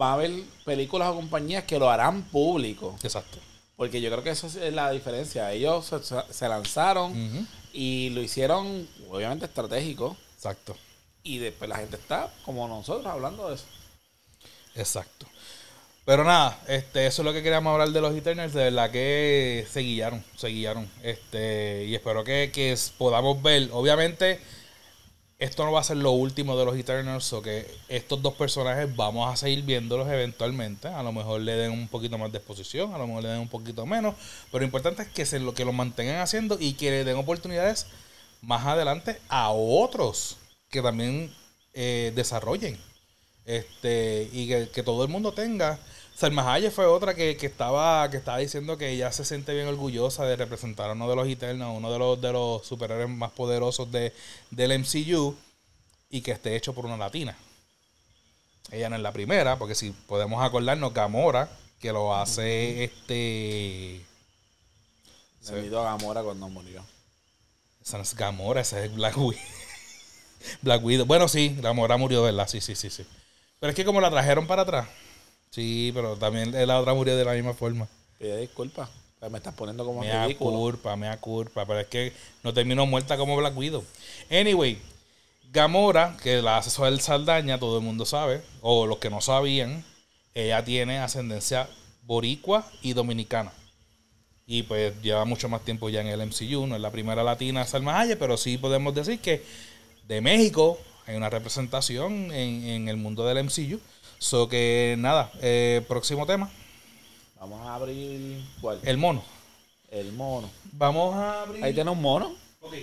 va 0.00 0.10
a 0.10 0.14
haber 0.14 0.30
películas 0.64 1.10
o 1.10 1.16
compañías 1.16 1.64
que 1.64 1.78
lo 1.78 1.90
harán 1.90 2.22
público. 2.22 2.96
Exacto. 3.02 3.38
Porque 3.76 4.00
yo 4.00 4.10
creo 4.10 4.22
que 4.22 4.30
eso 4.30 4.46
es 4.46 4.72
la 4.72 4.90
diferencia. 4.90 5.52
Ellos 5.52 5.90
se, 6.30 6.48
lanzaron 6.48 7.48
y 7.72 8.10
lo 8.10 8.22
hicieron, 8.22 8.88
obviamente, 9.10 9.46
estratégico. 9.46 10.16
Exacto. 10.36 10.76
Y 11.22 11.38
después 11.38 11.68
la 11.68 11.76
gente 11.76 11.96
está, 11.96 12.32
como 12.44 12.66
nosotros, 12.68 13.06
hablando 13.06 13.48
de 13.48 13.54
eso. 13.56 13.64
Exacto. 14.74 15.26
Pero 16.04 16.24
nada, 16.24 16.58
este, 16.66 17.06
eso 17.06 17.22
es 17.22 17.26
lo 17.26 17.32
que 17.32 17.42
queríamos 17.42 17.72
hablar 17.72 17.90
de 17.90 18.00
los 18.00 18.14
Eternals. 18.14 18.52
De 18.52 18.64
verdad 18.64 18.90
que 18.90 19.66
se 19.70 19.80
guiaron, 19.80 20.24
se 20.36 20.48
guiaron. 20.48 20.90
Este, 21.02 21.84
y 21.86 21.94
espero 21.94 22.24
que, 22.24 22.50
que 22.52 22.76
podamos 22.98 23.40
ver. 23.42 23.68
Obviamente, 23.72 24.40
esto 25.40 25.64
no 25.64 25.72
va 25.72 25.80
a 25.80 25.84
ser 25.84 25.96
lo 25.96 26.12
último 26.12 26.56
de 26.58 26.66
los 26.66 26.76
Eternals, 26.76 27.32
o 27.32 27.40
que 27.40 27.66
estos 27.88 28.20
dos 28.20 28.34
personajes 28.34 28.94
vamos 28.94 29.32
a 29.32 29.36
seguir 29.36 29.62
viéndolos 29.62 30.06
eventualmente. 30.08 30.88
A 30.88 31.02
lo 31.02 31.12
mejor 31.12 31.40
le 31.40 31.54
den 31.54 31.72
un 31.72 31.88
poquito 31.88 32.18
más 32.18 32.30
de 32.30 32.38
exposición, 32.38 32.94
a 32.94 32.98
lo 32.98 33.06
mejor 33.06 33.22
le 33.22 33.30
den 33.30 33.40
un 33.40 33.48
poquito 33.48 33.86
menos. 33.86 34.14
Pero 34.52 34.60
lo 34.60 34.66
importante 34.66 35.02
es 35.02 35.08
que 35.08 35.24
se 35.24 35.40
lo 35.40 35.54
que 35.54 35.64
lo 35.64 35.72
mantengan 35.72 36.20
haciendo 36.20 36.58
y 36.60 36.74
que 36.74 36.90
le 36.90 37.04
den 37.04 37.16
oportunidades 37.16 37.86
más 38.42 38.66
adelante 38.66 39.18
a 39.28 39.50
otros 39.50 40.36
que 40.70 40.82
también 40.82 41.32
eh, 41.72 42.12
desarrollen. 42.14 42.78
Este, 43.50 44.28
y 44.32 44.46
que, 44.46 44.68
que 44.68 44.84
todo 44.84 45.02
el 45.02 45.08
mundo 45.08 45.32
tenga. 45.32 45.80
Salma 46.14 46.52
Hayek 46.52 46.70
fue 46.72 46.86
otra 46.86 47.14
que, 47.14 47.36
que 47.36 47.46
estaba 47.46 48.08
que 48.10 48.18
estaba 48.18 48.38
diciendo 48.38 48.76
que 48.76 48.90
ella 48.90 49.10
se 49.10 49.24
siente 49.24 49.54
bien 49.54 49.66
orgullosa 49.66 50.24
de 50.24 50.36
representar 50.36 50.88
a 50.88 50.92
uno 50.92 51.08
de 51.08 51.16
los 51.16 51.26
Eternals, 51.26 51.76
uno 51.76 51.90
de 51.90 51.98
los 51.98 52.20
de 52.20 52.32
los 52.32 52.64
superhéroes 52.64 53.08
más 53.08 53.32
poderosos 53.32 53.90
de, 53.90 54.12
del 54.50 54.78
MCU 54.78 55.34
y 56.10 56.20
que 56.20 56.30
esté 56.30 56.54
hecho 56.54 56.74
por 56.74 56.86
una 56.86 56.96
latina. 56.96 57.36
Ella 58.70 58.88
no 58.88 58.94
es 58.94 59.02
la 59.02 59.12
primera, 59.12 59.58
porque 59.58 59.74
si 59.74 59.90
podemos 59.90 60.44
acordarnos, 60.44 60.94
Gamora, 60.94 61.48
que 61.80 61.92
lo 61.92 62.14
hace 62.14 62.84
este. 62.84 64.04
Se 65.40 65.54
a 65.54 65.82
Gamora 65.82 66.22
cuando 66.22 66.48
murió. 66.48 66.84
Esa 67.82 67.96
no 67.96 68.04
es 68.04 68.14
Gamora, 68.14 68.60
esa 68.60 68.84
es 68.84 68.94
Black 68.94 69.16
Widow. 69.16 69.42
Black 70.62 70.84
Widow. 70.84 71.06
Bueno, 71.06 71.26
sí, 71.26 71.56
Gamora 71.60 71.96
murió, 71.96 72.22
¿verdad? 72.22 72.46
Sí, 72.46 72.60
sí, 72.60 72.76
sí, 72.76 72.90
sí. 72.90 73.04
Pero 73.60 73.70
es 73.70 73.76
que 73.76 73.84
como 73.84 74.00
la 74.00 74.10
trajeron 74.10 74.46
para 74.46 74.62
atrás. 74.62 74.88
Sí, 75.50 75.92
pero 75.94 76.16
también 76.16 76.52
la 76.66 76.80
otra 76.80 76.94
murió 76.94 77.16
de 77.16 77.24
la 77.24 77.34
misma 77.34 77.54
forma. 77.54 77.86
Pide 78.18 78.40
disculpas. 78.40 78.88
Me 79.30 79.36
estás 79.36 79.54
poniendo 79.54 79.84
como 79.84 80.00
Me 80.00 80.26
ridículo. 80.26 80.56
culpa, 80.58 80.96
me 80.96 81.14
culpa. 81.18 81.66
Pero 81.66 81.80
es 81.80 81.86
que 81.88 82.12
no 82.42 82.54
terminó 82.54 82.86
muerta 82.86 83.18
como 83.18 83.36
Black 83.36 83.56
Widow. 83.56 83.84
Anyway, 84.30 84.78
Gamora, 85.52 86.16
que 86.22 86.40
la 86.40 86.58
hace 86.58 86.82
el 86.86 87.00
Saldaña, 87.00 87.58
todo 87.58 87.78
el 87.78 87.84
mundo 87.84 88.06
sabe, 88.06 88.40
o 88.62 88.86
los 88.86 88.98
que 88.98 89.10
no 89.10 89.20
sabían, 89.20 89.84
ella 90.32 90.64
tiene 90.64 91.00
ascendencia 91.00 91.68
boricua 92.02 92.64
y 92.82 92.92
dominicana. 92.92 93.52
Y 94.46 94.62
pues 94.62 95.00
lleva 95.02 95.24
mucho 95.24 95.48
más 95.48 95.62
tiempo 95.62 95.88
ya 95.90 96.00
en 96.00 96.06
el 96.06 96.20
MCU, 96.26 96.66
no 96.66 96.76
es 96.76 96.80
la 96.80 96.90
primera 96.90 97.22
latina 97.22 97.66
Salma 97.66 98.00
Hayek, 98.00 98.18
pero 98.18 98.36
sí 98.36 98.58
podemos 98.58 98.94
decir 98.94 99.20
que 99.20 99.44
de 100.06 100.20
México 100.20 100.78
hay 101.10 101.16
una 101.16 101.28
representación 101.30 102.32
en, 102.32 102.64
en 102.64 102.88
el 102.88 102.96
mundo 102.96 103.24
del 103.26 103.44
MCU. 103.44 103.80
So 104.18 104.48
que 104.48 104.94
nada, 104.98 105.30
eh, 105.40 105.82
próximo 105.88 106.26
tema, 106.26 106.50
Vamos 107.38 107.66
a 107.66 107.74
abrir. 107.74 108.44
¿Cuál? 108.60 108.78
el 108.84 108.98
mono. 108.98 109.22
El 109.90 110.12
mono. 110.12 110.50
Vamos 110.72 111.14
a 111.16 111.42
abrir. 111.42 111.64
Ahí 111.64 111.72
tiene 111.74 111.90
un 111.90 112.00
mono. 112.02 112.34
Ok. 112.60 112.74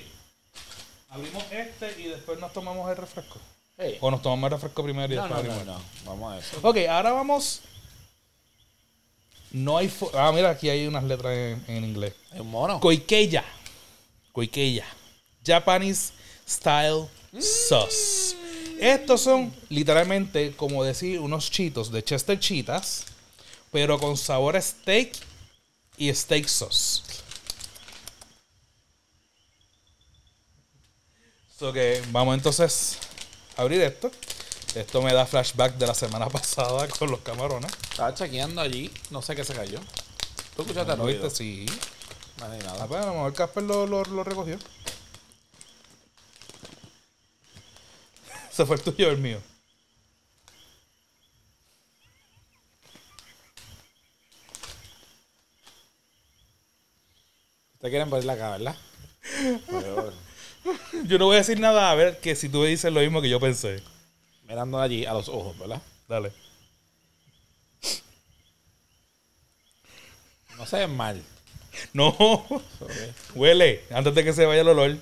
Abrimos 1.09 1.43
este 1.51 2.01
y 2.01 2.05
después 2.07 2.39
nos 2.39 2.51
tomamos 2.53 2.89
el 2.89 2.97
refresco. 2.97 3.39
Hey. 3.77 3.97
O 4.01 4.09
nos 4.11 4.21
tomamos 4.21 4.47
el 4.47 4.51
refresco 4.53 4.83
primero 4.83 5.13
y 5.13 5.15
No, 5.15 5.23
después 5.27 5.43
no, 5.45 5.53
abrimos. 5.53 5.79
no. 5.79 6.09
Vamos 6.11 6.33
a 6.33 6.39
eso. 6.39 6.57
Ok, 6.63 6.77
ahora 6.89 7.11
vamos. 7.11 7.61
No 9.51 9.77
hay. 9.77 9.87
fo- 9.89 10.09
Ah, 10.13 10.31
mira, 10.33 10.49
aquí 10.49 10.69
hay 10.69 10.87
unas 10.87 11.03
letras 11.03 11.33
en, 11.37 11.63
en 11.67 11.83
inglés. 11.85 12.13
Un 12.33 12.49
mono. 12.49 12.79
Koikeya. 12.79 13.45
Koikeya. 14.33 14.85
Japanese 15.45 16.13
Style 16.47 17.05
Sauce. 17.39 18.35
Estos 18.79 19.21
son 19.21 19.53
literalmente, 19.69 20.55
como 20.55 20.83
decir, 20.83 21.19
unos 21.19 21.49
chitos 21.49 21.91
de 21.91 22.03
Chester 22.03 22.39
Cheetahs, 22.39 23.05
pero 23.71 23.97
con 23.99 24.15
sabor 24.17 24.55
a 24.55 24.61
steak 24.61 25.13
y 25.97 26.13
steak 26.13 26.47
sauce. 26.47 27.01
So 31.57 31.73
que 31.73 32.01
vamos 32.11 32.35
entonces 32.35 32.97
a 33.55 33.61
abrir 33.63 33.81
esto. 33.81 34.11
Esto 34.75 35.01
me 35.01 35.11
da 35.13 35.25
flashback 35.25 35.75
de 35.77 35.87
la 35.87 35.95
semana 35.95 36.27
pasada 36.29 36.87
con 36.87 37.09
los 37.09 37.21
camarones. 37.21 37.71
Estaba 37.89 38.13
chequeando 38.13 38.61
allí. 38.61 38.91
No 39.09 39.21
sé 39.21 39.35
qué 39.35 39.43
se 39.43 39.53
cayó. 39.55 39.79
¿Tú 40.55 40.61
escuchaste 40.61 40.91
el 40.91 40.97
¿No 40.99 41.03
ruido? 41.05 41.23
viste? 41.23 41.35
Sí. 41.37 41.65
No 42.37 42.45
hay 42.45 42.59
Ah, 42.61 42.63
nada. 42.63 42.87
pues, 42.87 43.01
a 43.01 43.07
lo 43.07 43.13
mejor 43.13 43.33
Casper 43.33 43.63
lo, 43.63 43.87
lo, 43.87 44.03
lo 44.03 44.23
recogió. 44.23 44.59
Se 48.57 48.65
fue 48.65 48.75
el 48.75 48.81
tuyo 48.81 49.11
el 49.11 49.19
mío. 49.19 49.39
Ustedes 57.73 57.91
quieren 57.91 58.09
verla 58.09 58.33
acá, 58.33 58.57
¿verdad? 58.57 58.75
Yo 61.05 61.19
no 61.19 61.25
voy 61.25 61.35
a 61.35 61.37
decir 61.37 61.59
nada 61.59 61.91
a 61.91 61.93
ver 61.93 62.19
que 62.19 62.35
si 62.35 62.49
tú 62.49 62.61
me 62.61 62.69
dices 62.69 62.91
lo 62.91 63.01
mismo 63.01 63.21
que 63.21 63.29
yo 63.29 63.39
pensé. 63.39 63.83
mirando 64.47 64.81
allí 64.81 65.05
a 65.05 65.13
los 65.13 65.29
ojos, 65.29 65.55
¿verdad? 65.59 65.79
Dale. 66.07 66.31
No 70.57 70.65
se 70.65 70.77
ven 70.77 70.97
mal. 70.97 71.21
No, 71.93 72.17
huele 73.35 73.85
antes 73.91 74.15
de 74.15 74.23
que 74.23 74.33
se 74.33 74.47
vaya 74.47 74.61
el 74.61 74.69
olor. 74.69 74.97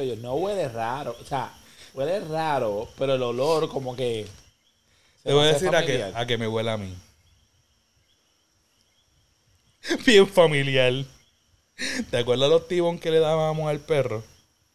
Digo 0.00 0.14
yo, 0.14 0.20
no 0.22 0.34
huele 0.34 0.68
raro. 0.68 1.16
O 1.20 1.24
sea, 1.24 1.52
huele 1.94 2.20
raro, 2.20 2.88
pero 2.98 3.14
el 3.14 3.22
olor 3.22 3.68
como 3.68 3.94
que... 3.96 4.26
Te 5.22 5.32
voy 5.32 5.48
a 5.48 5.52
decir 5.52 5.74
a 5.74 5.84
que, 5.84 6.02
a 6.02 6.26
que 6.26 6.38
me 6.38 6.48
huele 6.48 6.70
a 6.70 6.76
mí. 6.76 6.94
Bien 10.06 10.26
familiar. 10.26 11.04
¿Te 12.10 12.18
acuerdas 12.18 12.50
los 12.50 12.68
tibón 12.68 12.98
que 12.98 13.10
le 13.10 13.18
dábamos 13.18 13.68
al 13.68 13.80
perro? 13.80 14.22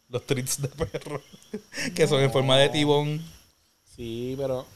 Los 0.08 0.24
treats 0.24 0.60
de 0.60 0.68
perro. 0.68 1.22
que 1.94 2.06
son 2.06 2.22
en 2.22 2.32
forma 2.32 2.56
de 2.58 2.68
tibón. 2.68 3.24
Sí, 3.96 4.34
pero... 4.36 4.66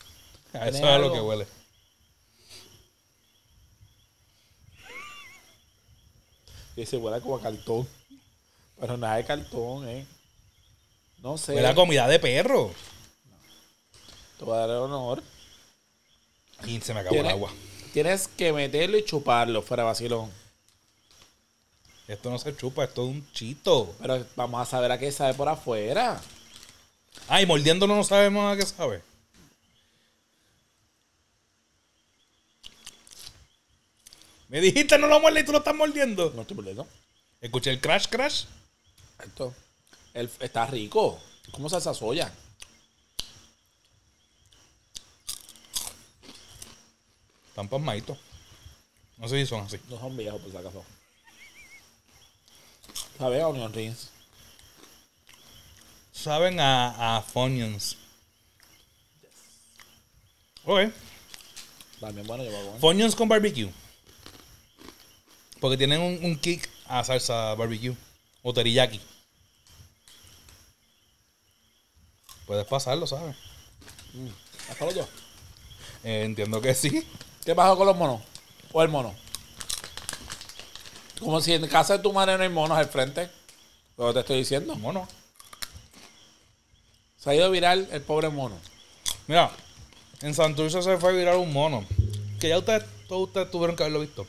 A 0.53 0.69
eso 0.69 0.79
es 0.79 0.85
a 0.85 0.99
lo 0.99 1.13
que 1.13 1.21
huele. 1.21 1.47
Que 6.75 6.87
se 6.87 6.97
huele 6.97 7.21
como 7.21 7.37
a 7.37 7.43
cartón. 7.43 7.87
Pero 8.81 8.97
nada 8.97 9.17
de 9.17 9.25
cartón, 9.25 9.89
¿eh? 9.89 10.07
No 11.23 11.37
sé. 11.37 11.55
Huele 11.55 11.69
a 11.69 11.75
comida 11.75 12.09
de 12.09 12.19
perro. 12.19 12.73
Te 14.39 14.45
voy 14.45 14.57
a 14.57 14.61
dar 14.61 14.71
el 14.71 14.77
honor. 14.77 15.23
Y 16.65 16.81
se 16.81 16.95
me 16.95 17.01
acabó 17.01 17.17
el 17.17 17.27
agua. 17.27 17.53
Tienes 17.93 18.29
que 18.29 18.53
meterlo 18.53 18.97
y 18.97 19.05
chuparlo 19.05 19.63
fuera 19.63 19.85
vacilón. 19.85 20.31
Esto 22.09 22.31
no 22.31 22.39
se 22.39 22.57
chupa, 22.57 22.85
esto 22.85 23.05
es 23.05 23.09
un 23.11 23.33
chito. 23.33 23.95
Pero 24.01 24.27
vamos 24.35 24.61
a 24.61 24.71
saber 24.71 24.91
a 24.93 24.99
qué 24.99 25.13
sabe 25.13 25.35
por 25.35 25.49
afuera. 25.49 26.21
Ay, 27.29 27.47
mordiéndolo 27.47 27.95
no 27.95 28.05
sabemos 28.05 28.53
a 28.53 28.57
qué 28.57 28.67
sabe. 28.67 29.03
Me 34.49 34.61
dijiste 34.61 34.99
no 34.99 35.07
lo 35.07 35.21
muerdes 35.21 35.45
y 35.45 35.47
tú 35.47 35.53
lo 35.53 35.59
estás 35.59 35.75
mordiendo. 35.75 36.33
No 36.35 36.43
estoy 36.43 36.57
mordiendo. 36.57 36.87
Escuché 37.41 37.71
el 37.71 37.81
crash 37.81 38.07
crash. 38.09 38.45
Esto. 39.25 39.55
El- 40.15 40.31
está 40.41 40.67
rico. 40.67 41.21
¿Cómo 41.53 41.69
salsa 41.69 41.95
soya? 41.95 42.33
Están 47.49 47.69
pasmaditos. 47.69 48.19
No 49.19 49.29
sé 49.29 49.41
si 49.41 49.47
son 49.47 49.65
así. 49.65 49.79
No 49.89 49.99
son 49.99 50.17
viejos, 50.17 50.41
por 50.41 50.51
si 50.51 50.57
acaso. 50.57 50.85
¿Sabe 53.19 53.41
a 53.43 53.49
onion 53.49 53.73
rings? 53.73 54.09
Saben 56.13 56.59
a, 56.61 57.17
a 57.19 57.23
Funyuns. 57.23 57.97
Ok. 60.65 60.91
También 62.01 62.27
bueno, 62.27 62.45
yo 62.45 62.51
voy 62.51 62.77
a. 62.77 62.79
Funyuns 62.81 63.15
con 63.15 63.29
barbecue. 63.29 63.71
Porque 65.61 65.77
tienen 65.77 66.01
un, 66.01 66.25
un 66.25 66.39
kick 66.39 66.69
a 66.87 67.05
salsa 67.05 67.55
barbecue. 67.55 67.95
O 68.43 68.55
teriyaki. 68.55 69.01
Puedes 72.51 72.67
pasarlo, 72.67 73.07
¿sabes? 73.07 73.37
Hasta 74.69 74.85
los 74.85 74.97
dos. 74.97 75.07
Eh, 76.03 76.25
entiendo 76.25 76.61
que 76.61 76.75
sí. 76.75 77.07
¿Qué 77.45 77.55
pasó 77.55 77.77
con 77.77 77.87
los 77.87 77.97
monos? 77.97 78.23
¿O 78.73 78.83
el 78.83 78.89
mono? 78.89 79.15
Como 81.21 81.41
si 81.41 81.53
en 81.53 81.65
casa 81.69 81.97
de 81.97 82.03
tu 82.03 82.13
madre 82.13 82.37
no 82.37 82.43
hay 82.43 82.49
monos 82.49 82.77
al 82.77 82.89
frente. 82.89 83.31
Lo 83.97 84.09
que 84.09 84.15
te 84.15 84.19
estoy 84.19 84.39
diciendo. 84.39 84.75
Mono. 84.75 85.07
Se 87.19 87.31
ha 87.31 87.37
ido 87.37 87.49
viral 87.53 87.89
el 87.93 88.03
pobre 88.03 88.31
mono. 88.31 88.59
Mira, 89.29 89.53
en 90.21 90.35
Santurce 90.35 90.83
se 90.83 90.99
fue 90.99 91.11
a 91.11 91.13
virar 91.13 91.37
un 91.37 91.53
mono. 91.53 91.87
Que 92.41 92.49
ya 92.49 92.59
ustedes, 92.59 92.83
todos 93.07 93.29
ustedes 93.29 93.49
tuvieron 93.53 93.77
que 93.77 93.85
haberlo 93.85 94.01
visto. 94.01 94.27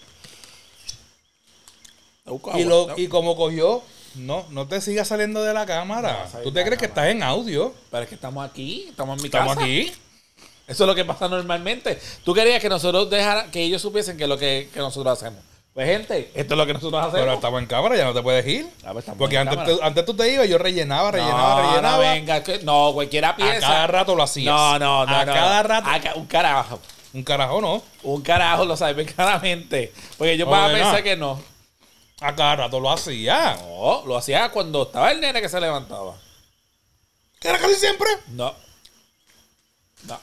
Lo, 2.25 2.99
y 2.99 3.07
como 3.07 3.35
cogió 3.35 3.81
no, 4.15 4.45
no 4.49 4.67
te 4.67 4.81
sigas 4.81 5.07
saliendo 5.07 5.43
de 5.43 5.53
la 5.53 5.65
cámara. 5.65 6.27
No 6.33 6.39
a 6.39 6.43
¿Tú 6.43 6.51
te 6.51 6.63
crees 6.63 6.79
que 6.79 6.85
estás 6.85 7.07
en 7.07 7.23
audio? 7.23 7.73
Pero 7.89 8.03
es 8.03 8.09
que 8.09 8.15
estamos 8.15 8.47
aquí, 8.47 8.87
estamos 8.89 9.17
en 9.17 9.21
mi 9.21 9.27
Estamos 9.27 9.55
casa. 9.55 9.65
aquí. 9.65 9.91
Eso 10.67 10.83
es 10.83 10.87
lo 10.87 10.95
que 10.95 11.03
pasa 11.05 11.27
normalmente. 11.27 11.99
Tú 12.23 12.33
querías 12.33 12.61
que 12.61 12.69
nosotros 12.69 13.09
dejara, 13.09 13.45
que 13.51 13.61
ellos 13.61 13.81
supiesen 13.81 14.17
que 14.17 14.23
es 14.23 14.29
lo 14.29 14.37
que, 14.37 14.69
que 14.73 14.79
nosotros 14.79 15.17
hacemos. 15.17 15.41
Pues 15.73 15.87
gente, 15.87 16.31
esto 16.35 16.53
es 16.53 16.57
lo 16.57 16.65
que 16.65 16.73
nosotros 16.73 17.01
hacemos. 17.01 17.21
Pero 17.21 17.33
estamos 17.33 17.61
en 17.61 17.67
cámara, 17.67 17.95
ya 17.95 18.03
no 18.03 18.13
te 18.13 18.21
puedes 18.21 18.45
ir. 18.45 18.67
Ah, 18.83 18.91
pues 18.91 19.03
estamos 19.03 19.19
Porque 19.19 19.37
antes, 19.37 19.57
antes 19.81 20.05
tú 20.05 20.13
te 20.13 20.29
ibas, 20.31 20.47
yo 20.49 20.57
rellenaba, 20.57 21.11
rellenaba, 21.11 21.61
no, 21.61 21.69
rellenaba. 21.69 21.97
No, 21.97 21.99
venga, 21.99 22.43
no, 22.63 22.91
cualquiera 22.93 23.29
a 23.29 23.35
piensa. 23.37 23.59
cada 23.61 23.87
rato 23.87 24.15
lo 24.15 24.23
hacías. 24.23 24.53
No, 24.53 24.77
no, 24.79 25.05
no. 25.05 25.15
A 25.15 25.25
no. 25.25 25.33
cada 25.33 25.63
rato. 25.63 25.89
A 25.89 26.15
un 26.15 26.25
carajo. 26.25 26.79
Un 27.13 27.23
carajo 27.23 27.61
no. 27.61 27.83
Un 28.03 28.21
carajo 28.21 28.65
lo 28.65 28.75
saben 28.75 29.05
claramente. 29.15 29.93
Porque 30.17 30.37
yo 30.37 30.45
No, 30.45 30.55
a 30.55 30.67
de 30.69 30.75
pensar 30.75 31.03
que 31.03 31.15
no. 31.15 31.41
A 32.21 32.35
cada 32.35 32.55
rato 32.55 32.79
lo 32.79 32.91
hacía. 32.91 33.55
No, 33.57 34.03
lo 34.05 34.15
hacía 34.15 34.51
cuando 34.51 34.83
estaba 34.83 35.11
el 35.11 35.19
nene 35.19 35.41
que 35.41 35.49
se 35.49 35.59
levantaba. 35.59 36.15
Que 37.39 37.49
era 37.49 37.57
casi 37.57 37.73
siempre. 37.75 38.07
No. 38.27 38.53
No. 40.03 40.19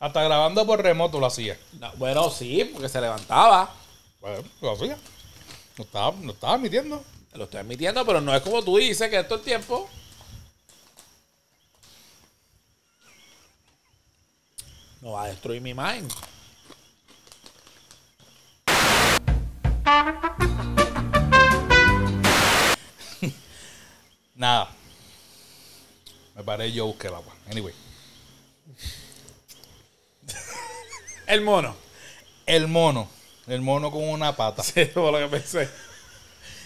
Hasta 0.00 0.22
grabando 0.24 0.66
por 0.66 0.82
remoto 0.82 1.20
lo 1.20 1.26
hacía. 1.26 1.56
no. 1.78 1.92
Bueno, 1.92 2.28
sí, 2.28 2.68
porque 2.72 2.88
se 2.88 3.00
levantaba. 3.00 3.72
Bueno, 4.20 4.42
lo 4.60 4.72
hacía. 4.72 4.98
No 5.78 5.84
estaba, 5.84 6.12
no 6.20 6.32
estaba 6.32 6.54
admitiendo. 6.54 7.04
Lo 7.34 7.44
estoy 7.44 7.60
admitiendo, 7.60 8.04
pero 8.04 8.20
no 8.20 8.34
es 8.34 8.42
como 8.42 8.62
tú 8.64 8.78
dices 8.78 9.08
que 9.08 9.20
es 9.20 9.28
todo 9.28 9.38
el 9.38 9.44
tiempo. 9.44 9.88
No 15.00 15.12
va 15.12 15.24
a 15.24 15.28
destruir 15.28 15.60
mi 15.60 15.70
imagen. 15.70 16.08
Nada. 24.34 24.70
Me 26.34 26.42
paré 26.42 26.68
y 26.68 26.72
yo 26.72 26.86
busqué 26.86 27.08
el 27.08 27.14
agua. 27.14 27.34
Anyway. 27.50 27.74
El 31.26 31.42
mono. 31.42 31.76
El 32.46 32.68
mono. 32.68 33.08
El 33.46 33.60
mono 33.60 33.90
con 33.90 34.08
una 34.08 34.34
pata. 34.36 34.62
Sí, 34.62 34.86
fue 34.86 35.10
lo 35.10 35.18
que 35.18 35.26
pensé. 35.28 35.68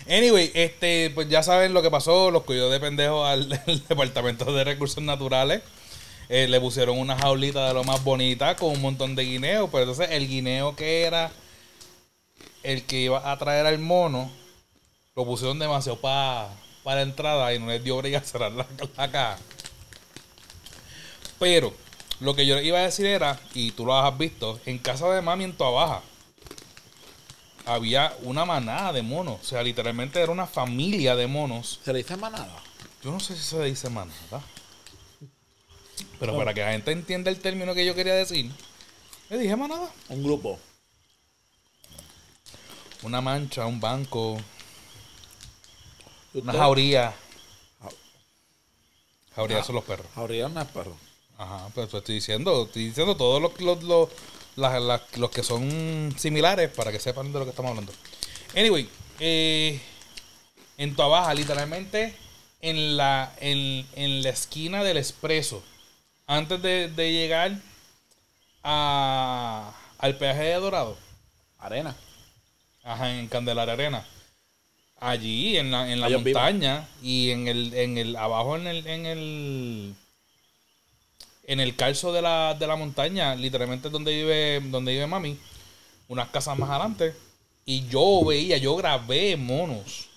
Anyway, 0.08 0.52
este, 0.54 1.10
pues 1.14 1.28
ya 1.28 1.42
saben 1.42 1.74
lo 1.74 1.82
que 1.82 1.90
pasó. 1.90 2.30
Los 2.30 2.44
cuidó 2.44 2.70
de 2.70 2.78
pendejos 2.80 3.28
al, 3.28 3.52
al 3.66 3.88
Departamento 3.88 4.52
de 4.52 4.64
Recursos 4.64 5.02
Naturales. 5.02 5.62
Eh, 6.28 6.48
le 6.48 6.60
pusieron 6.60 6.98
una 6.98 7.16
jaulita 7.16 7.68
de 7.68 7.74
lo 7.74 7.84
más 7.84 8.02
bonita 8.02 8.56
con 8.56 8.72
un 8.72 8.82
montón 8.82 9.14
de 9.16 9.24
guineos. 9.24 9.70
Pero 9.70 9.84
entonces 9.84 10.08
el 10.10 10.28
guineo 10.28 10.76
que 10.76 11.04
era 11.04 11.30
el 12.66 12.84
que 12.84 13.00
iba 13.00 13.30
a 13.30 13.38
traer 13.38 13.64
al 13.64 13.78
mono, 13.78 14.30
lo 15.14 15.24
pusieron 15.24 15.58
demasiado 15.58 15.98
para 16.00 16.50
la 16.84 17.02
entrada 17.02 17.54
y 17.54 17.58
no 17.58 17.66
les 17.66 17.82
dio 17.82 17.96
briga 17.96 18.18
a 18.18 18.22
cerrar 18.22 18.52
la, 18.52 18.66
la 18.96 19.10
caja. 19.10 19.38
Pero 21.38 21.72
lo 22.20 22.34
que 22.34 22.44
yo 22.44 22.60
iba 22.60 22.78
a 22.78 22.82
decir 22.82 23.06
era, 23.06 23.38
y 23.54 23.70
tú 23.70 23.86
lo 23.86 23.96
has 23.96 24.18
visto, 24.18 24.58
en 24.66 24.78
casa 24.78 25.08
de 25.10 25.22
mami 25.22 25.44
en 25.44 25.52
Toa 25.52 25.70
Baja 25.70 26.02
había 27.66 28.16
una 28.22 28.44
manada 28.44 28.92
de 28.92 29.02
monos. 29.02 29.40
O 29.40 29.44
sea, 29.44 29.62
literalmente 29.62 30.20
era 30.20 30.32
una 30.32 30.46
familia 30.46 31.14
de 31.14 31.26
monos. 31.26 31.80
¿Se 31.84 31.92
le 31.92 31.98
dice 31.98 32.16
manada? 32.16 32.62
Yo 33.02 33.10
no 33.10 33.20
sé 33.20 33.36
si 33.36 33.42
se 33.42 33.62
dice 33.64 33.90
manada. 33.90 34.42
Pero 36.18 36.36
para 36.36 36.52
que 36.54 36.60
la 36.60 36.72
gente 36.72 36.92
entienda 36.92 37.30
el 37.30 37.38
término 37.38 37.74
que 37.74 37.84
yo 37.84 37.94
quería 37.94 38.14
decir, 38.14 38.50
le 39.28 39.38
dije 39.38 39.54
manada. 39.54 39.90
Un 40.08 40.22
grupo. 40.22 40.58
Una 43.06 43.20
mancha, 43.20 43.66
un 43.66 43.78
banco, 43.80 44.36
una 46.34 46.52
jauría. 46.52 47.14
Ja- 47.80 47.88
Jauría 49.36 49.58
Ah. 49.60 49.62
son 49.64 49.76
los 49.76 49.84
perros. 49.84 50.06
Jauría 50.12 50.48
no 50.48 50.60
es 50.60 50.66
perro. 50.66 50.96
Ajá, 51.38 51.68
pero 51.72 51.86
te 51.86 51.98
estoy 51.98 52.16
diciendo, 52.16 52.64
estoy 52.64 52.86
diciendo 52.88 53.16
todos 53.16 53.40
los, 53.40 53.60
los, 53.60 53.84
los, 53.84 54.08
las- 54.56 54.82
las- 54.82 55.16
los 55.18 55.30
que 55.30 55.44
son 55.44 56.12
similares 56.18 56.68
para 56.70 56.90
que 56.90 56.98
sepan 56.98 57.32
de 57.32 57.38
lo 57.38 57.44
que 57.44 57.50
estamos 57.50 57.70
hablando. 57.70 57.92
Anyway, 58.56 58.88
eh, 59.20 59.80
en 60.76 60.96
Toa 60.96 61.06
Baja, 61.06 61.32
literalmente 61.34 62.12
en 62.60 62.96
la, 62.96 63.32
en, 63.38 63.86
en 63.94 64.22
la 64.24 64.30
esquina 64.30 64.82
del 64.82 64.96
expreso, 64.96 65.62
antes 66.26 66.60
de, 66.60 66.88
de 66.88 67.12
llegar 67.12 67.52
a, 68.64 69.72
al 69.98 70.18
peaje 70.18 70.42
de 70.42 70.54
Dorado, 70.54 70.96
Arena. 71.60 71.94
Ajá, 72.86 73.18
en 73.18 73.28
Candelaria 73.28 73.74
Arena, 73.74 74.06
allí 74.98 75.58
en 75.58 75.70
la, 75.70 75.90
en 75.92 76.00
la 76.00 76.06
Ellos 76.08 76.24
viven. 76.24 76.34
montaña 76.34 76.88
y 77.02 77.30
en 77.30 77.48
el, 77.48 77.74
en 77.74 77.98
el 77.98 78.16
abajo 78.16 78.56
en 78.56 78.66
el, 78.66 78.86
en 78.86 79.06
el 79.06 79.94
en 81.48 81.60
el 81.60 81.76
calzo 81.76 82.12
de 82.12 82.22
la, 82.22 82.54
de 82.58 82.66
la 82.66 82.76
montaña, 82.76 83.34
literalmente 83.34 83.88
donde 83.88 84.12
vive, 84.14 84.60
donde 84.64 84.92
vive 84.92 85.06
mami, 85.06 85.38
unas 86.08 86.28
casas 86.30 86.58
más 86.58 86.70
adelante. 86.70 87.14
Y 87.64 87.86
yo 87.88 88.24
veía, 88.24 88.56
yo 88.58 88.76
grabé 88.76 89.36
monos 89.36 90.08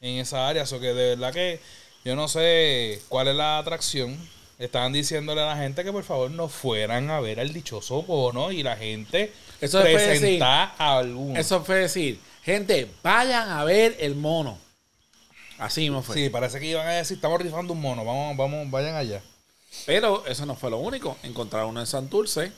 en 0.00 0.18
esa 0.18 0.48
área. 0.48 0.62
Eso 0.62 0.80
que 0.80 0.88
de 0.94 1.10
verdad 1.16 1.32
que 1.32 1.60
yo 2.04 2.16
no 2.16 2.28
sé 2.28 3.02
cuál 3.08 3.28
es 3.28 3.36
la 3.36 3.58
atracción. 3.58 4.16
Estaban 4.62 4.92
diciéndole 4.92 5.40
a 5.40 5.46
la 5.46 5.56
gente 5.56 5.82
que 5.82 5.90
por 5.92 6.04
favor 6.04 6.30
no 6.30 6.48
fueran 6.48 7.10
a 7.10 7.20
ver 7.20 7.40
al 7.40 7.52
dichoso 7.52 8.02
mono 8.02 8.52
y 8.52 8.62
la 8.62 8.76
gente 8.76 9.32
Eso 9.60 9.82
presenta 9.82 10.74
a 10.78 10.98
alguno. 10.98 11.38
Eso 11.38 11.64
fue 11.64 11.76
decir, 11.76 12.20
gente, 12.44 12.88
vayan 13.02 13.48
a 13.50 13.64
ver 13.64 13.96
el 13.98 14.14
mono. 14.14 14.56
Así 15.58 15.82
mismo 15.82 16.02
fue. 16.02 16.14
Sí, 16.14 16.28
parece 16.30 16.60
que 16.60 16.66
iban 16.66 16.86
a 16.86 16.92
decir, 16.92 17.16
estamos 17.16 17.40
rifando 17.40 17.72
un 17.72 17.80
mono, 17.80 18.04
vamos, 18.04 18.36
vamos, 18.36 18.70
vayan 18.70 18.94
allá. 18.94 19.20
Pero 19.86 20.24
eso 20.26 20.46
no 20.46 20.54
fue 20.54 20.70
lo 20.70 20.78
único. 20.78 21.16
Encontraron 21.22 21.70
uno 21.70 21.80
en 21.80 21.86
Santurce 21.86 22.52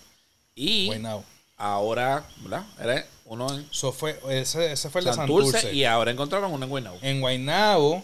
y 0.54 0.86
Guaynabo. 0.86 1.24
ahora, 1.56 2.26
¿verdad? 2.38 2.64
Era 2.78 3.06
uno 3.24 3.52
en 3.54 3.66
Eso 3.70 3.92
fue, 3.92 4.18
ese, 4.28 4.72
ese 4.72 4.90
fue 4.90 5.00
el 5.00 5.06
de 5.06 5.14
Santurce, 5.14 5.52
Santurce. 5.52 5.74
y 5.74 5.84
ahora 5.84 6.10
encontraron 6.10 6.52
uno 6.52 6.64
en 6.64 6.70
Guaynabo. 6.70 6.98
En 7.00 7.20
Guaynabo, 7.20 8.02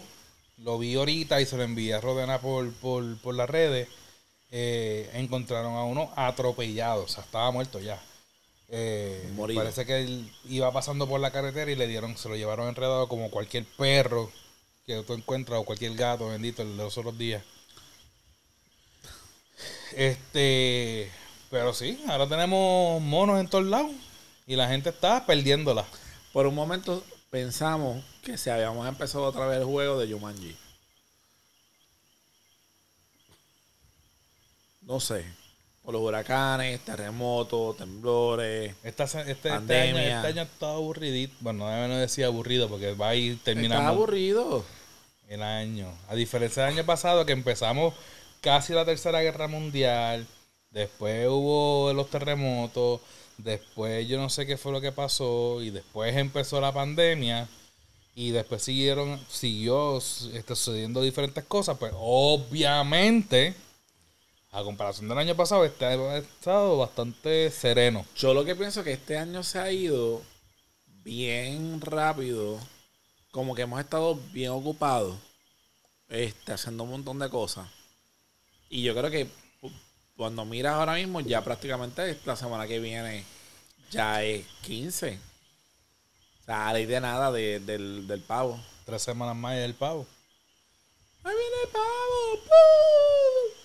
lo 0.63 0.77
vi 0.77 0.95
ahorita 0.95 1.41
y 1.41 1.45
se 1.45 1.57
lo 1.57 1.63
envié 1.63 1.93
a 1.93 2.01
Rodena 2.01 2.39
por, 2.39 2.71
por, 2.73 3.17
por 3.21 3.35
las 3.35 3.49
redes. 3.49 3.87
eh, 4.51 5.09
encontraron 5.13 5.75
a 5.75 5.83
uno 5.85 6.11
atropellado, 6.15 7.03
o 7.03 7.07
sea, 7.07 7.23
estaba 7.23 7.51
muerto 7.51 7.79
ya. 7.79 8.01
Eh, 8.73 9.29
parece 9.55 9.85
que 9.85 9.99
él 9.99 10.31
iba 10.45 10.71
pasando 10.71 11.07
por 11.07 11.19
la 11.19 11.31
carretera 11.31 11.71
y 11.71 11.75
le 11.75 11.87
dieron, 11.87 12.17
se 12.17 12.29
lo 12.29 12.35
llevaron 12.35 12.69
enredado 12.69 13.07
como 13.07 13.29
cualquier 13.29 13.65
perro 13.65 14.31
que 14.85 15.03
tú 15.03 15.13
encuentras 15.13 15.59
o 15.59 15.65
cualquier 15.65 15.95
gato, 15.95 16.27
bendito, 16.27 16.61
el 16.61 16.77
de 16.77 16.83
los 16.83 16.97
otros 16.97 17.17
días. 17.17 17.43
Este, 19.95 21.11
pero 21.49 21.73
sí, 21.73 22.01
ahora 22.07 22.27
tenemos 22.27 23.01
monos 23.01 23.39
en 23.39 23.47
todos 23.47 23.65
lados 23.65 23.91
y 24.47 24.55
la 24.55 24.67
gente 24.67 24.89
está 24.89 25.25
perdiéndola. 25.25 25.85
Por 26.33 26.47
un 26.47 26.55
momento 26.55 27.03
pensamos 27.31 28.03
que 28.21 28.37
si 28.37 28.49
habíamos 28.49 28.87
empezado 28.87 29.23
otra 29.23 29.47
vez 29.47 29.57
el 29.57 29.65
juego 29.65 29.97
de 29.97 30.13
Jumanji. 30.13 30.55
No 34.81 34.99
sé. 34.99 35.25
Por 35.81 35.93
los 35.93 36.03
huracanes, 36.03 36.79
terremotos, 36.81 37.77
temblores. 37.77 38.75
Esta, 38.83 39.05
este, 39.05 39.31
este, 39.31 39.49
año, 39.49 39.97
este 39.97 40.27
año 40.27 40.41
está 40.43 40.71
aburridito. 40.71 41.33
Bueno, 41.39 41.65
no 41.87 41.97
decía 41.97 42.27
aburrido 42.27 42.69
porque 42.69 42.93
va 42.93 43.09
a 43.09 43.15
ir 43.15 43.33
Está 43.33 43.45
terminando 43.45 43.89
aburrido. 43.89 44.63
el 45.27 45.41
año. 45.41 45.87
A 46.09 46.15
diferencia 46.15 46.65
del 46.65 46.73
año 46.73 46.85
pasado 46.85 47.25
que 47.25 47.31
empezamos 47.31 47.95
casi 48.41 48.73
la 48.73 48.85
tercera 48.85 49.21
guerra 49.21 49.47
mundial. 49.47 50.27
Después 50.69 51.27
hubo 51.29 51.93
los 51.93 52.09
terremotos. 52.09 53.01
Después 53.37 54.07
yo 54.07 54.19
no 54.19 54.29
sé 54.29 54.45
qué 54.45 54.57
fue 54.57 54.71
lo 54.71 54.81
que 54.81 54.91
pasó. 54.91 55.61
Y 55.61 55.69
después 55.69 56.15
empezó 56.15 56.59
la 56.61 56.73
pandemia. 56.73 57.47
Y 58.13 58.31
después 58.31 58.61
siguieron, 58.61 59.19
siguió 59.29 59.97
este, 59.97 60.55
sucediendo 60.55 61.01
diferentes 61.01 61.43
cosas. 61.45 61.77
Pues 61.77 61.93
obviamente, 61.95 63.55
a 64.51 64.63
comparación 64.63 65.07
del 65.07 65.17
año 65.17 65.35
pasado, 65.35 65.63
este 65.65 65.85
año 65.85 66.09
ha 66.09 66.17
estado 66.17 66.77
bastante 66.77 67.49
sereno. 67.51 68.05
Yo 68.15 68.33
lo 68.33 68.43
que 68.43 68.55
pienso 68.55 68.83
que 68.83 68.93
este 68.93 69.17
año 69.17 69.43
se 69.43 69.59
ha 69.59 69.71
ido 69.71 70.21
bien 71.03 71.79
rápido. 71.81 72.59
Como 73.31 73.55
que 73.55 73.61
hemos 73.61 73.79
estado 73.79 74.19
bien 74.33 74.51
ocupados. 74.51 75.15
Este, 76.09 76.51
haciendo 76.51 76.83
un 76.83 76.91
montón 76.91 77.19
de 77.19 77.29
cosas. 77.29 77.69
Y 78.69 78.83
yo 78.83 78.93
creo 78.93 79.09
que 79.09 79.29
cuando 80.21 80.45
miras 80.45 80.73
ahora 80.75 80.93
mismo, 80.93 81.19
ya 81.21 81.43
prácticamente 81.43 82.15
la 82.25 82.35
semana 82.35 82.67
que 82.67 82.77
viene 82.79 83.25
ya 83.89 84.21
es 84.21 84.45
15. 84.61 85.17
O 86.41 86.45
sea, 86.45 86.69
a 86.69 86.73
ley 86.73 86.85
de 86.85 87.01
nada 87.01 87.31
de- 87.31 87.59
del, 87.59 88.05
del 88.05 88.21
pavo. 88.21 88.63
Tres 88.85 89.01
semanas 89.01 89.35
más 89.35 89.55
y 89.55 89.61
el 89.61 89.73
pavo. 89.73 90.05
¡Ahí 91.23 91.33
viene 91.35 91.55
el 91.63 91.69
pavo! 91.69 92.43
¡Pum! 92.45 93.57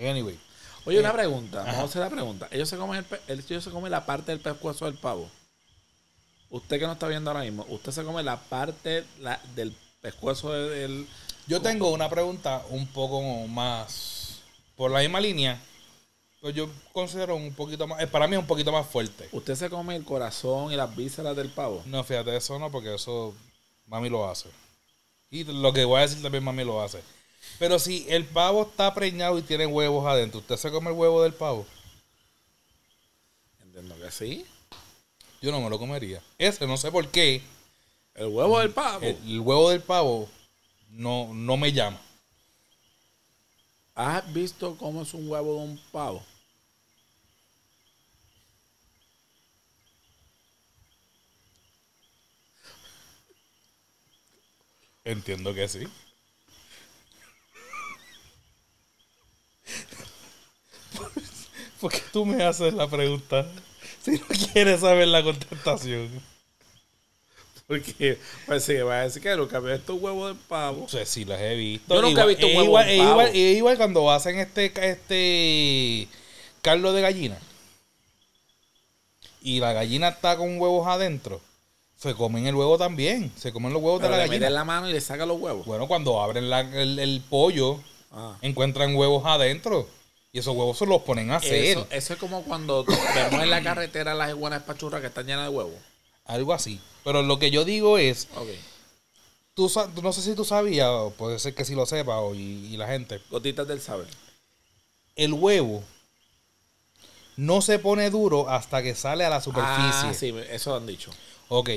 Anyway. 0.00 0.38
Oye, 0.86 1.00
una 1.00 1.12
pregunta. 1.12 1.58
Vamos 1.64 1.80
a 1.80 1.84
hacer 1.84 2.02
la 2.02 2.10
pregunta. 2.10 2.48
Ellos 2.50 2.68
se 2.68 2.76
comen, 2.76 3.04
el 3.28 3.40
ellos 3.40 3.64
se 3.64 3.70
comen 3.70 3.90
la 3.90 4.04
parte 4.04 4.32
del 4.32 4.40
pescuezo 4.40 4.84
del 4.84 4.94
pavo. 4.94 5.30
Usted 6.50 6.78
que 6.78 6.86
no 6.86 6.92
está 6.92 7.08
viendo 7.08 7.30
ahora 7.30 7.42
mismo, 7.42 7.66
usted 7.68 7.90
se 7.90 8.04
come 8.04 8.22
la 8.22 8.36
parte 8.40 9.04
la- 9.20 9.40
del 9.56 9.74
pescuezo 10.04 10.52
de- 10.52 10.68
del... 10.68 11.08
Yo 11.46 11.62
tengo 11.62 11.90
una 11.90 12.10
pregunta 12.10 12.62
un 12.68 12.86
poco 12.86 13.22
más 13.48 14.40
por 14.76 14.90
la 14.90 15.00
misma 15.00 15.18
línea. 15.18 15.58
Pues 16.42 16.54
yo 16.54 16.68
considero 16.92 17.36
un 17.36 17.54
poquito 17.54 17.86
más, 17.86 18.02
eh, 18.02 18.06
para 18.06 18.26
mí 18.26 18.34
es 18.34 18.40
un 18.40 18.46
poquito 18.46 18.70
más 18.70 18.86
fuerte. 18.86 19.30
Usted 19.32 19.54
se 19.54 19.70
come 19.70 19.96
el 19.96 20.04
corazón 20.04 20.70
y 20.70 20.76
las 20.76 20.94
vísceras 20.94 21.34
del 21.34 21.48
pavo. 21.48 21.82
No, 21.86 22.04
fíjate, 22.04 22.36
eso 22.36 22.58
no, 22.58 22.70
porque 22.70 22.94
eso 22.94 23.34
mami 23.86 24.10
lo 24.10 24.28
hace. 24.28 24.50
Y 25.30 25.44
lo 25.44 25.72
que 25.72 25.86
voy 25.86 26.00
a 26.00 26.02
decir 26.02 26.20
también 26.22 26.44
mami 26.44 26.64
lo 26.64 26.82
hace. 26.82 27.00
Pero 27.58 27.78
si 27.78 28.04
el 28.10 28.26
pavo 28.26 28.62
está 28.64 28.92
preñado 28.92 29.38
y 29.38 29.42
tiene 29.42 29.64
huevos 29.66 30.06
adentro, 30.06 30.40
¿usted 30.40 30.56
se 30.58 30.70
come 30.70 30.90
el 30.90 30.96
huevo 30.96 31.22
del 31.22 31.32
pavo? 31.32 31.64
Entiendo 33.62 33.96
que 33.98 34.10
sí. 34.10 34.44
Yo 35.40 35.50
no 35.50 35.60
me 35.62 35.70
lo 35.70 35.78
comería. 35.78 36.22
Ese 36.36 36.66
no 36.66 36.76
sé 36.76 36.90
por 36.90 37.08
qué. 37.08 37.40
El 38.14 38.28
huevo 38.28 38.60
del 38.60 38.70
pavo. 38.70 39.04
El, 39.04 39.16
el 39.26 39.40
huevo 39.40 39.70
del 39.70 39.82
pavo 39.82 40.28
no, 40.90 41.32
no 41.34 41.56
me 41.56 41.72
llama. 41.72 42.00
¿Has 43.94 44.32
visto 44.32 44.76
cómo 44.76 45.02
es 45.02 45.14
un 45.14 45.28
huevo 45.28 45.54
de 45.54 45.60
un 45.60 45.80
pavo? 45.92 46.22
Entiendo 55.04 55.52
que 55.54 55.68
sí. 55.68 55.86
¿Por 61.80 61.92
qué 61.92 62.00
tú 62.12 62.24
me 62.24 62.42
haces 62.42 62.72
la 62.72 62.88
pregunta? 62.88 63.46
Si 64.02 64.12
no 64.12 64.26
quieres 64.52 64.80
saber 64.80 65.08
la 65.08 65.22
contestación. 65.22 66.33
Porque 67.66 68.18
pues 68.46 68.62
sí, 68.64 68.74
va 68.76 69.00
a 69.00 69.02
decir 69.04 69.22
que 69.22 69.34
nunca 69.36 69.58
veo 69.58 69.74
estos 69.74 69.98
huevos 70.00 70.34
de 70.36 70.42
pavo. 70.48 70.84
O 70.84 70.88
sea, 70.88 71.06
sí 71.06 71.24
las 71.24 71.40
he 71.40 71.54
visto. 71.54 71.94
Yo 71.94 72.02
nunca 72.02 72.20
he 72.24 72.24
Igual- 72.24 72.28
visto 72.28 72.46
un 72.46 72.52
es 72.52 72.56
huevo 72.58 72.66
igual, 72.68 72.86
de 72.86 72.98
pavo. 72.98 73.32
igual- 73.34 73.76
cuando 73.78 74.10
hacen 74.10 74.38
este, 74.38 74.66
este 74.90 76.08
caldo 76.62 76.92
de 76.92 77.00
gallina. 77.02 77.38
Y 79.42 79.60
la 79.60 79.72
gallina 79.72 80.08
está 80.08 80.36
con 80.36 80.58
huevos 80.60 80.86
adentro. 80.86 81.40
Se 81.96 82.14
comen 82.14 82.46
el 82.46 82.54
huevo 82.54 82.76
también. 82.78 83.32
Se 83.36 83.52
comen 83.52 83.72
los 83.72 83.82
huevos 83.82 84.00
Pero 84.00 84.12
de 84.12 84.18
la 84.18 84.24
le 84.24 84.28
gallina. 84.28 84.44
meten 84.46 84.54
la 84.54 84.64
mano 84.64 84.88
y 84.88 84.92
le 84.92 85.00
saca 85.00 85.24
los 85.26 85.40
huevos. 85.40 85.64
Bueno, 85.66 85.86
cuando 85.88 86.20
abren 86.20 86.50
la- 86.50 86.60
el, 86.60 86.98
el 86.98 87.22
pollo, 87.28 87.80
Ah. 88.12 88.36
encuentran 88.42 88.94
huevos 88.94 89.24
adentro. 89.26 89.88
Y 90.32 90.38
esos 90.40 90.54
huevos 90.56 90.76
se 90.78 90.86
los 90.86 91.02
ponen 91.02 91.30
a 91.30 91.36
hacer. 91.36 91.54
Eso, 91.54 91.86
eso 91.90 92.12
es 92.14 92.18
como 92.18 92.42
cuando 92.42 92.84
vemos 92.84 93.42
en 93.42 93.50
la 93.50 93.62
carretera 93.62 94.14
las 94.14 94.30
iguanas 94.30 94.62
pachurras 94.64 95.00
que 95.00 95.06
están 95.06 95.26
llenas 95.26 95.44
de 95.44 95.48
huevos. 95.56 95.74
Algo 96.24 96.52
así. 96.54 96.80
Pero 97.04 97.22
lo 97.22 97.38
que 97.38 97.50
yo 97.50 97.64
digo 97.64 97.98
es, 97.98 98.28
Ok. 98.36 98.48
tú, 99.54 99.70
no 100.02 100.12
sé 100.12 100.22
si 100.22 100.34
tú 100.34 100.44
sabías, 100.44 100.88
o 100.88 101.10
puede 101.10 101.38
ser 101.38 101.54
que 101.54 101.64
sí 101.64 101.74
lo 101.74 101.84
sepa, 101.86 102.18
o, 102.20 102.34
y, 102.34 102.40
y 102.72 102.76
la 102.76 102.86
gente, 102.88 103.20
Gotitas 103.30 103.68
del 103.68 103.80
saber. 103.80 104.08
el 105.16 105.32
huevo 105.34 105.82
no 107.36 107.60
se 107.62 107.78
pone 107.78 108.10
duro 108.10 108.48
hasta 108.48 108.82
que 108.82 108.94
sale 108.94 109.24
a 109.24 109.30
la 109.30 109.40
superficie. 109.40 110.08
Ah, 110.10 110.14
sí, 110.14 110.34
eso 110.50 110.74
han 110.76 110.86
dicho. 110.86 111.10
Ok. 111.48 111.70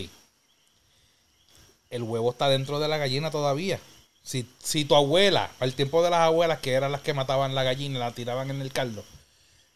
El 1.90 2.04
huevo 2.04 2.32
está 2.32 2.48
dentro 2.50 2.80
de 2.80 2.88
la 2.88 2.98
gallina 2.98 3.32
todavía. 3.32 3.80
Si, 4.24 4.48
si 4.62 4.86
tu 4.86 4.96
abuela, 4.96 5.50
al 5.60 5.74
tiempo 5.74 6.04
de 6.04 6.10
las 6.10 6.20
abuelas, 6.20 6.60
que 6.60 6.74
eran 6.74 6.92
las 6.92 7.02
que 7.02 7.14
mataban 7.14 7.56
la 7.56 7.64
gallina 7.64 7.96
y 7.96 8.00
la 8.00 8.12
tiraban 8.12 8.50
en 8.52 8.62
el 8.62 8.72
caldo, 8.74 9.04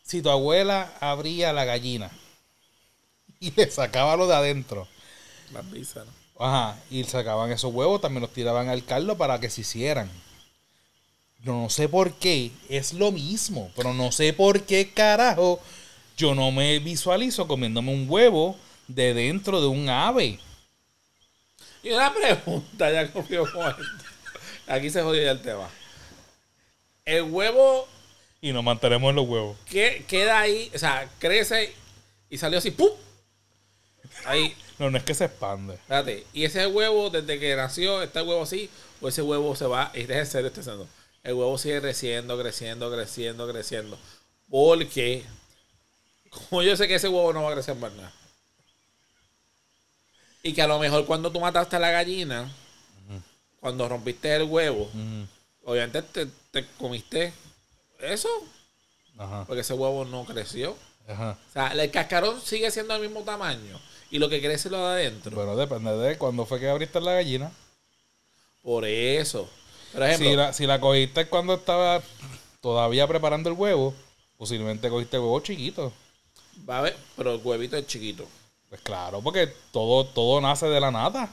si 0.04 0.22
tu 0.22 0.30
abuela 0.30 0.94
abría 1.00 1.54
la 1.54 1.64
gallina 1.66 2.12
y 3.46 3.52
le 3.52 3.70
sacaba 3.70 4.16
lo 4.16 4.28
de 4.28 4.36
adentro, 4.36 4.88
Las 5.52 5.70
vísceras. 5.70 6.08
Ajá, 6.40 6.80
y 6.90 7.04
sacaban 7.04 7.52
esos 7.52 7.74
huevos, 7.74 8.02
también 8.02 8.22
los 8.22 8.32
tiraban 8.32 8.70
al 8.70 8.86
caldo 8.86 9.18
para 9.18 9.40
que 9.40 9.50
se 9.50 9.62
hicieran. 9.62 10.10
No, 11.44 11.64
no 11.64 11.70
sé 11.70 11.90
por 11.90 12.14
qué, 12.14 12.52
es 12.70 12.94
lo 12.94 13.12
mismo, 13.12 13.72
pero 13.76 13.94
no 13.94 14.12
sé 14.12 14.32
por 14.32 14.62
qué 14.62 14.92
carajo 14.92 15.60
yo 16.18 16.36
no 16.36 16.52
me 16.52 16.78
visualizo 16.80 17.48
comiéndome 17.48 17.92
un 17.92 18.06
huevo 18.08 18.56
de 18.88 19.14
dentro 19.14 19.60
de 19.60 19.68
un 19.68 19.90
ave. 19.90 20.40
Y 21.84 21.90
una 21.90 22.14
pregunta, 22.14 22.92
ya 22.92 23.12
conmigo 23.12 23.48
con 23.52 23.68
esto. 23.68 23.84
Aquí 24.68 24.92
se 24.92 25.02
jodió 25.02 25.24
ya 25.24 25.32
el 25.32 25.42
tema. 25.42 25.68
El 27.06 27.24
huevo 27.24 27.88
Y 28.40 28.52
nos 28.52 28.64
mantenemos 28.64 29.10
en 29.10 29.16
los 29.16 29.28
huevos. 29.28 29.58
que 29.66 30.06
queda 30.08 30.40
ahí, 30.40 30.72
o 30.76 30.78
sea, 30.78 31.10
crece 31.18 31.74
y 32.30 32.38
salió 32.38 32.60
así, 32.60 32.70
¡pum! 32.70 32.92
Ahí, 34.26 34.56
No, 34.80 34.90
no 34.90 34.98
es 34.98 35.04
que 35.04 35.14
se 35.14 35.26
expande. 35.26 35.76
espérate. 35.76 36.26
Y 36.34 36.44
ese 36.46 36.66
huevo, 36.68 37.10
desde 37.10 37.40
que 37.40 37.56
nació, 37.56 38.02
está 38.02 38.22
el 38.22 38.28
huevo 38.28 38.44
así, 38.44 38.70
o 39.02 39.08
ese 39.08 39.22
huevo 39.22 39.56
se 39.56 39.66
va, 39.66 39.92
y 39.94 40.02
es 40.02 40.10
en 40.10 40.26
serio, 40.26 40.48
este 40.48 40.62
haciendo. 40.62 40.88
El 41.24 41.34
huevo 41.34 41.58
sigue 41.58 41.80
creciendo, 41.82 42.38
creciendo, 42.40 42.92
creciendo, 42.92 43.48
creciendo. 43.52 43.98
Porque, 44.50 45.24
como 46.50 46.62
yo 46.64 46.76
sé 46.76 46.88
que 46.88 46.96
ese 46.96 47.08
huevo 47.08 47.32
no 47.34 47.44
va 47.44 47.52
a 47.52 47.54
crecer 47.54 47.76
más 47.76 47.92
nada. 47.94 48.12
Y 50.44 50.54
que 50.54 50.62
a 50.62 50.68
lo 50.68 50.80
mejor 50.80 51.06
cuando 51.06 51.32
tú 51.32 51.40
mataste 51.40 51.76
a 51.76 51.80
la 51.80 51.92
gallina, 51.92 52.52
cuando 53.60 53.88
rompiste 53.88 54.36
el 54.36 54.44
huevo, 54.44 54.90
obviamente 55.64 56.02
te, 56.02 56.26
te 56.50 56.66
comiste 56.80 57.32
eso, 58.00 58.28
Ajá, 59.20 59.46
porque 59.46 59.62
ese 59.62 59.76
huevo 59.76 60.04
no 60.06 60.26
creció. 60.26 60.76
ajá. 61.08 61.38
O 61.50 61.54
sea, 61.54 61.68
el 61.68 61.92
cascarón 61.92 62.42
sigue 62.42 62.72
siendo 62.72 62.94
del 62.96 63.04
mismo 63.04 63.22
tamaño. 63.22 63.80
Y 64.12 64.20
lo 64.20 64.30
que 64.30 64.42
crece 64.42 64.70
lo 64.70 64.78
de 64.78 64.94
adentro. 64.94 65.36
Bueno, 65.36 65.56
depende 65.56 65.96
de 65.98 66.18
cuándo 66.18 66.46
fue 66.46 66.60
que 66.60 66.70
abriste 66.70 67.00
la 67.02 67.14
gallina. 67.14 67.52
Por 68.62 68.86
eso. 68.86 69.50
Por 69.94 70.04
ejemplo, 70.04 70.30
Si 70.30 70.36
la, 70.36 70.54
si 70.54 70.68
la 70.68 70.80
cogiste 70.80 71.28
cuando 71.28 71.56
estaba 71.56 72.02
todavía 72.62 73.08
preparando 73.08 73.50
el 73.50 73.56
huevo, 73.56 73.94
posiblemente 74.38 74.90
cogiste 74.90 75.18
huevo 75.18 75.40
chiquito. 75.40 75.92
va 76.70 76.80
a 76.80 76.82
ver, 76.82 76.98
pero 77.18 77.34
el 77.36 77.42
huevito 77.44 77.78
es 77.78 77.88
chiquito. 77.88 78.28
Pues 78.70 78.82
claro, 78.82 79.22
porque 79.22 79.48
todo, 79.72 80.06
todo 80.06 80.40
nace 80.42 80.68
de 80.68 80.80
la 80.80 80.92
nada. 80.92 81.30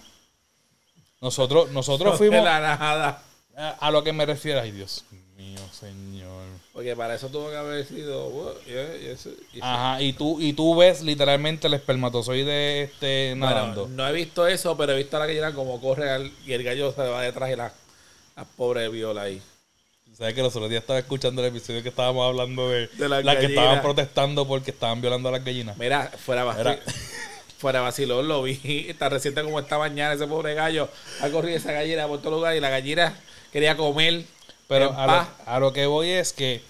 Nosotros, 1.21 1.71
nosotros 1.73 2.13
De 2.19 2.19
fuimos 2.19 2.45
la 2.45 2.61
nada. 2.61 3.23
a, 3.57 3.69
a 3.71 3.91
lo 3.91 4.03
que 4.03 4.13
me 4.13 4.25
refiero. 4.27 4.61
Ay, 4.61 4.71
Dios 4.73 5.05
mío, 5.37 5.61
señor. 5.73 6.47
Porque 6.79 6.95
para 6.95 7.17
eso 7.17 7.27
tuvo 7.27 7.51
que 7.51 7.57
haber 7.57 7.85
sido. 7.85 8.55
y- 9.53 9.59
Ajá, 9.61 10.01
y 10.01 10.13
tú, 10.13 10.41
y 10.41 10.53
tú 10.53 10.77
ves 10.77 11.03
literalmente 11.03 11.67
el 11.67 11.75
espermatozoide 11.75 12.83
este 12.85 13.35
Bueno, 13.37 13.47
nadando. 13.53 13.89
no 13.89 14.07
he 14.07 14.13
visto 14.13 14.47
eso, 14.47 14.77
pero 14.77 14.93
he 14.93 14.97
visto 14.97 15.17
a 15.17 15.21
la 15.21 15.27
gallina 15.27 15.53
como 15.53 15.81
corre 15.81 16.09
al- 16.09 16.31
y 16.47 16.53
el 16.53 16.63
gallo 16.63 16.93
se 16.93 17.03
va 17.03 17.23
detrás 17.23 17.51
y 17.51 17.57
la, 17.57 17.73
la 18.37 18.45
pobre 18.45 18.89
viola 18.91 19.23
ahí. 19.23 19.43
¿Sabes 20.17 20.35
que 20.35 20.41
los 20.41 20.55
otros 20.55 20.71
días 20.71 20.83
estaba 20.83 21.01
escuchando 21.01 21.43
el 21.43 21.49
episodio 21.49 21.83
que 21.83 21.89
estábamos 21.89 22.25
hablando 22.29 22.69
de, 22.71 22.87
De 22.87 23.09
las 23.09 23.25
las 23.25 23.37
que 23.39 23.47
estaban 23.47 23.83
protestando 23.83 24.47
porque 24.47 24.71
estaban 24.71 25.01
violando 25.01 25.31
a 25.31 25.33
las 25.33 25.45
gallinas? 25.45 25.77
Mira, 25.79 26.13
fuera 26.25 26.43
Era- 26.43 26.53
vacilón. 26.53 26.79
Fuera 27.59 27.81
vacilón, 27.81 28.29
lo 28.29 28.45
vi. 28.45 28.87
Está 28.89 29.09
reciente 29.09 29.43
como 29.43 29.59
esta 29.59 29.79
mañana 29.79 30.15
ese 30.15 30.29
pobre 30.29 30.55
gallo. 30.55 30.89
Ha 31.23 31.29
corrido 31.31 31.57
esa 31.57 31.73
gallina 31.73 32.07
por 32.07 32.23
todo 32.23 32.37
lugar 32.37 32.55
y 32.55 32.61
la 32.61 32.71
gallina 32.71 33.19
quería 33.53 33.77
comer. 33.77 34.23
Pero 34.69 34.97
a 34.97 35.07
lo, 35.07 35.27
a 35.47 35.59
lo 35.59 35.73
que 35.73 35.87
voy 35.87 36.11
es 36.11 36.33
que 36.33 36.63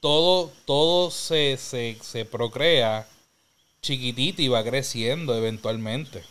todo, 0.00 0.52
todo 0.66 1.10
se, 1.10 1.56
se, 1.56 1.98
se 2.02 2.24
procrea 2.24 3.08
chiquitito 3.82 4.42
y 4.42 4.48
va 4.48 4.62
creciendo 4.62 5.34
eventualmente. 5.34 6.22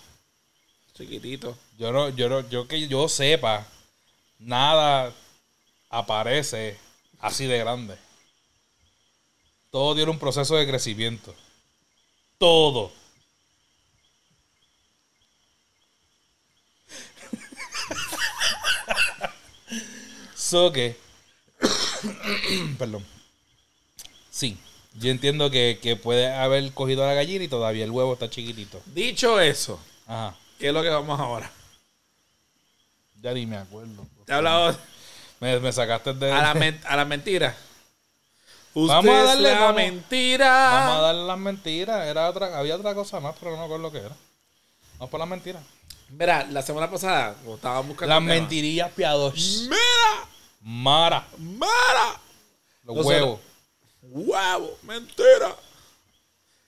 Chiquitito. 0.93 1.57
Yo 1.77 1.91
no, 1.91 2.09
yo 2.09 2.29
no, 2.29 2.47
yo 2.49 2.67
que 2.67 2.87
yo 2.87 3.09
sepa, 3.09 3.67
nada 4.39 5.13
aparece 5.89 6.77
así 7.19 7.45
de 7.45 7.57
grande. 7.57 7.97
Todo 9.71 9.95
tiene 9.95 10.11
un 10.11 10.19
proceso 10.19 10.55
de 10.55 10.67
crecimiento. 10.67 11.33
Todo. 12.37 12.91
so 20.35 20.71
que, 20.71 20.95
perdón. 22.77 23.05
Sí, 24.29 24.57
yo 24.95 25.11
entiendo 25.11 25.49
que, 25.49 25.79
que 25.81 25.95
puede 25.95 26.33
haber 26.33 26.71
cogido 26.73 27.03
a 27.03 27.07
la 27.07 27.13
gallina 27.13 27.43
y 27.45 27.47
todavía 27.47 27.83
el 27.85 27.91
huevo 27.91 28.13
está 28.13 28.29
chiquitito. 28.29 28.81
Dicho 28.87 29.39
eso, 29.39 29.79
Ajá, 30.07 30.35
¿qué 30.59 30.67
es 30.67 30.73
lo 30.73 30.81
que 30.83 30.89
vamos 30.89 31.19
ahora? 31.19 31.51
ya 33.21 33.33
ni 33.33 33.45
me 33.45 33.57
acuerdo. 33.57 34.05
Te 34.25 34.31
he 34.33 34.35
hablado 34.35 34.77
Me, 35.39 35.59
me 35.59 35.71
sacaste 35.71 36.13
de... 36.13 36.31
a 36.31 36.41
la, 36.41 36.53
men- 36.59 36.81
a 36.85 36.95
la 36.95 37.05
mentira. 37.05 37.55
Usted 38.73 38.93
Vamos 38.93 39.15
a 39.15 39.21
es 39.21 39.27
darle, 39.27 39.51
la 39.53 39.59
vamos- 39.61 39.75
mentira. 39.77 40.69
Vamos 40.71 40.95
a 40.97 41.01
darle 41.01 41.23
las 41.27 41.37
mentiras. 41.39 42.07
Era 42.07 42.29
otra, 42.29 42.57
había 42.59 42.75
otra 42.75 42.93
cosa 42.93 43.19
más, 43.21 43.35
pero 43.39 43.51
no 43.51 43.57
me 43.57 43.63
acuerdo 43.63 43.83
lo 43.83 43.91
que 43.91 43.99
era. 43.99 44.15
Vamos 44.99 45.09
por 45.09 45.19
las 45.19 45.29
mentiras. 45.29 45.63
Mira, 46.09 46.45
la 46.51 46.61
semana 46.61 46.91
pasada, 46.91 47.33
como 47.43 47.55
estábamos 47.55 47.87
buscando. 47.87 48.13
Las 48.13 48.21
el 48.21 48.27
tema, 48.27 48.39
mentirillas 48.41 48.91
piadosas. 48.91 49.61
¡Mira! 49.63 50.29
Mara. 50.67 51.27
¡Mara! 51.37 52.19
Los 52.83 53.05
huevos. 53.05 53.39
¡Huevo! 54.01 54.77
¡Mentira! 54.81 55.55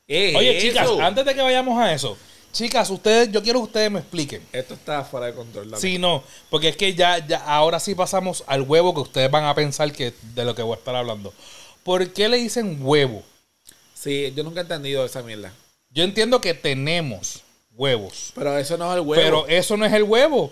¿Qué 0.06 0.30
es 0.30 0.36
Oye, 0.36 0.60
chicas, 0.62 0.88
antes 1.02 1.26
de 1.26 1.34
que 1.34 1.42
vayamos 1.42 1.80
a 1.80 1.92
eso, 1.92 2.16
chicas, 2.52 2.88
ustedes, 2.92 3.32
yo 3.32 3.42
quiero 3.42 3.60
que 3.62 3.66
ustedes 3.66 3.90
me 3.90 4.00
expliquen. 4.00 4.46
Esto 4.52 4.76
está 4.76 5.04
fuera 5.04 5.26
de 5.26 5.34
control. 5.34 5.74
Sí, 5.78 5.98
no, 5.98 6.24
porque 6.52 6.70
es 6.70 6.78
que 6.78 6.94
ya, 6.94 7.26
ya, 7.26 7.38
ahora 7.40 7.80
sí 7.80 7.96
pasamos 7.96 8.44
al 8.46 8.62
huevo 8.62 8.94
que 8.94 9.02
ustedes 9.02 9.32
van 9.32 9.46
a 9.46 9.56
pensar 9.56 9.92
que 9.92 10.14
de 10.36 10.46
lo 10.46 10.54
que 10.54 10.62
voy 10.62 10.76
a 10.76 10.78
estar 10.78 10.96
hablando. 10.96 11.34
¿Por 11.82 12.14
qué 12.14 12.30
le 12.30 12.38
dicen 12.38 12.78
huevo? 12.82 13.24
Sí, 13.96 14.32
yo 14.36 14.44
nunca 14.44 14.60
he 14.60 14.64
entendido 14.64 15.04
esa 15.06 15.24
mierda. 15.24 15.52
Yo 15.90 16.04
entiendo 16.04 16.40
que 16.40 16.54
tenemos 16.54 17.42
huevos, 17.72 18.32
Pero 18.36 18.56
eso 18.60 18.78
no 18.78 18.92
es 18.92 19.00
el 19.00 19.08
huevo. 19.08 19.24
pero 19.24 19.48
eso 19.48 19.76
no 19.76 19.86
es 19.86 19.94
el 19.94 20.04
huevo. 20.04 20.52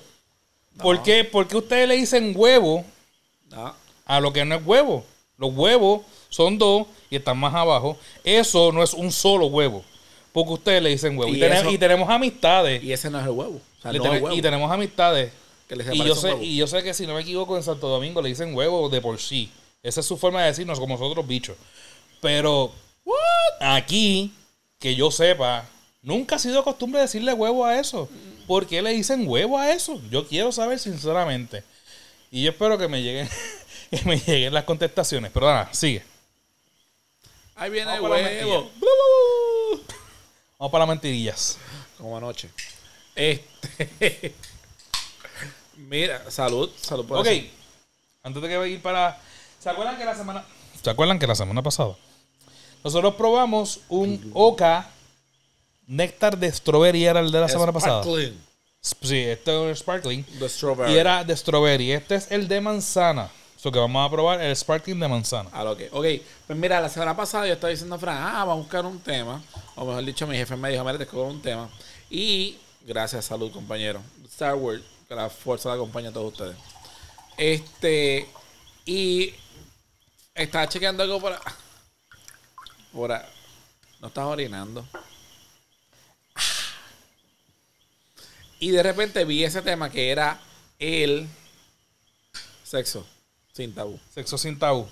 ¿Por 0.81 0.95
No. 0.97 1.03
qué? 1.03 1.23
¿Por 1.23 1.47
qué 1.47 1.57
ustedes 1.57 1.87
le 1.87 1.95
dicen 1.95 2.33
huevo 2.35 2.83
No. 3.51 3.75
a 4.05 4.19
lo 4.19 4.31
que 4.33 4.43
no 4.45 4.55
es 4.55 4.65
huevo? 4.65 5.05
Los 5.37 5.53
huevos 5.53 6.01
son 6.29 6.57
dos 6.57 6.87
y 7.09 7.15
están 7.17 7.37
más 7.37 7.53
abajo. 7.53 7.97
Eso 8.23 8.71
no 8.71 8.83
es 8.83 8.93
un 8.93 9.11
solo 9.11 9.47
huevo. 9.47 9.83
Porque 10.31 10.53
ustedes 10.53 10.83
le 10.83 10.89
dicen 10.89 11.17
huevo. 11.17 11.31
Y, 11.31 11.37
Y 11.37 11.39
tene- 11.39 11.59
eso- 11.59 11.69
y 11.71 11.77
tenemos 11.77 12.09
amistades. 12.09 12.83
Y 12.83 12.91
ese 12.91 13.09
no 13.09 13.19
es 13.19 13.25
el 13.25 13.31
huevo. 13.31 13.61
O 13.79 13.81
sea, 13.81 13.91
no 13.93 14.03
huevo. 14.03 14.31
y 14.33 14.41
tenemos 14.41 14.71
amistades. 14.71 15.31
Que 15.67 15.75
les 15.75 15.93
Y 15.93 15.97
yo, 16.03 16.13
sé, 16.15 16.35
y 16.41 16.57
yo 16.57 16.67
sé 16.67 16.83
que 16.83 16.93
si 16.93 17.07
no 17.07 17.15
me 17.15 17.21
equivoco, 17.21 17.57
en 17.57 17.63
Santo 17.63 17.87
Domingo 17.87 18.21
le 18.21 18.29
dicen 18.29 18.53
huevo 18.53 18.87
de 18.89 19.01
por 19.01 19.19
sí. 19.19 19.49
Esa 19.81 20.01
es 20.01 20.05
su 20.05 20.17
forma 20.17 20.41
de 20.41 20.47
decirnos 20.47 20.79
como 20.79 20.95
nosotros 20.97 21.25
bichos. 21.25 21.55
Pero 22.21 22.71
aquí, 23.59 24.31
que 24.79 24.95
yo 24.95 25.11
sepa, 25.11 25.65
nunca 26.01 26.35
ha 26.35 26.39
sido 26.39 26.63
costumbre 26.63 27.01
decirle 27.01 27.33
huevo 27.33 27.65
a 27.65 27.79
eso. 27.79 28.09
¿Por 28.47 28.67
qué 28.67 28.81
le 28.81 28.91
dicen 28.91 29.27
huevo 29.27 29.57
a 29.57 29.71
eso? 29.71 29.99
Yo 30.11 30.27
quiero 30.27 30.51
saber 30.51 30.77
sinceramente. 30.79 31.63
Y 32.35 32.43
yo 32.43 32.51
espero 32.51 32.77
que 32.77 32.89
me 32.89 33.01
lleguen, 33.01 33.29
que 33.89 34.03
me 34.03 34.19
lleguen 34.19 34.53
las 34.53 34.65
contestaciones. 34.65 35.31
Pero 35.33 35.45
nada, 35.45 35.69
sigue. 35.71 36.03
Ahí 37.55 37.71
viene 37.71 37.95
el 37.95 38.01
Vamos 38.01 38.19
la 38.19 38.27
huevo. 38.27 38.71
Vamos 40.59 40.71
para 40.71 40.79
las 40.81 40.89
mentirillas. 40.89 41.57
Como 41.97 42.17
anoche. 42.17 42.49
Este. 43.15 44.35
Mira, 45.77 46.29
salud. 46.29 46.69
Salud 46.75 47.05
por 47.05 47.19
Ok. 47.19 47.27
eso. 47.27 47.47
Antes 48.21 48.41
de 48.41 48.49
que 48.49 48.67
ir 48.67 48.81
para. 48.81 49.17
¿Se 49.57 49.69
acuerdan 49.69 49.97
que 49.97 50.03
la 50.03 50.15
semana. 50.15 50.43
¿Se 50.83 50.89
acuerdan 50.89 51.17
que 51.17 51.27
la 51.27 51.35
semana 51.35 51.63
pasada? 51.63 51.95
Nosotros 52.83 53.15
probamos 53.15 53.79
un 53.87 54.31
Oka 54.33 54.89
Néctar 55.87 56.37
de 56.37 56.51
strawberry, 56.51 57.05
era 57.05 57.21
el 57.21 57.31
de 57.31 57.39
la 57.39 57.47
semana 57.47 57.71
pasada. 57.71 58.03
Sparkling. 58.03 58.44
Sí, 58.85 59.17
este 59.17 59.51
es 59.51 59.57
un 59.57 59.75
sparkling. 59.75 60.23
The 60.37 60.47
strawberry. 60.47 60.93
Y 60.93 60.97
era 60.97 61.23
de 61.23 61.35
strawberry. 61.35 61.91
Este 61.91 62.15
es 62.15 62.31
el 62.31 62.47
de 62.47 62.61
manzana. 62.61 63.31
So 63.57 63.71
que 63.71 63.79
vamos 63.79 64.05
a 64.05 64.11
probar 64.11 64.39
el 64.41 64.55
sparkling 64.55 64.99
de 64.99 65.07
manzana. 65.07 65.49
A 65.51 65.63
lo 65.63 65.75
que. 65.75 65.89
Ok, 65.91 66.05
pues 66.45 66.59
mira, 66.59 66.79
la 66.79 66.89
semana 66.89 67.15
pasada 67.15 67.47
yo 67.47 67.53
estaba 67.53 67.71
diciendo 67.71 67.95
a 67.95 67.97
Fran, 67.97 68.17
ah, 68.17 68.45
vamos 68.45 68.53
a 68.53 68.61
buscar 68.61 68.85
un 68.85 68.99
tema. 68.99 69.41
O 69.75 69.85
mejor 69.85 70.05
dicho, 70.05 70.27
mi 70.27 70.37
jefe 70.37 70.55
me 70.55 70.69
dijo, 70.69 70.83
mira, 70.83 70.97
te 70.97 71.05
escojo 71.05 71.23
un 71.23 71.41
tema. 71.41 71.67
Y 72.11 72.59
gracias, 72.85 73.25
salud, 73.25 73.51
compañero. 73.51 74.01
Star 74.27 74.53
Wars, 74.53 74.83
que 75.07 75.15
la 75.15 75.31
fuerza 75.31 75.69
la 75.69 75.75
acompaña 75.75 76.09
a 76.09 76.13
todos 76.13 76.33
ustedes. 76.33 76.55
Este. 77.37 78.29
Y. 78.85 79.33
Estaba 80.35 80.69
chequeando 80.69 81.01
algo 81.01 81.19
por. 81.19 81.35
Por. 82.93 83.09
No 83.99 84.07
estás 84.09 84.25
orinando. 84.25 84.85
Y 88.59 88.71
de 88.71 88.83
repente 88.83 89.25
vi 89.25 89.43
ese 89.43 89.61
tema 89.61 89.89
que 89.91 90.09
era 90.09 90.39
el 90.79 91.27
sexo 92.63 93.05
sin 93.53 93.73
tabú. 93.73 93.99
Sexo 94.13 94.37
sin 94.37 94.57
tabú. 94.57 94.87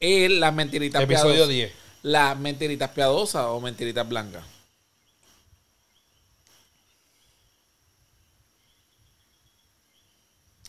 El, 0.00 0.40
las 0.40 0.52
mentiritas 0.52 1.02
Episodio 1.02 1.46
piadosas. 1.46 1.48
10. 1.48 1.72
Las 2.02 2.38
mentiritas 2.38 2.90
piadosas 2.90 3.46
o 3.46 3.60
mentiritas 3.60 4.08
blancas. 4.08 4.44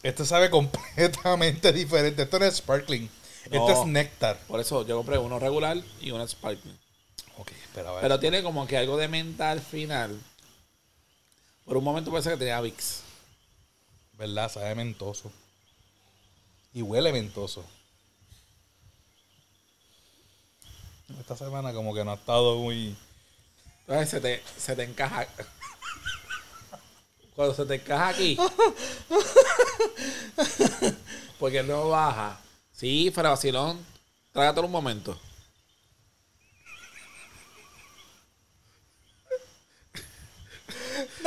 Este 0.04 0.26
sabe 0.26 0.50
completamente 0.52 1.72
diferente. 1.74 2.24
Esto 2.24 2.40
no 2.40 2.46
es 2.46 2.56
sparkling. 2.58 3.10
Este 3.44 3.58
No. 3.58 3.70
es 3.70 3.88
néctar. 3.88 4.38
Por 4.48 4.60
eso 4.60 4.86
yo 4.86 4.98
compré 4.98 5.18
uno 5.18 5.40
regular 5.40 5.78
y 6.02 6.12
uno 6.12 6.28
sparkling. 6.28 6.78
Ok, 7.38 7.52
espera, 7.52 7.90
a 7.90 7.94
ver. 7.94 8.02
Pero 8.02 8.20
tiene 8.20 8.44
como 8.44 8.66
que 8.68 8.78
algo 8.78 8.98
de 8.98 9.08
menta 9.08 9.52
al 9.52 9.62
final. 9.62 10.20
Por 11.68 11.76
un 11.76 11.84
momento 11.84 12.14
pensé 12.14 12.30
que 12.30 12.38
tenía 12.38 12.62
Vicks. 12.62 13.02
¿Verdad? 14.14 14.50
Sabe 14.50 14.74
mentoso. 14.74 15.30
Y 16.74 16.82
huele 16.82 17.12
mentoso. 17.12 17.66
Esta 21.20 21.36
semana 21.36 21.74
como 21.74 21.94
que 21.94 22.06
no 22.06 22.12
ha 22.12 22.16
estado 22.16 22.56
muy... 22.56 22.96
Entonces 23.82 24.10
se 24.10 24.22
te, 24.22 24.44
se 24.58 24.78
te 24.78 24.84
encaja. 24.84 25.28
Cuando 27.36 27.54
se 27.54 27.66
te 27.66 27.76
encaja 27.76 28.08
aquí. 28.08 28.38
Porque 31.38 31.64
no 31.64 31.90
baja. 31.90 32.40
Sí, 32.72 33.12
fuera 33.14 33.32
vacilón. 33.32 33.86
Trágatelo 34.32 34.68
un 34.68 34.72
momento. 34.72 35.20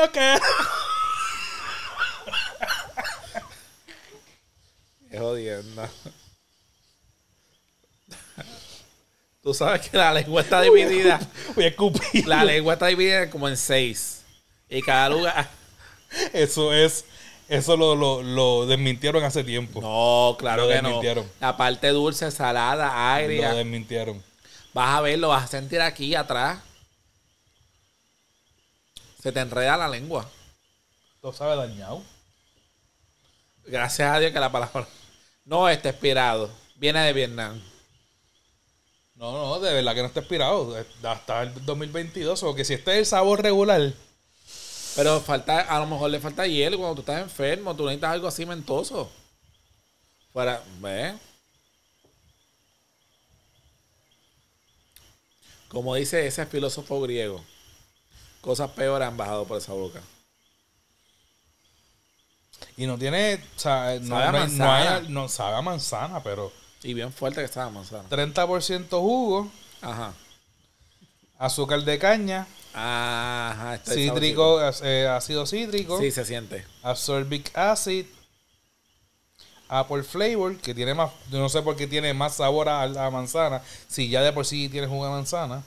No 0.01 0.11
que... 0.13 0.35
Es 5.11 5.21
jodienda. 5.21 5.91
Tú 9.43 9.53
sabes 9.53 9.89
que 9.89 9.97
la 9.97 10.15
lengua 10.15 10.41
está 10.41 10.63
dividida. 10.63 11.21
Voy 11.55 11.65
a 11.65 11.69
escupir. 11.69 12.27
La 12.27 12.45
lengua 12.45 12.75
está 12.75 12.87
dividida 12.87 13.29
como 13.29 13.49
en 13.49 13.57
seis. 13.59 14.23
Y 14.71 14.81
cada 14.81 15.11
lugar. 15.11 15.51
Eso 16.33 16.73
es... 16.73 17.05
Eso 17.49 17.77
lo, 17.77 17.97
lo, 17.97 18.23
lo 18.23 18.67
desmintieron 18.67 19.25
hace 19.25 19.43
tiempo. 19.43 19.81
No, 19.81 20.37
claro 20.39 20.63
Lo 20.63 20.69
que 20.69 21.15
no. 21.15 21.27
La 21.41 21.57
parte 21.57 21.89
dulce, 21.89 22.31
salada, 22.31 22.87
lo 22.87 22.93
agria. 22.93 23.53
desmintieron. 23.53 24.23
Vas 24.73 24.97
a 24.97 25.01
ver, 25.01 25.19
lo 25.19 25.29
vas 25.29 25.45
a 25.45 25.49
sentir 25.49 25.81
aquí 25.81 26.15
atrás. 26.15 26.61
Se 29.23 29.33
te 29.33 29.41
enreda 29.41 29.77
la 29.77 29.89
lengua. 29.89 30.29
Lo 31.23 31.33
sabe 31.33 31.57
dañado. 31.57 32.03
Gracias 33.67 34.11
a 34.11 34.19
Dios 34.19 34.33
que 34.33 34.41
la 34.41 34.51
palabra 34.51 34.87
no 35.45 35.69
está 35.69 35.91
expirado. 35.91 36.51
Viene 36.77 37.01
de 37.01 37.13
Vietnam. 37.13 37.61
No, 39.15 39.33
no, 39.33 39.61
de 39.61 39.75
verdad 39.75 39.95
que 39.95 40.01
no 40.01 40.07
está 40.07 40.21
expirado. 40.21 40.75
Hasta 41.03 41.43
el 41.43 41.65
2022. 41.65 42.43
O 42.43 42.55
que 42.55 42.65
si 42.65 42.75
este 42.75 42.93
es 42.93 42.99
el 42.99 43.07
sabor 43.07 43.43
regular... 43.43 43.93
Pero 44.97 45.21
falta, 45.21 45.61
a 45.61 45.79
lo 45.79 45.87
mejor 45.87 46.11
le 46.11 46.19
falta 46.19 46.47
hielo 46.47 46.77
cuando 46.77 46.97
tú 46.97 47.01
estás 47.03 47.23
enfermo. 47.23 47.77
Tú 47.77 47.85
necesitas 47.85 48.11
algo 48.11 48.27
así 48.27 48.45
mentoso. 48.45 49.11
Para, 50.33 50.63
¿ves? 50.81 51.15
Como 55.69 55.95
dice 55.95 56.27
ese 56.27 56.45
filósofo 56.47 57.01
griego, 57.01 57.45
cosas 58.41 58.71
peores 58.71 59.07
han 59.09 59.17
bajado 59.17 59.45
por 59.45 59.59
esa 59.59 59.73
boca. 59.73 60.01
Y 62.77 62.87
no 62.87 62.99
tiene... 62.99 63.35
O 63.57 63.59
sea, 63.61 63.99
no, 64.01 64.17
Sabe 64.17 64.39
a 64.39 64.47
no 64.47 64.73
hay- 64.73 65.09
no 65.09 65.29
sabe 65.29 65.57
a 65.57 65.63
manzana, 65.63 66.23
pero... 66.23 66.53
Y 66.83 66.95
bien 66.95 67.13
fuerte 67.13 67.41
que 67.41 67.45
estaba 67.45 67.69
manzana. 67.71 68.09
30% 68.09 68.89
jugo, 69.01 69.51
Ajá. 69.83 70.15
azúcar 71.39 71.83
de 71.85 71.99
caña, 71.99 72.47
Ajá. 72.73 73.75
está 73.75 73.93
cítrico, 73.93 74.61
eh, 74.83 75.07
ácido 75.07 75.47
cítrico. 75.47 75.99
Sí, 76.01 76.11
se 76.11 76.25
siente. 76.25 76.65
ascorbic 76.83 77.55
acid, 77.57 78.07
apple 79.69 80.03
flavor, 80.03 80.57
que 80.57 80.75
tiene 80.75 80.95
más, 80.95 81.11
yo 81.31 81.39
no 81.39 81.51
sé 81.51 81.61
por 81.61 81.77
qué 81.77 81.87
tiene 81.87 82.15
más 82.15 82.37
sabor 82.37 82.71
a 82.71 82.87
la 82.87 83.11
manzana, 83.11 83.61
si 83.89 84.09
ya 84.09 84.23
de 84.23 84.33
por 84.33 84.47
sí 84.47 84.71
tiene 84.71 84.87
jugo 84.87 85.05
de 85.05 85.11
manzana, 85.11 85.63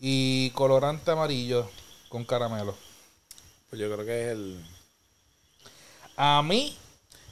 y 0.00 0.50
colorante 0.50 1.10
amarillo 1.10 1.70
con 2.08 2.24
caramelo. 2.24 2.74
Pues 3.68 3.80
yo 3.80 3.92
creo 3.92 4.04
que 4.06 4.22
es 4.26 4.28
el. 4.32 4.64
A 6.16 6.42
mí 6.42 6.76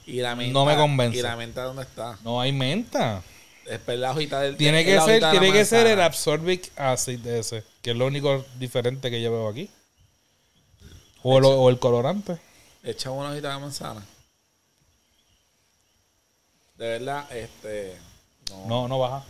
Y 0.05 0.21
la 0.21 0.35
menta. 0.35 0.53
No 0.53 0.65
me 0.65 0.75
convence. 0.75 1.17
¿Y 1.19 1.21
la 1.21 1.35
menta 1.35 1.63
dónde 1.63 1.83
está? 1.83 2.17
no 2.23 2.39
hay 2.39 2.51
menta. 2.51 3.21
Es 3.65 3.81
la 3.87 4.11
hojita 4.11 4.41
del. 4.41 4.57
Tiene 4.57 4.83
que 4.85 4.99
ser, 5.01 5.29
tiene 5.31 5.51
que 5.51 5.65
ser 5.65 5.85
el 5.87 6.01
absorbic 6.01 6.71
acid 6.79 7.19
de 7.19 7.39
ese, 7.39 7.63
que 7.81 7.91
es 7.91 7.97
lo 7.97 8.07
único 8.07 8.43
diferente 8.57 9.11
que 9.11 9.21
yo 9.21 9.31
veo 9.31 9.47
aquí. 9.47 9.69
O, 11.21 11.39
lo- 11.39 11.59
o 11.61 11.69
el 11.69 11.77
colorante. 11.79 12.39
Echa 12.83 13.11
una 13.11 13.29
hojita 13.31 13.53
de 13.53 13.59
manzana. 13.59 14.03
De 16.77 16.87
verdad, 16.87 17.29
este. 17.35 17.97
No. 18.49 18.65
No, 18.67 18.87
no 18.87 18.99
baja. 18.99 19.23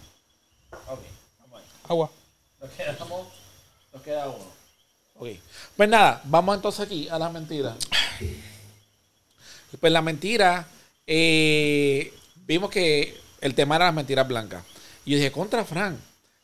Ok, 0.88 1.00
vamos 1.40 1.60
ahí. 1.60 1.66
Agua. 1.90 2.12
Nos 2.62 2.72
quedamos. 2.72 3.28
Nos 3.94 4.02
queda 4.04 4.28
uno. 4.30 4.46
Ok. 5.16 5.30
Pues 5.76 5.90
nada, 5.90 6.22
vamos 6.26 6.56
entonces 6.56 6.86
aquí 6.86 7.08
a 7.10 7.18
las 7.20 7.32
mentiras. 7.32 7.76
Pues 9.80 9.92
la 9.94 10.02
mentira. 10.02 10.68
eh, 11.08 12.14
vimos 12.46 12.70
que 12.70 13.18
el 13.42 13.54
tema 13.56 13.76
era 13.76 13.86
las 13.86 13.94
mentiras 13.94 14.28
blancas. 14.28 14.64
Y 15.06 15.12
yo 15.12 15.18
dije, 15.18 15.32
contra 15.32 15.64
Frank, 15.66 15.96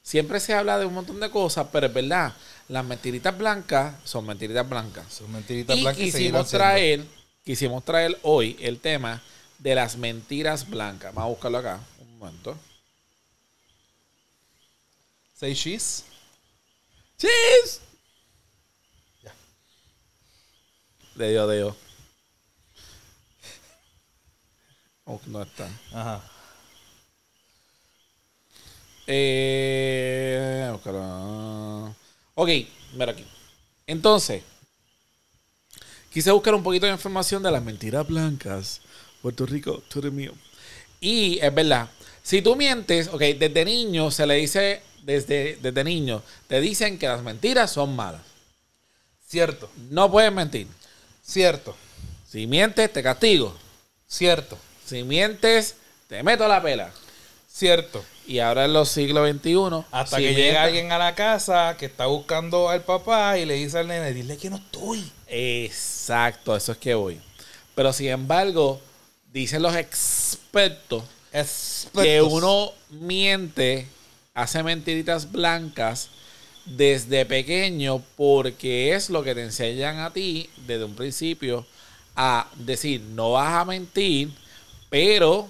siempre 0.02 0.40
se 0.40 0.54
habla 0.54 0.78
de 0.78 0.86
un 0.86 0.94
montón 0.94 1.20
de 1.20 1.30
cosas, 1.30 1.68
pero 1.72 1.88
es 1.88 1.94
verdad, 1.94 2.34
las 2.68 2.86
mentiritas 2.86 3.36
blancas 3.38 3.96
son 4.04 4.26
mentiritas 4.26 4.68
blancas. 4.68 5.06
Son 5.14 5.32
mentiritas 5.32 5.76
Y 5.78 5.82
blancas 5.82 6.02
y 6.02 6.06
quisimos 6.06 6.48
siendo. 6.50 6.58
traer, 6.66 7.06
quisimos 7.44 7.84
traer 7.86 8.18
hoy 8.24 8.58
el 8.62 8.80
tema 8.80 9.22
de 9.60 9.76
las 9.76 9.98
mentiras 9.98 10.70
blancas. 10.70 11.14
Vamos 11.14 11.28
a 11.30 11.32
buscarlo 11.32 11.58
acá, 11.60 11.80
un 12.00 12.18
momento. 12.20 12.58
Say 15.36 15.54
cheese. 15.54 16.04
¡Cheese! 17.18 17.82
Ya. 19.22 19.34
Le 21.16 21.30
dio, 21.32 21.46
le 21.46 21.56
dio. 21.58 21.76
Oh, 25.04 25.20
no 25.28 25.44
está. 25.44 25.70
Ajá. 25.92 26.24
Eh, 29.08 30.72
ok, 32.34 32.50
mira 32.94 33.12
aquí. 33.12 33.26
Entonces, 33.86 34.42
quise 36.12 36.32
buscar 36.32 36.56
un 36.56 36.64
poquito 36.64 36.86
de 36.86 36.94
información 36.94 37.44
de 37.44 37.52
las 37.52 37.62
mentiras 37.62 38.08
blancas. 38.08 38.82
Puerto 39.22 39.46
Rico, 39.46 39.84
tú 39.90 40.00
eres 40.00 40.14
mío. 40.14 40.34
Y 41.00 41.40
es 41.40 41.54
verdad, 41.54 41.90
si 42.24 42.42
tú 42.42 42.56
mientes, 42.56 43.10
ok, 43.10 43.22
desde 43.38 43.66
niño 43.66 44.10
se 44.10 44.26
le 44.26 44.36
dice, 44.36 44.82
desde, 45.06 45.58
desde 45.62 45.84
niño, 45.84 46.22
te 46.48 46.60
dicen 46.60 46.98
que 46.98 47.08
las 47.08 47.22
mentiras 47.22 47.72
son 47.72 47.96
malas. 47.96 48.22
Cierto. 49.28 49.70
No 49.90 50.10
puedes 50.12 50.32
mentir. 50.32 50.68
Cierto. 51.24 51.76
Si 52.30 52.48
mientes, 52.48 52.92
te 52.92 53.02
castigo. 53.04 53.56
Cierto. 54.08 54.58
Si 54.86 55.04
mientes, 55.04 55.76
te 56.08 56.22
meto 56.24 56.48
la 56.48 56.62
pela. 56.62 56.92
Cierto. 57.52 58.04
Y 58.28 58.40
ahora 58.40 58.66
en 58.66 58.74
los 58.74 58.90
siglos 58.90 59.30
XXI, 59.30 59.86
Hasta 59.92 60.18
si 60.18 60.24
que 60.24 60.30
mientes- 60.30 60.46
llega 60.46 60.64
alguien 60.64 60.92
a 60.92 60.98
la 60.98 61.14
casa 61.16 61.76
que 61.78 61.86
está 61.86 62.08
buscando 62.08 62.70
al 62.70 62.82
papá 62.82 63.38
y 63.38 63.46
le 63.46 63.54
dice 63.56 63.78
al 63.80 63.88
nene, 63.88 64.14
dile 64.14 64.38
que 64.38 64.50
no 64.50 64.58
estoy. 64.58 65.12
Exacto, 65.28 66.56
eso 66.56 66.72
es 66.72 66.78
que 66.80 66.96
voy. 66.96 67.20
Pero 67.76 67.94
sin 67.94 68.08
embargo, 68.10 68.82
dicen 69.32 69.62
los 69.62 69.76
expertos 69.76 71.04
que 71.94 72.22
uno 72.22 72.72
miente, 72.90 73.88
hace 74.36 74.62
mentiritas 74.62 75.32
blancas 75.32 76.10
desde 76.66 77.26
pequeño 77.26 78.04
porque 78.18 78.94
es 78.94 79.10
lo 79.10 79.24
que 79.24 79.34
te 79.34 79.44
enseñan 79.44 80.00
a 80.00 80.12
ti 80.12 80.50
desde 80.68 80.84
un 80.84 80.96
principio 80.96 81.66
a 82.16 82.50
decir, 82.56 83.02
no 83.02 83.32
vas 83.32 83.54
a 83.54 83.66
mentir, 83.66 84.32
pero 84.90 85.48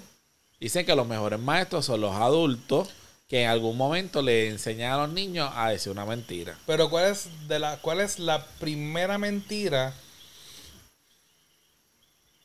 dicen 0.60 0.86
que 0.86 0.96
los 0.96 1.08
mejores 1.08 1.40
maestros 1.40 1.86
son 1.86 2.02
los 2.02 2.16
adultos 2.16 2.90
que 3.28 3.44
en 3.44 3.50
algún 3.50 3.76
momento 3.76 4.22
le 4.22 4.50
enseñan 4.50 4.92
a 4.94 4.98
los 4.98 5.10
niños 5.10 5.50
a 5.56 5.70
decir 5.70 5.92
una 5.92 6.06
mentira. 6.06 6.58
Pero 6.68 6.90
¿cuál 6.90 7.12
es, 7.12 7.28
de 7.48 7.58
la, 7.58 7.78
¿cuál 7.78 8.02
es 8.02 8.20
la 8.20 8.46
primera 8.60 9.18
mentira 9.18 9.94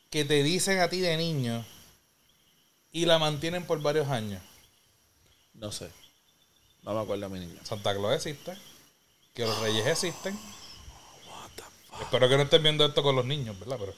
que 0.08 0.24
te 0.24 0.42
dicen 0.42 0.80
a 0.80 0.88
ti 0.88 1.00
de 1.00 1.18
niño 1.18 1.66
y 2.92 3.04
la 3.04 3.18
mantienen 3.18 3.64
por 3.66 3.82
varios 3.82 4.08
años? 4.08 4.40
No 5.52 5.70
sé. 5.70 5.99
No 6.90 6.96
me 6.96 7.02
acuerdo 7.02 7.26
a 7.26 7.28
mi 7.28 7.38
niño. 7.38 7.54
Santa 7.62 7.94
Claus 7.94 8.16
existe, 8.16 8.52
que 9.32 9.46
los 9.46 9.56
reyes 9.60 9.86
existen. 9.86 10.36
Espero 12.00 12.28
que 12.28 12.36
no 12.36 12.42
estén 12.42 12.64
viendo 12.64 12.84
esto 12.84 13.00
con 13.04 13.14
los 13.14 13.24
niños, 13.24 13.56
¿verdad? 13.60 13.76
Pero 13.78 13.94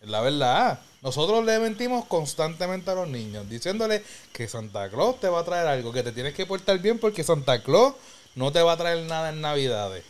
es 0.00 0.08
la 0.08 0.22
verdad. 0.22 0.80
Nosotros 1.02 1.44
le 1.44 1.58
mentimos 1.58 2.06
constantemente 2.06 2.90
a 2.90 2.94
los 2.94 3.08
niños, 3.08 3.46
diciéndole 3.46 4.02
que 4.32 4.48
Santa 4.48 4.88
Claus 4.88 5.20
te 5.20 5.28
va 5.28 5.40
a 5.40 5.44
traer 5.44 5.66
algo, 5.66 5.92
que 5.92 6.02
te 6.02 6.12
tienes 6.12 6.32
que 6.32 6.46
portar 6.46 6.78
bien 6.78 6.98
porque 6.98 7.22
Santa 7.22 7.62
Claus 7.62 7.92
no 8.36 8.50
te 8.50 8.62
va 8.62 8.72
a 8.72 8.78
traer 8.78 9.04
nada 9.04 9.28
en 9.28 9.42
Navidades. 9.42 10.02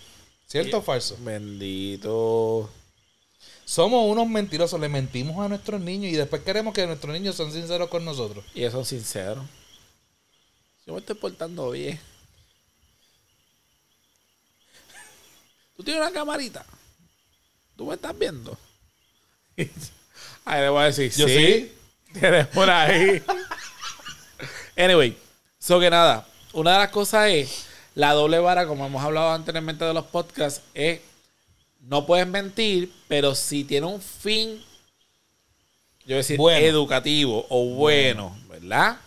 ¿Cierto 0.47 0.79
o 0.79 0.83
falso? 0.83 1.17
Bendito. 1.19 2.71
Somos 3.65 4.09
unos 4.09 4.29
mentirosos, 4.29 4.79
le 4.79 4.89
mentimos 4.89 5.45
a 5.45 5.49
nuestros 5.49 5.81
niños 5.81 6.13
y 6.13 6.17
después 6.17 6.43
queremos 6.43 6.73
que 6.75 6.87
nuestros 6.87 7.13
niños 7.13 7.35
sean 7.35 7.51
sinceros 7.51 7.89
con 7.89 8.05
nosotros. 8.05 8.45
Y 8.55 8.63
eso 8.63 8.83
es 8.83 8.87
sincero. 8.87 9.45
Yo 10.87 10.93
me 10.93 11.01
estoy 11.01 11.17
portando 11.17 11.71
bien. 11.71 11.99
¿Tú 15.77 15.83
tienes 15.83 16.03
una 16.03 16.13
camarita? 16.13 16.65
¿Tú 17.77 17.87
me 17.87 17.95
estás 17.95 18.17
viendo? 18.17 18.57
Ahí 20.45 20.61
le 20.61 20.69
voy 20.69 20.83
a 20.83 20.87
decir, 20.87 21.11
Yo 21.13 21.27
sí. 21.27 21.35
sí. 21.35 21.73
Tienes 22.19 22.47
por 22.49 22.71
ahí. 22.71 23.23
anyway, 24.77 25.17
so 25.59 25.81
que 25.81 25.91
nada. 25.91 26.27
Una 26.53 26.73
de 26.75 26.79
las 26.79 26.91
cosas 26.91 27.29
es, 27.31 27.67
la 27.97 28.13
doble 28.13 28.39
vara, 28.39 28.67
como 28.67 28.87
hemos 28.87 29.03
hablado 29.03 29.33
anteriormente 29.33 29.85
de 29.85 29.95
los 29.95 30.05
podcasts, 30.07 30.63
es, 30.75 31.01
no 31.81 32.07
puedes 32.07 32.27
mentir, 32.27 32.93
pero 33.09 33.35
si 33.35 33.65
tiene 33.65 33.87
un 33.87 34.01
fin, 34.01 34.63
yo 36.07 36.17
decir, 36.17 36.37
Bueno. 36.37 36.65
educativo 36.65 37.47
o 37.49 37.65
bueno, 37.75 38.37
¿verdad? 38.49 39.01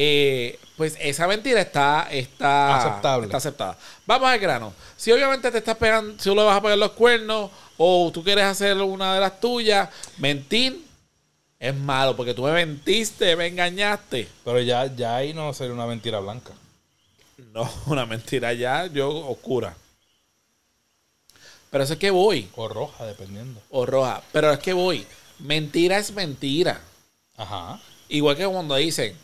Eh, 0.00 0.60
pues 0.76 0.96
esa 1.00 1.26
mentira 1.26 1.60
está, 1.60 2.06
está 2.08 2.76
Aceptable. 2.76 3.26
Está 3.26 3.38
aceptada. 3.38 3.76
Vamos 4.06 4.28
al 4.28 4.38
grano. 4.38 4.72
Si 4.96 5.10
obviamente 5.10 5.50
te 5.50 5.58
estás 5.58 5.76
pegando, 5.76 6.12
si 6.16 6.28
tú 6.28 6.36
le 6.36 6.44
vas 6.44 6.56
a 6.56 6.62
pegar 6.62 6.78
los 6.78 6.92
cuernos 6.92 7.50
o 7.76 8.08
tú 8.14 8.22
quieres 8.22 8.44
hacer 8.44 8.76
una 8.76 9.14
de 9.14 9.20
las 9.20 9.40
tuyas, 9.40 9.88
mentir 10.18 10.84
es 11.58 11.74
malo 11.74 12.14
porque 12.14 12.32
tú 12.32 12.44
me 12.44 12.52
mentiste, 12.52 13.34
me 13.34 13.48
engañaste. 13.48 14.28
Pero 14.44 14.60
ya, 14.60 14.86
ya 14.94 15.16
ahí 15.16 15.34
no 15.34 15.52
sería 15.52 15.74
una 15.74 15.86
mentira 15.86 16.20
blanca. 16.20 16.52
No, 17.52 17.68
una 17.86 18.06
mentira 18.06 18.52
ya, 18.52 18.86
yo 18.86 19.10
oscura. 19.10 19.74
Pero 21.70 21.82
eso 21.82 21.94
es 21.94 21.98
que 21.98 22.12
voy, 22.12 22.48
O 22.54 22.68
roja, 22.68 23.04
dependiendo. 23.04 23.60
o 23.70 23.84
roja. 23.84 24.22
Pero 24.30 24.52
es 24.52 24.60
que 24.60 24.72
voy. 24.72 25.04
Mentira 25.40 25.98
es 25.98 26.12
mentira. 26.12 26.80
Ajá. 27.36 27.80
Igual 28.08 28.36
que 28.36 28.46
cuando 28.46 28.76
dicen, 28.76 29.16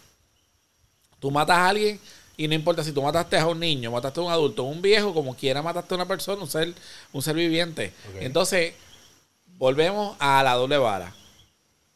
tú 1.24 1.30
matas 1.30 1.56
a 1.56 1.68
alguien 1.70 1.98
y 2.36 2.46
no 2.46 2.54
importa 2.54 2.84
si 2.84 2.92
tú 2.92 3.00
mataste 3.00 3.38
a 3.38 3.46
un 3.46 3.58
niño, 3.58 3.90
mataste 3.90 4.20
a 4.20 4.24
un 4.24 4.30
adulto, 4.30 4.64
un 4.64 4.82
viejo, 4.82 5.14
como 5.14 5.34
quiera 5.34 5.62
mataste 5.62 5.94
a 5.94 5.96
una 5.96 6.06
persona, 6.06 6.42
un 6.42 6.50
ser, 6.50 6.74
un 7.14 7.22
ser 7.22 7.34
viviente. 7.34 7.94
Entonces, 8.20 8.74
volvemos 9.56 10.18
a 10.18 10.42
la 10.42 10.52
doble 10.52 10.76
vara. 10.76 11.14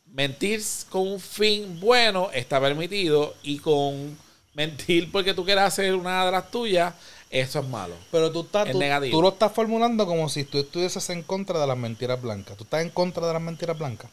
Mentir 0.07 0.63
con 0.89 1.07
un 1.07 1.21
fin 1.21 1.79
bueno 1.79 2.31
está 2.33 2.59
permitido 2.59 3.35
y 3.43 3.59
con 3.59 4.17
mentir 4.55 5.13
porque 5.13 5.35
tú 5.35 5.45
quieras 5.45 5.75
hacer 5.75 5.95
una 5.95 6.25
de 6.25 6.33
las 6.33 6.51
tuyas, 6.51 6.95
eso 7.29 7.59
es 7.59 7.69
malo. 7.69 7.97
Pero 8.11 8.33
tú, 8.33 8.41
estás, 8.41 8.69
Es 8.69 8.73
tú, 8.73 8.79
negativo. 8.79 9.15
tú 9.19 9.21
lo 9.21 9.29
estás 9.29 9.53
formulando 9.53 10.07
como 10.07 10.31
si 10.31 10.45
tú 10.45 10.57
estuvieses 10.57 11.11
en 11.11 11.23
contra 11.23 11.61
de 11.61 11.67
las 11.67 11.77
mentiras 11.77 12.23
blancas. 12.23 12.57
¿Tú 12.57 12.65
estás 12.65 12.81
en 12.81 12.89
contra 12.89 13.27
de 13.27 13.35
las 13.35 13.43
mentiras 13.43 13.79
blancas? 13.79 14.11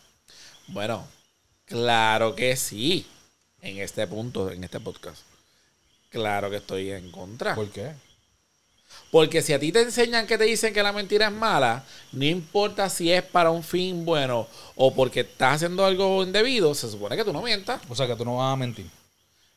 Bueno, 0.67 1.07
claro 1.63 2.35
que 2.35 2.57
sí. 2.57 3.07
En 3.65 3.79
este 3.79 4.05
punto, 4.05 4.51
en 4.51 4.63
este 4.63 4.79
podcast. 4.79 5.23
Claro 6.09 6.51
que 6.51 6.57
estoy 6.57 6.91
en 6.91 7.09
contra. 7.11 7.55
¿Por 7.55 7.69
qué? 7.71 7.93
Porque 9.09 9.41
si 9.41 9.53
a 9.53 9.59
ti 9.59 9.71
te 9.71 9.81
enseñan 9.81 10.27
que 10.27 10.37
te 10.37 10.43
dicen 10.43 10.71
que 10.71 10.83
la 10.83 10.93
mentira 10.93 11.27
es 11.27 11.33
mala, 11.33 11.83
no 12.11 12.25
importa 12.25 12.87
si 12.89 13.11
es 13.11 13.23
para 13.23 13.49
un 13.49 13.63
fin 13.63 14.05
bueno 14.05 14.47
o 14.75 14.93
porque 14.93 15.21
estás 15.21 15.55
haciendo 15.55 15.83
algo 15.83 16.21
indebido, 16.23 16.75
se 16.75 16.89
supone 16.91 17.15
que 17.17 17.25
tú 17.25 17.33
no 17.33 17.41
mientas. 17.41 17.81
O 17.89 17.95
sea, 17.95 18.05
que 18.05 18.15
tú 18.15 18.23
no 18.23 18.37
vas 18.37 18.53
a 18.53 18.55
mentir. 18.55 18.85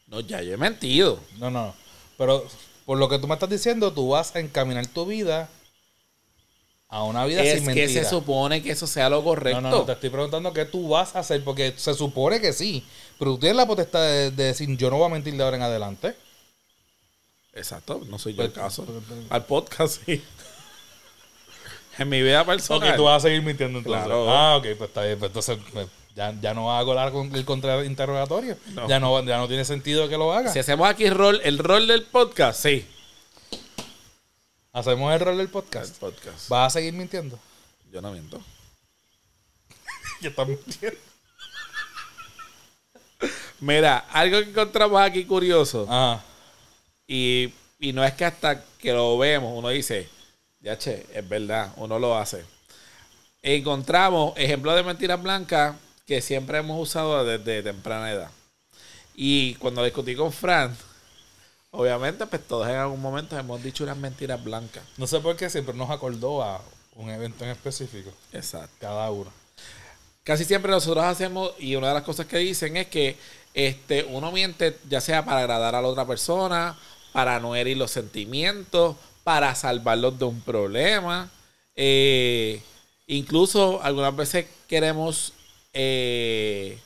No, 0.06 0.20
ya 0.20 0.40
yo 0.40 0.54
he 0.54 0.56
mentido. 0.56 1.20
No, 1.36 1.50
no. 1.50 1.74
Pero 2.16 2.46
por 2.86 2.96
lo 2.98 3.10
que 3.10 3.18
tú 3.18 3.28
me 3.28 3.34
estás 3.34 3.50
diciendo, 3.50 3.92
tú 3.92 4.08
vas 4.08 4.34
a 4.34 4.40
encaminar 4.40 4.86
tu 4.86 5.04
vida 5.04 5.50
a 6.88 7.04
una 7.04 7.26
vida 7.26 7.42
Es 7.42 7.58
sin 7.62 7.68
que 7.74 7.82
mentira. 7.82 8.04
se 8.04 8.08
supone 8.08 8.62
que 8.62 8.70
eso 8.70 8.86
sea 8.86 9.10
lo 9.10 9.22
correcto. 9.22 9.60
no, 9.60 9.70
no, 9.70 9.76
no, 9.80 9.84
te 9.84 9.92
estoy 9.92 10.08
preguntando 10.08 10.54
qué 10.54 10.64
tú 10.64 10.88
vas 10.88 11.14
a 11.14 11.18
hacer, 11.18 11.44
porque 11.44 11.74
se 11.76 11.92
supone 11.92 12.40
que 12.40 12.54
sí. 12.54 12.82
Pero 13.18 13.32
tú 13.32 13.38
tienes 13.38 13.56
la 13.56 13.66
potestad 13.66 14.00
de, 14.02 14.30
de 14.30 14.44
decir, 14.44 14.68
yo 14.76 14.90
no 14.90 14.96
voy 14.98 15.06
a 15.06 15.12
mentir 15.14 15.34
de 15.34 15.42
ahora 15.42 15.56
en 15.56 15.62
adelante. 15.62 16.14
Exacto, 17.52 18.02
no 18.06 18.18
soy 18.18 18.34
yo 18.34 18.42
el 18.44 18.50
Pero- 18.50 18.62
caso. 18.62 18.84
pero- 18.84 19.02
pero- 19.08 19.22
Al 19.30 19.44
podcast, 19.44 20.00
sí. 20.06 20.22
en 21.98 22.08
mi 22.08 22.22
vida 22.22 22.44
personal. 22.44 22.90
Ok, 22.90 22.96
tú 22.96 23.04
vas 23.04 23.16
a 23.24 23.28
seguir 23.28 23.42
mintiendo 23.42 23.78
entonces. 23.78 24.04
Claro. 24.04 24.30
Ah, 24.30 24.56
ok, 24.56 24.66
pues 24.78 24.88
está 24.90 25.02
bien. 25.02 25.18
Pues 25.18 25.30
entonces 25.30 25.58
pues, 25.72 25.88
ya, 26.14 26.32
ya 26.40 26.54
no 26.54 26.72
hago 26.76 26.94
la- 26.94 27.08
el 27.08 27.44
contrainterrogatorio. 27.44 28.56
No. 28.74 28.88
Ya, 28.88 29.00
no, 29.00 29.24
ya 29.24 29.36
no 29.38 29.48
tiene 29.48 29.64
sentido 29.64 30.08
que 30.08 30.16
lo 30.16 30.32
haga. 30.32 30.52
Si 30.52 30.60
hacemos 30.60 30.88
aquí 30.88 31.10
rol, 31.10 31.40
el 31.42 31.58
rol 31.58 31.88
del 31.88 32.04
podcast, 32.04 32.62
sí. 32.62 32.86
Hacemos 34.72 35.12
el 35.12 35.18
rol 35.18 35.36
del 35.38 35.46
El 35.46 35.52
podcast. 35.52 35.96
podcast. 35.98 36.48
¿Vas 36.48 36.66
a 36.68 36.78
seguir 36.78 36.92
mintiendo? 36.94 37.36
Yo 37.90 38.00
no 38.00 38.12
miento. 38.12 38.40
Ya 40.20 40.28
estás 40.28 40.46
mintiendo. 40.46 40.98
Mira, 43.60 44.06
algo 44.12 44.38
que 44.38 44.50
encontramos 44.50 45.00
aquí 45.00 45.24
curioso. 45.24 45.86
Ajá. 45.88 46.22
Y, 47.06 47.52
y 47.78 47.92
no 47.92 48.04
es 48.04 48.12
que 48.14 48.24
hasta 48.24 48.62
que 48.78 48.92
lo 48.92 49.16
vemos, 49.18 49.52
uno 49.56 49.70
dice, 49.70 50.08
ya 50.60 50.76
che, 50.76 51.06
es 51.12 51.28
verdad, 51.28 51.72
uno 51.76 51.98
lo 51.98 52.16
hace. 52.16 52.44
Encontramos 53.42 54.34
ejemplos 54.36 54.76
de 54.76 54.82
mentiras 54.82 55.22
blancas 55.22 55.76
que 56.06 56.20
siempre 56.20 56.58
hemos 56.58 56.80
usado 56.80 57.24
desde 57.24 57.62
temprana 57.62 58.10
edad. 58.10 58.30
Y 59.14 59.54
cuando 59.54 59.82
discutí 59.82 60.14
con 60.14 60.32
Fran, 60.32 60.76
obviamente, 61.70 62.26
pues 62.26 62.46
todos 62.46 62.68
en 62.68 62.76
algún 62.76 63.00
momento 63.00 63.38
hemos 63.38 63.62
dicho 63.62 63.84
unas 63.84 63.96
mentiras 63.96 64.42
blancas. 64.42 64.82
No 64.96 65.06
sé 65.06 65.20
por 65.20 65.36
qué 65.36 65.50
siempre 65.50 65.74
nos 65.74 65.90
acordó 65.90 66.42
a 66.42 66.60
un 66.94 67.10
evento 67.10 67.44
en 67.44 67.50
específico. 67.50 68.12
Exacto. 68.32 68.74
Cada 68.80 69.10
uno. 69.10 69.32
Casi 70.24 70.44
siempre 70.44 70.70
nosotros 70.70 71.04
hacemos, 71.04 71.52
y 71.58 71.74
una 71.74 71.88
de 71.88 71.94
las 71.94 72.02
cosas 72.02 72.26
que 72.26 72.36
dicen 72.38 72.76
es 72.76 72.88
que 72.88 73.16
este, 73.66 74.04
uno 74.04 74.30
miente 74.30 74.78
ya 74.88 75.00
sea 75.00 75.24
para 75.24 75.40
agradar 75.40 75.74
a 75.74 75.82
la 75.82 75.88
otra 75.88 76.06
persona, 76.06 76.76
para 77.12 77.40
no 77.40 77.56
herir 77.56 77.76
los 77.76 77.90
sentimientos, 77.90 78.94
para 79.24 79.52
salvarlos 79.56 80.16
de 80.16 80.24
un 80.26 80.40
problema. 80.42 81.28
Eh, 81.74 82.62
incluso 83.08 83.80
algunas 83.82 84.14
veces 84.14 84.46
queremos 84.68 85.32
eh, 85.72 86.78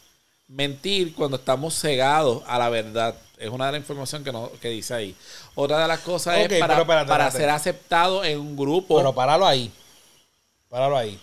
mentir 0.49 1.14
cuando 1.14 1.37
estamos 1.37 1.79
cegados 1.79 2.43
a 2.47 2.59
la 2.59 2.70
verdad. 2.70 3.16
Es 3.37 3.51
una 3.51 3.66
de 3.66 3.73
las 3.73 3.81
informaciones 3.83 4.25
que, 4.25 4.33
no, 4.33 4.51
que 4.61 4.68
dice 4.70 4.95
ahí. 4.95 5.14
Otra 5.55 5.79
de 5.81 5.89
las 5.89 6.01
cosas 6.01 6.39
es 6.39 6.59
para, 6.59 6.79
espérate, 6.81 6.87
para 6.87 7.03
espérate. 7.27 7.37
ser 7.37 7.51
aceptado 7.51 8.25
en 8.25 8.41
un 8.41 8.57
grupo. 8.57 8.97
Pero 8.97 9.12
páralo 9.12 9.47
ahí. 9.47 9.70
Páralo 10.70 10.97
ahí. 10.97 11.20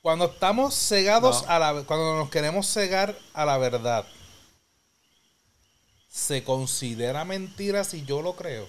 Cuando 0.00 0.24
estamos 0.24 0.74
cegados 0.74 1.44
No. 1.44 1.50
a 1.50 1.58
la 1.60 1.82
cuando 1.84 2.16
nos 2.16 2.30
queremos 2.30 2.66
cegar 2.66 3.14
a 3.32 3.44
la 3.44 3.58
verdad, 3.58 4.04
¿se 6.12 6.44
considera 6.44 7.24
mentira 7.24 7.82
si 7.82 8.04
yo 8.04 8.22
lo 8.22 8.36
creo? 8.36 8.68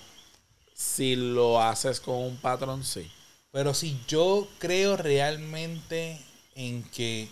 si 0.76 1.16
lo 1.16 1.62
haces 1.62 2.00
con 2.00 2.16
un 2.16 2.38
patrón, 2.38 2.84
sí. 2.84 3.10
Pero 3.52 3.74
si 3.74 4.00
yo 4.08 4.48
creo 4.60 4.98
realmente 4.98 6.20
en 6.56 6.84
que 6.90 7.30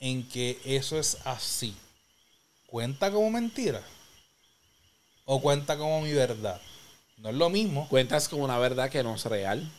en 0.00 0.28
que 0.28 0.58
eso 0.64 0.98
es 0.98 1.18
así, 1.24 1.76
¿cuenta 2.66 3.10
como 3.12 3.30
mentira? 3.30 3.82
¿O 5.24 5.40
cuenta 5.40 5.78
como 5.78 6.02
mi 6.02 6.12
verdad? 6.12 6.60
No 7.18 7.28
es 7.30 7.34
lo 7.36 7.50
mismo, 7.50 7.88
Cuentas 7.88 8.28
con 8.28 8.40
una 8.40 8.58
verdad 8.58 8.90
que 8.90 9.02
no 9.02 9.14
es 9.14 9.24
real. 9.26 9.70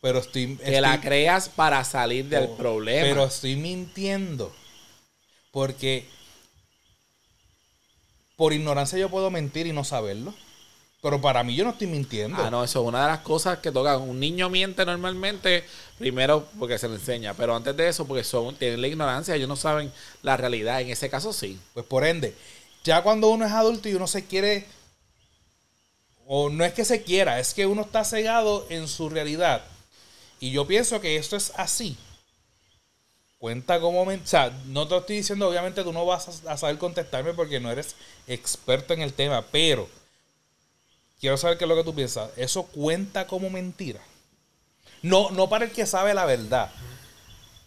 pero 0.00 0.18
estoy, 0.20 0.56
Que 0.56 0.80
la 0.80 1.00
creas 1.00 1.48
para 1.48 1.82
salir 1.84 2.26
del 2.26 2.44
Oh, 2.44 2.56
problema. 2.56 3.06
Pero 3.08 3.24
estoy 3.24 3.56
mintiendo. 3.56 4.52
Porque 5.50 6.06
por 8.36 8.52
ignorancia 8.52 8.98
yo 8.98 9.08
puedo 9.08 9.30
mentir 9.30 9.66
y 9.66 9.72
no 9.72 9.84
saberlo. 9.84 10.34
Pero 11.02 11.20
para 11.20 11.44
mí 11.44 11.54
yo 11.54 11.64
no 11.64 11.70
estoy 11.70 11.86
mintiendo. 11.86 12.42
Ah, 12.42 12.50
no, 12.50 12.64
eso 12.64 12.80
es 12.80 12.88
una 12.88 13.02
de 13.02 13.08
las 13.12 13.20
cosas 13.20 13.58
que 13.58 13.70
tocan. 13.70 14.00
Un 14.00 14.18
niño 14.18 14.48
miente 14.50 14.84
normalmente, 14.84 15.64
primero 15.98 16.48
porque 16.58 16.78
se 16.78 16.88
le 16.88 16.94
enseña, 16.94 17.34
pero 17.34 17.54
antes 17.54 17.76
de 17.76 17.88
eso, 17.88 18.06
porque 18.06 18.24
son, 18.24 18.56
tienen 18.56 18.80
la 18.80 18.88
ignorancia, 18.88 19.34
ellos 19.34 19.48
no 19.48 19.56
saben 19.56 19.92
la 20.22 20.36
realidad. 20.36 20.80
En 20.80 20.88
ese 20.88 21.08
caso, 21.08 21.32
sí. 21.32 21.60
Pues 21.74 21.86
por 21.86 22.04
ende, 22.04 22.34
ya 22.82 23.02
cuando 23.02 23.28
uno 23.28 23.46
es 23.46 23.52
adulto 23.52 23.88
y 23.88 23.94
uno 23.94 24.06
se 24.06 24.24
quiere, 24.24 24.66
o 26.26 26.50
no 26.50 26.64
es 26.64 26.72
que 26.72 26.84
se 26.84 27.02
quiera, 27.02 27.38
es 27.38 27.54
que 27.54 27.66
uno 27.66 27.82
está 27.82 28.04
cegado 28.04 28.66
en 28.68 28.88
su 28.88 29.08
realidad. 29.08 29.62
Y 30.40 30.50
yo 30.50 30.66
pienso 30.66 31.00
que 31.00 31.16
esto 31.16 31.36
es 31.36 31.52
así. 31.56 31.96
Cuenta 33.46 33.78
como 33.80 34.04
men- 34.04 34.22
O 34.24 34.26
sea, 34.26 34.50
no 34.66 34.88
te 34.88 34.94
lo 34.94 35.00
estoy 35.02 35.18
diciendo, 35.18 35.48
obviamente 35.48 35.84
tú 35.84 35.92
no 35.92 36.04
vas 36.04 36.42
a, 36.46 36.54
a 36.54 36.56
saber 36.56 36.78
contestarme 36.78 37.32
porque 37.32 37.60
no 37.60 37.70
eres 37.70 37.94
experto 38.26 38.92
en 38.92 39.02
el 39.02 39.12
tema, 39.12 39.40
pero 39.52 39.88
quiero 41.20 41.36
saber 41.36 41.56
qué 41.56 41.62
es 41.62 41.68
lo 41.68 41.76
que 41.76 41.84
tú 41.84 41.94
piensas. 41.94 42.28
¿Eso 42.36 42.64
cuenta 42.64 43.28
como 43.28 43.48
mentira? 43.48 44.00
No, 45.00 45.30
no 45.30 45.48
para 45.48 45.64
el 45.66 45.70
que 45.70 45.86
sabe 45.86 46.12
la 46.12 46.24
verdad. 46.24 46.72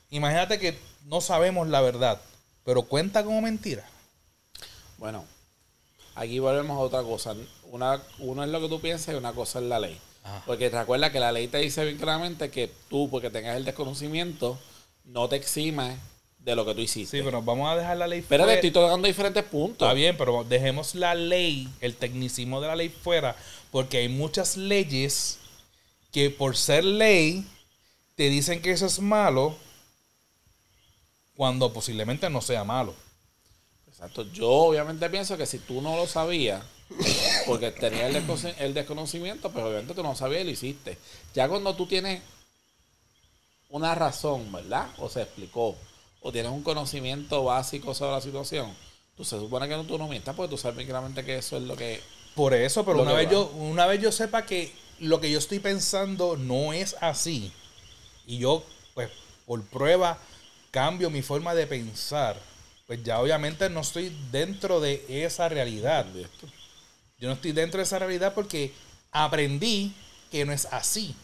Imagínate 0.10 0.60
que 0.60 0.78
no 1.06 1.22
sabemos 1.22 1.70
la 1.70 1.80
verdad, 1.80 2.20
pero 2.66 2.82
cuenta 2.82 3.24
como 3.24 3.40
mentira. 3.42 3.86
Bueno, 4.98 5.24
aquí 6.16 6.40
volvemos 6.40 6.76
a 6.76 6.82
otra 6.82 7.04
cosa. 7.04 7.38
Una, 7.72 8.04
uno 8.18 8.44
es 8.44 8.50
lo 8.50 8.60
que 8.60 8.68
tú 8.68 8.82
piensas 8.82 9.16
y 9.16 9.18
una 9.18 9.32
cosa 9.32 9.60
es 9.60 9.66
la 9.66 9.80
ley. 9.80 9.98
Ajá. 10.26 10.44
Porque 10.46 10.70
recuerda 10.70 11.10
que 11.10 11.22
la 11.22 11.32
ley 11.32 11.48
te 11.48 11.60
dice 11.60 11.86
bien 11.86 11.98
claramente 11.98 12.52
que 12.52 12.70
tú, 12.90 13.10
porque 13.10 13.30
tengas 13.30 13.56
el 13.56 13.64
desconocimiento, 13.64 14.60
no 15.04 15.28
te 15.30 15.36
eximes 15.38 15.97
de 16.39 16.56
lo 16.56 16.66
que 16.66 16.74
tú 16.74 16.82
hiciste. 16.82 17.18
Sí, 17.18 17.24
pero 17.24 17.41
vamos 17.41 17.70
a 17.72 17.76
dejar 17.76 17.97
la 17.97 18.08
ley 18.08 18.24
Pero 18.28 18.43
fuera. 18.43 18.56
estoy 18.56 18.72
tocando 18.72 19.08
diferentes 19.08 19.43
puntos. 19.43 19.86
Está 19.88 19.93
bien, 19.93 20.16
pero 20.18 20.43
dejemos 20.43 20.95
la 20.95 21.14
ley, 21.16 21.68
el 21.82 21.95
tecnicismo 21.95 22.62
de 22.62 22.68
la 22.68 22.76
ley 22.76 22.89
fuera, 22.89 23.36
porque 23.72 23.97
hay 23.97 24.10
muchas 24.10 24.56
leyes 24.58 25.38
que 26.12 26.30
por 26.30 26.56
ser 26.58 26.84
ley 26.84 27.45
te 28.16 28.30
dicen 28.30 28.62
que 28.62 28.72
eso 28.72 28.86
es 28.86 29.00
malo 29.00 29.56
cuando 31.36 31.72
posiblemente 31.72 32.30
no 32.30 32.41
sea 32.41 32.64
malo. 32.64 32.93
Exacto. 33.88 34.24
Yo 34.32 34.50
obviamente 34.50 35.10
pienso 35.10 35.38
que 35.38 35.45
si 35.45 35.60
tú 35.60 35.82
no 35.82 35.95
lo 35.95 36.08
sabías, 36.08 36.64
porque 37.45 37.72
tenías 37.72 38.14
el, 38.14 38.26
descono- 38.26 38.54
el 38.60 38.74
desconocimiento, 38.74 39.52
pues 39.52 39.64
obviamente 39.66 39.93
tú 39.93 40.04
no 40.04 40.16
sabías 40.16 40.41
y 40.41 40.45
lo 40.45 40.52
hiciste. 40.52 40.97
Ya 41.34 41.47
cuando 41.47 41.76
tú 41.76 41.86
tienes 41.86 42.22
una 43.70 43.96
razón, 43.96 44.52
¿verdad? 44.52 44.90
O 44.98 45.10
se 45.10 45.22
explicó, 45.22 45.76
o 46.22 46.32
tienes 46.32 46.52
un 46.52 46.64
conocimiento 46.64 47.44
básico 47.44 47.94
sobre 47.94 48.14
la 48.14 48.22
situación, 48.22 48.74
tú 49.16 49.24
se 49.24 49.40
supone 49.40 49.68
que 49.68 49.76
no, 49.76 49.86
tú 49.86 49.98
no 49.98 50.08
mientas 50.08 50.36
porque 50.36 50.50
tú 50.50 50.58
sabes 50.58 50.86
claramente 50.86 51.24
que 51.24 51.38
eso 51.38 51.58
es 51.58 51.64
lo 51.64 51.76
que... 51.76 52.02
Por 52.36 52.54
eso, 52.54 52.86
pero 52.86 53.02
una 53.02 53.14
vez, 53.14 53.28
va. 53.28 53.32
yo, 53.32 53.48
una 53.48 53.86
vez 53.86 54.02
yo 54.02 54.12
sepa 54.12 54.46
que 54.46 54.72
lo 55.00 55.20
que 55.20 55.32
yo 55.32 55.40
estoy 55.40 55.60
pensando 55.60 56.38
no 56.38 56.74
es 56.74 56.96
así, 57.02 57.52
y 58.30 58.38
yo, 58.38 58.64
pues, 58.94 59.10
por 59.48 59.64
prueba, 59.66 60.20
cambio 60.70 61.10
mi 61.10 61.24
forma 61.24 61.56
de 61.56 61.66
pensar, 61.66 62.40
pues 62.86 63.04
ya 63.04 63.20
obviamente 63.20 63.70
no 63.70 63.82
estoy 63.82 64.16
dentro 64.32 64.80
de 64.80 65.04
esa 65.08 65.50
realidad. 65.50 66.06
Yo 67.18 67.28
no 67.28 67.34
estoy 67.34 67.52
dentro 67.52 67.80
de 67.80 67.84
esa 67.84 68.00
realidad 68.00 68.34
porque 68.34 68.72
aprendí 69.12 69.94
que 70.32 70.46
no 70.46 70.54
es 70.54 70.66
así. 70.66 71.16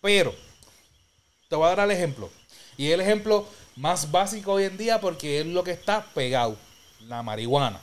Pero, 0.00 0.34
te 1.48 1.56
voy 1.56 1.66
a 1.66 1.74
dar 1.74 1.90
el 1.90 1.96
ejemplo. 1.96 2.30
Y 2.76 2.90
el 2.90 3.00
ejemplo 3.00 3.46
más 3.76 4.10
básico 4.10 4.52
hoy 4.52 4.64
en 4.64 4.76
día 4.76 5.00
porque 5.00 5.40
es 5.40 5.46
lo 5.46 5.64
que 5.64 5.72
está 5.72 6.04
pegado. 6.14 6.56
La 7.06 7.22
marihuana. 7.22 7.80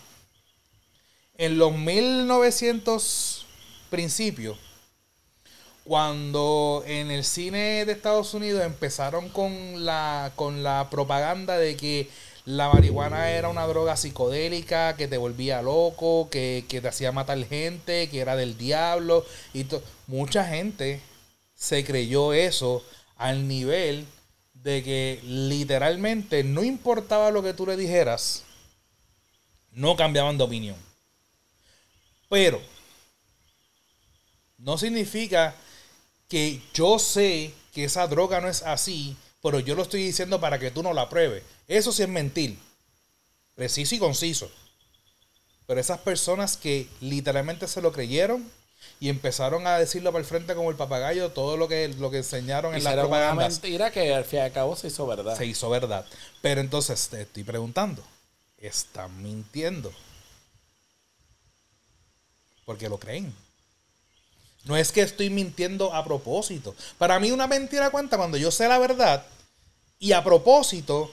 En 1.37 1.57
los 1.57 1.73
1900 1.73 3.45
principios, 3.89 4.57
cuando 5.83 6.83
en 6.85 7.11
el 7.11 7.23
cine 7.23 7.85
de 7.85 7.91
Estados 7.91 8.33
Unidos 8.33 8.63
empezaron 8.63 9.29
con 9.29 9.85
la, 9.85 10.31
con 10.35 10.63
la 10.63 10.89
propaganda 10.89 11.57
de 11.57 11.75
que 11.75 12.09
la 12.45 12.69
marihuana 12.69 13.31
era 13.31 13.49
una 13.49 13.65
droga 13.67 13.97
psicodélica, 13.97 14.95
que 14.95 15.07
te 15.07 15.17
volvía 15.17 15.61
loco, 15.61 16.29
que, 16.29 16.65
que 16.69 16.79
te 16.79 16.87
hacía 16.87 17.11
matar 17.11 17.43
gente, 17.45 18.07
que 18.09 18.19
era 18.19 18.35
del 18.35 18.57
diablo, 18.57 19.25
y 19.53 19.65
mucha 20.07 20.45
gente 20.45 21.01
se 21.55 21.83
creyó 21.83 22.33
eso 22.33 22.83
al 23.17 23.47
nivel 23.47 24.05
de 24.53 24.83
que 24.83 25.19
literalmente 25.23 26.43
no 26.43 26.63
importaba 26.63 27.31
lo 27.31 27.43
que 27.43 27.53
tú 27.53 27.65
le 27.65 27.77
dijeras, 27.77 28.43
no 29.71 29.95
cambiaban 29.95 30.37
de 30.37 30.43
opinión. 30.43 30.77
Pero 32.29 32.61
no 34.57 34.77
significa 34.77 35.55
que 36.27 36.61
yo 36.73 36.97
sé 36.97 37.53
que 37.71 37.83
esa 37.83 38.07
droga 38.07 38.41
no 38.41 38.49
es 38.49 38.63
así, 38.63 39.15
pero 39.41 39.59
yo 39.59 39.75
lo 39.75 39.83
estoy 39.83 40.03
diciendo 40.03 40.39
para 40.39 40.57
que 40.57 40.71
tú 40.71 40.81
no 40.81 40.93
la 40.93 41.09
pruebes. 41.09 41.43
Eso 41.67 41.91
sí 41.91 42.03
es 42.03 42.09
mentir. 42.09 42.57
Preciso 43.53 43.95
y 43.95 43.99
conciso. 43.99 44.49
Pero 45.67 45.79
esas 45.79 45.99
personas 45.99 46.57
que 46.57 46.87
literalmente 47.01 47.67
se 47.67 47.81
lo 47.81 47.91
creyeron 47.91 48.49
y 48.99 49.09
empezaron 49.09 49.67
a 49.67 49.77
decirlo 49.77 50.11
para 50.11 50.21
el 50.21 50.25
frente 50.25 50.55
como 50.55 50.69
el 50.69 50.77
papagayo, 50.77 51.31
todo 51.31 51.57
lo 51.57 51.67
que, 51.67 51.89
lo 51.89 52.09
que 52.11 52.17
enseñaron 52.17 52.73
en 52.73 52.81
una 52.81 52.93
propagandas 52.93 53.53
mentira 53.53 53.91
que 53.91 54.13
al 54.13 54.25
fin 54.25 54.39
y 54.39 54.41
al 54.43 54.51
cabo 54.51 54.75
se 54.75 54.87
hizo 54.87 55.05
verdad. 55.05 55.37
se 55.37 55.45
hizo 55.45 55.69
verdad. 55.69 56.05
Pero 56.41 56.61
entonces 56.61 57.07
te 57.09 57.21
estoy 57.21 57.43
preguntando, 57.43 58.03
¿están 58.57 59.21
mintiendo? 59.21 59.91
Porque 62.65 62.89
lo 62.89 62.97
creen. 62.97 63.33
No 64.63 64.75
es 64.75 64.91
que 64.91 65.01
estoy 65.01 65.29
mintiendo 65.29 65.93
a 65.93 66.03
propósito. 66.03 66.73
Para 66.97 67.19
mí 67.19 67.31
una 67.31 67.45
mentira 67.45 67.91
cuenta 67.91 68.17
cuando 68.17 68.37
yo 68.37 68.49
sé 68.49 68.67
la 68.67 68.79
verdad 68.79 69.23
y 69.99 70.13
a 70.13 70.23
propósito 70.23 71.11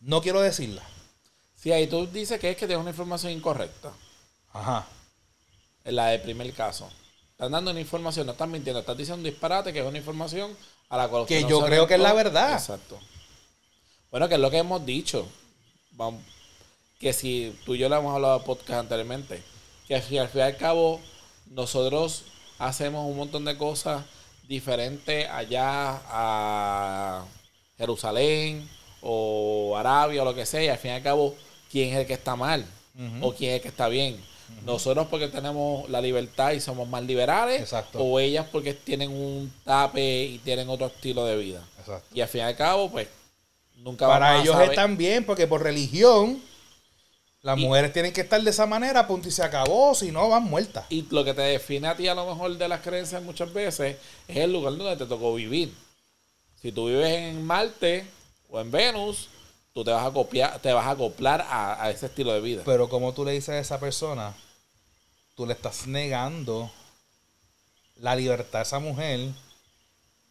no 0.00 0.20
quiero 0.20 0.42
decirla. 0.42 0.82
Si 1.56 1.72
ahí 1.72 1.86
tú 1.86 2.06
dices 2.06 2.38
que 2.38 2.50
es 2.50 2.56
que 2.56 2.66
tienes 2.66 2.82
una 2.82 2.90
información 2.90 3.32
incorrecta, 3.32 3.90
Ajá. 4.52 4.86
En 5.84 5.96
la 5.96 6.06
del 6.06 6.22
primer 6.22 6.52
caso. 6.52 6.90
Están 7.30 7.52
dando 7.52 7.70
una 7.70 7.80
información, 7.80 8.26
no 8.26 8.32
están 8.32 8.50
mintiendo, 8.50 8.80
estás 8.80 8.96
diciendo 8.96 9.18
un 9.18 9.24
disparate 9.24 9.72
que 9.72 9.80
es 9.80 9.86
una 9.86 9.98
información 9.98 10.56
a 10.88 10.96
la 10.96 11.08
cual 11.08 11.26
Que 11.26 11.42
no 11.42 11.48
yo 11.48 11.64
creo 11.64 11.86
que 11.86 11.94
es 11.94 12.00
la 12.00 12.12
verdad. 12.12 12.54
Exacto. 12.54 12.98
Bueno, 14.10 14.28
que 14.28 14.34
es 14.34 14.40
lo 14.40 14.50
que 14.50 14.58
hemos 14.58 14.84
dicho. 14.86 15.26
Vamos, 15.92 16.22
que 16.98 17.12
si 17.12 17.56
tú 17.64 17.74
y 17.74 17.78
yo 17.78 17.88
lo 17.88 17.96
hemos 17.96 18.14
hablado 18.14 18.38
en 18.38 18.44
podcast 18.44 18.80
anteriormente, 18.80 19.42
que 19.86 19.96
al 19.96 20.02
fin 20.02 20.20
al 20.20 20.28
fin 20.28 20.40
y 20.40 20.44
al 20.44 20.56
cabo 20.56 21.00
nosotros 21.46 22.24
hacemos 22.58 23.06
un 23.06 23.16
montón 23.16 23.44
de 23.44 23.58
cosas 23.58 24.04
diferentes 24.48 25.28
allá 25.28 26.00
a 26.08 27.24
Jerusalén 27.76 28.68
o 29.00 29.76
Arabia 29.76 30.22
o 30.22 30.24
lo 30.24 30.34
que 30.34 30.46
sea, 30.46 30.62
y 30.62 30.68
al 30.68 30.78
fin 30.78 30.92
y 30.92 30.94
al 30.94 31.02
cabo, 31.02 31.34
¿quién 31.70 31.90
es 31.90 31.96
el 31.98 32.06
que 32.06 32.14
está 32.14 32.36
mal? 32.36 32.64
¿O 33.20 33.34
quién 33.34 33.50
es 33.50 33.56
el 33.56 33.62
que 33.62 33.68
está 33.68 33.88
bien? 33.88 34.22
Nosotros 34.64 35.06
porque 35.10 35.28
tenemos 35.28 35.88
la 35.90 36.00
libertad 36.00 36.52
y 36.52 36.60
somos 36.60 36.88
más 36.88 37.02
liberales, 37.04 37.60
Exacto. 37.60 37.98
o 37.98 38.18
ellas 38.18 38.46
porque 38.50 38.72
tienen 38.74 39.10
un 39.10 39.52
tape 39.64 40.24
y 40.24 40.38
tienen 40.38 40.68
otro 40.70 40.86
estilo 40.86 41.24
de 41.26 41.36
vida. 41.36 41.62
Exacto. 41.80 42.06
Y 42.14 42.20
al 42.22 42.28
fin 42.28 42.40
y 42.40 42.44
al 42.44 42.56
cabo, 42.56 42.90
pues, 42.90 43.08
nunca 43.76 44.06
Para 44.06 44.26
vamos 44.26 44.38
a 44.40 44.42
ellos 44.42 44.54
saber- 44.54 44.70
están 44.70 44.96
bien, 44.96 45.24
porque 45.26 45.46
por 45.46 45.62
religión, 45.62 46.40
las 47.42 47.58
mujeres 47.58 47.92
tienen 47.92 48.14
que 48.14 48.22
estar 48.22 48.40
de 48.42 48.48
esa 48.48 48.64
manera, 48.64 49.06
punto 49.06 49.28
y 49.28 49.30
se 49.30 49.42
acabó, 49.42 49.94
si 49.94 50.10
no 50.10 50.30
van 50.30 50.44
muertas. 50.44 50.86
Y 50.88 51.02
lo 51.10 51.24
que 51.24 51.34
te 51.34 51.42
define 51.42 51.88
a 51.88 51.94
ti 51.96 52.08
a 52.08 52.14
lo 52.14 52.24
mejor 52.26 52.56
de 52.56 52.66
las 52.68 52.80
creencias 52.80 53.22
muchas 53.22 53.52
veces 53.52 53.98
es 54.26 54.36
el 54.38 54.50
lugar 54.50 54.74
donde 54.78 54.96
te 54.96 55.04
tocó 55.04 55.34
vivir. 55.34 55.74
Si 56.62 56.72
tú 56.72 56.86
vives 56.86 57.10
en 57.10 57.44
Marte 57.44 58.06
o 58.48 58.58
en 58.60 58.70
Venus, 58.70 59.28
tú 59.74 59.84
te 59.84 59.90
vas 59.90 60.06
a 60.06 60.12
copiar, 60.12 60.58
te 60.60 60.72
vas 60.72 60.86
a 60.86 60.92
acoplar 60.92 61.42
a, 61.42 61.82
a 61.82 61.90
ese 61.90 62.06
estilo 62.06 62.32
de 62.32 62.40
vida. 62.40 62.62
Pero 62.64 62.88
como 62.88 63.12
tú 63.12 63.24
le 63.24 63.32
dices 63.32 63.50
a 63.50 63.58
esa 63.58 63.80
persona, 63.80 64.34
tú 65.34 65.46
le 65.46 65.52
estás 65.52 65.86
negando 65.86 66.70
la 67.96 68.16
libertad 68.16 68.60
a 68.60 68.62
esa 68.62 68.78
mujer 68.78 69.30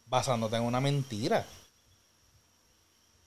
basándote 0.07 0.55
en 0.55 0.63
una 0.63 0.79
mentira. 0.79 1.45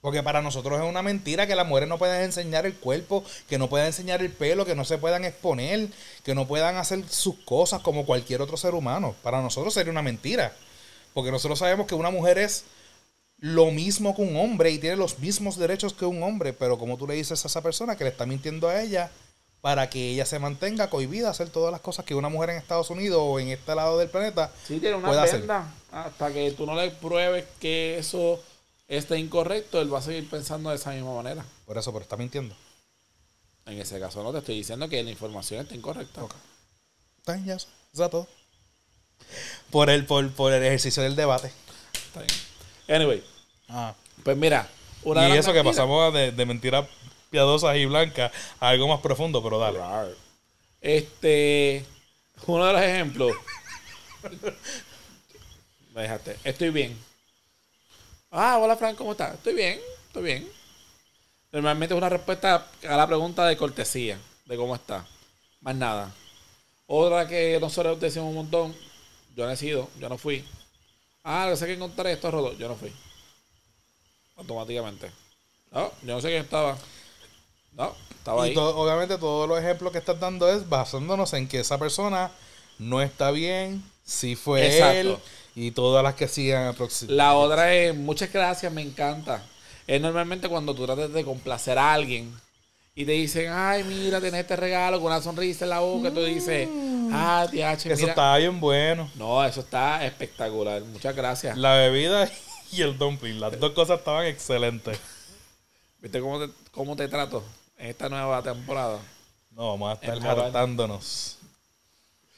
Porque 0.00 0.22
para 0.22 0.40
nosotros 0.40 0.80
es 0.80 0.88
una 0.88 1.02
mentira 1.02 1.46
que 1.46 1.56
las 1.56 1.66
mujeres 1.66 1.88
no 1.88 1.98
pueden 1.98 2.22
enseñar 2.22 2.64
el 2.64 2.76
cuerpo, 2.76 3.24
que 3.48 3.58
no 3.58 3.68
puedan 3.68 3.88
enseñar 3.88 4.22
el 4.22 4.30
pelo, 4.30 4.64
que 4.64 4.76
no 4.76 4.84
se 4.84 4.98
puedan 4.98 5.24
exponer, 5.24 5.88
que 6.22 6.34
no 6.34 6.46
puedan 6.46 6.76
hacer 6.76 7.06
sus 7.08 7.34
cosas 7.40 7.82
como 7.82 8.06
cualquier 8.06 8.40
otro 8.40 8.56
ser 8.56 8.74
humano. 8.74 9.16
Para 9.22 9.42
nosotros 9.42 9.74
sería 9.74 9.90
una 9.90 10.02
mentira. 10.02 10.54
Porque 11.12 11.32
nosotros 11.32 11.58
sabemos 11.58 11.86
que 11.86 11.94
una 11.94 12.10
mujer 12.10 12.38
es 12.38 12.64
lo 13.38 13.70
mismo 13.70 14.14
que 14.14 14.22
un 14.22 14.36
hombre 14.36 14.70
y 14.70 14.78
tiene 14.78 14.96
los 14.96 15.18
mismos 15.18 15.56
derechos 15.56 15.92
que 15.92 16.04
un 16.04 16.22
hombre, 16.22 16.52
pero 16.52 16.78
como 16.78 16.96
tú 16.96 17.06
le 17.06 17.14
dices 17.14 17.44
a 17.44 17.48
esa 17.48 17.62
persona 17.62 17.96
que 17.96 18.04
le 18.04 18.10
está 18.10 18.26
mintiendo 18.26 18.68
a 18.68 18.80
ella 18.80 19.10
para 19.60 19.90
que 19.90 20.12
ella 20.12 20.24
se 20.24 20.38
mantenga 20.38 20.88
cohibida 20.88 21.28
a 21.28 21.30
hacer 21.32 21.50
todas 21.50 21.72
las 21.72 21.80
cosas 21.80 22.04
que 22.04 22.14
una 22.14 22.28
mujer 22.28 22.50
en 22.50 22.56
Estados 22.56 22.88
Unidos 22.90 23.18
o 23.20 23.40
en 23.40 23.48
este 23.48 23.74
lado 23.74 23.98
del 23.98 24.08
planeta 24.08 24.52
Sí, 24.66 24.78
tiene 24.78 24.96
una 24.96 25.08
puede 25.08 25.20
hacer. 25.20 25.44
Hasta 25.90 26.32
que 26.32 26.52
tú 26.52 26.66
no 26.66 26.76
le 26.76 26.90
pruebes 26.90 27.44
que 27.60 27.98
eso 27.98 28.40
esté 28.88 29.18
incorrecto, 29.18 29.80
él 29.80 29.92
va 29.92 29.98
a 29.98 30.02
seguir 30.02 30.28
pensando 30.30 30.70
de 30.70 30.76
esa 30.76 30.92
misma 30.92 31.14
manera. 31.14 31.44
Por 31.66 31.76
eso, 31.76 31.92
pero 31.92 32.02
está 32.02 32.16
mintiendo. 32.16 32.54
En 33.66 33.80
ese 33.80 33.98
caso 33.98 34.22
no 34.22 34.32
te 34.32 34.38
estoy 34.38 34.54
diciendo 34.54 34.88
que 34.88 35.02
la 35.02 35.10
información 35.10 35.60
está 35.60 35.74
incorrecta. 35.74 36.22
Está 37.18 37.32
bien, 37.32 37.46
ya 37.46 37.54
eso. 37.56 37.66
Eso 37.92 38.04
es 38.04 38.10
todo. 38.10 38.28
Por 39.70 39.90
el, 39.90 40.06
por, 40.06 40.30
por 40.32 40.52
el 40.52 40.62
ejercicio 40.62 41.02
del 41.02 41.16
debate. 41.16 41.50
Está 42.06 42.20
bien. 42.20 42.45
Anyway, 42.88 43.22
Ah. 43.68 43.94
pues 44.22 44.36
mira. 44.36 44.68
Una 45.02 45.22
de 45.22 45.34
Y 45.34 45.38
eso 45.38 45.52
que 45.52 45.62
pasamos 45.62 46.12
de, 46.14 46.32
de 46.32 46.46
mentiras 46.46 46.86
piadosas 47.30 47.76
y 47.76 47.86
blancas 47.86 48.32
a 48.60 48.68
algo 48.68 48.88
más 48.88 49.00
profundo, 49.00 49.42
pero 49.42 49.58
dale. 49.58 49.78
Rar. 49.78 50.08
Este, 50.80 51.84
uno 52.46 52.64
de 52.66 52.72
los 52.72 52.82
ejemplos. 52.82 53.32
Me 55.94 56.02
dejaste. 56.02 56.36
Estoy 56.44 56.70
bien. 56.70 56.96
Ah, 58.30 58.58
hola 58.58 58.76
Frank, 58.76 58.96
¿cómo 58.96 59.12
estás? 59.12 59.34
Estoy 59.34 59.54
bien, 59.54 59.80
estoy 60.08 60.22
bien. 60.24 60.48
Normalmente 61.52 61.94
es 61.94 61.98
una 61.98 62.08
respuesta 62.08 62.66
a 62.86 62.96
la 62.96 63.06
pregunta 63.06 63.46
de 63.46 63.56
cortesía, 63.56 64.18
de 64.44 64.56
cómo 64.56 64.74
está. 64.74 65.06
Más 65.60 65.74
nada. 65.74 66.12
Otra 66.86 67.26
que 67.26 67.58
nosotros 67.60 67.98
decimos 67.98 68.28
un 68.28 68.34
montón, 68.34 68.74
yo 69.34 69.46
no 69.46 69.52
he 69.52 69.56
sido, 69.56 69.88
yo 69.98 70.08
no 70.08 70.18
fui. 70.18 70.44
Ah, 71.28 71.48
no 71.50 71.56
sé 71.56 71.66
que 71.66 71.72
encontré 71.72 72.12
esto 72.12 72.30
roto, 72.30 72.52
yo 72.56 72.68
no 72.68 72.76
fui. 72.76 72.92
Automáticamente. 74.36 75.10
No, 75.72 75.90
yo 76.02 76.14
no 76.14 76.20
sé 76.20 76.28
quién 76.28 76.44
estaba. 76.44 76.78
No, 77.72 77.96
estaba 78.10 78.44
ahí. 78.44 78.52
Y 78.52 78.56
obviamente 78.56 79.18
todos 79.18 79.48
los 79.48 79.58
ejemplos 79.58 79.90
que 79.90 79.98
estás 79.98 80.20
dando 80.20 80.48
es 80.48 80.68
basándonos 80.68 81.32
en 81.32 81.48
que 81.48 81.58
esa 81.58 81.78
persona 81.78 82.30
no 82.78 83.02
está 83.02 83.32
bien, 83.32 83.82
si 84.04 84.36
fue 84.36 84.66
Exacto. 84.66 84.98
él 84.98 85.16
y 85.56 85.72
todas 85.72 86.04
las 86.04 86.14
que 86.14 86.28
sigan 86.28 86.68
aproximadamente. 86.68 87.16
La 87.16 87.34
otra 87.34 87.74
es, 87.74 87.92
muchas 87.92 88.32
gracias, 88.32 88.72
me 88.72 88.82
encanta. 88.82 89.42
Es 89.88 90.00
normalmente 90.00 90.48
cuando 90.48 90.76
tú 90.76 90.86
tratas 90.86 91.12
de 91.12 91.24
complacer 91.24 91.76
a 91.76 91.92
alguien 91.92 92.32
y 92.94 93.04
te 93.04 93.12
dicen, 93.12 93.50
ay, 93.52 93.82
mira, 93.82 94.20
tienes 94.20 94.42
este 94.42 94.54
regalo 94.54 94.98
con 95.00 95.06
una 95.08 95.20
sonrisa 95.20 95.64
en 95.64 95.70
la 95.70 95.80
boca, 95.80 96.12
tú 96.12 96.22
dices, 96.22 96.68
ah, 97.12 97.46
TH, 97.50 97.86
Eso 97.86 98.00
mira. 98.00 98.08
está 98.10 98.36
bien 98.36 98.60
bueno. 98.60 99.10
No, 99.14 99.44
eso 99.44 99.60
está 99.60 100.04
espectacular. 100.04 100.82
Muchas 100.82 101.14
gracias. 101.14 101.56
La 101.56 101.74
bebida 101.74 102.30
y 102.72 102.82
el 102.82 102.96
dumpling, 102.98 103.40
las 103.40 103.58
dos 103.58 103.72
cosas 103.72 103.98
estaban 103.98 104.26
excelentes. 104.26 104.98
¿Viste 106.00 106.20
cómo 106.20 106.38
te, 106.46 106.52
cómo 106.72 106.96
te 106.96 107.08
trato 107.08 107.42
en 107.78 107.88
esta 107.88 108.08
nueva 108.08 108.42
temporada? 108.42 108.98
No, 109.50 109.70
vamos 109.70 109.90
a 109.90 109.94
estar 109.94 110.26
hartándonos. 110.26 111.38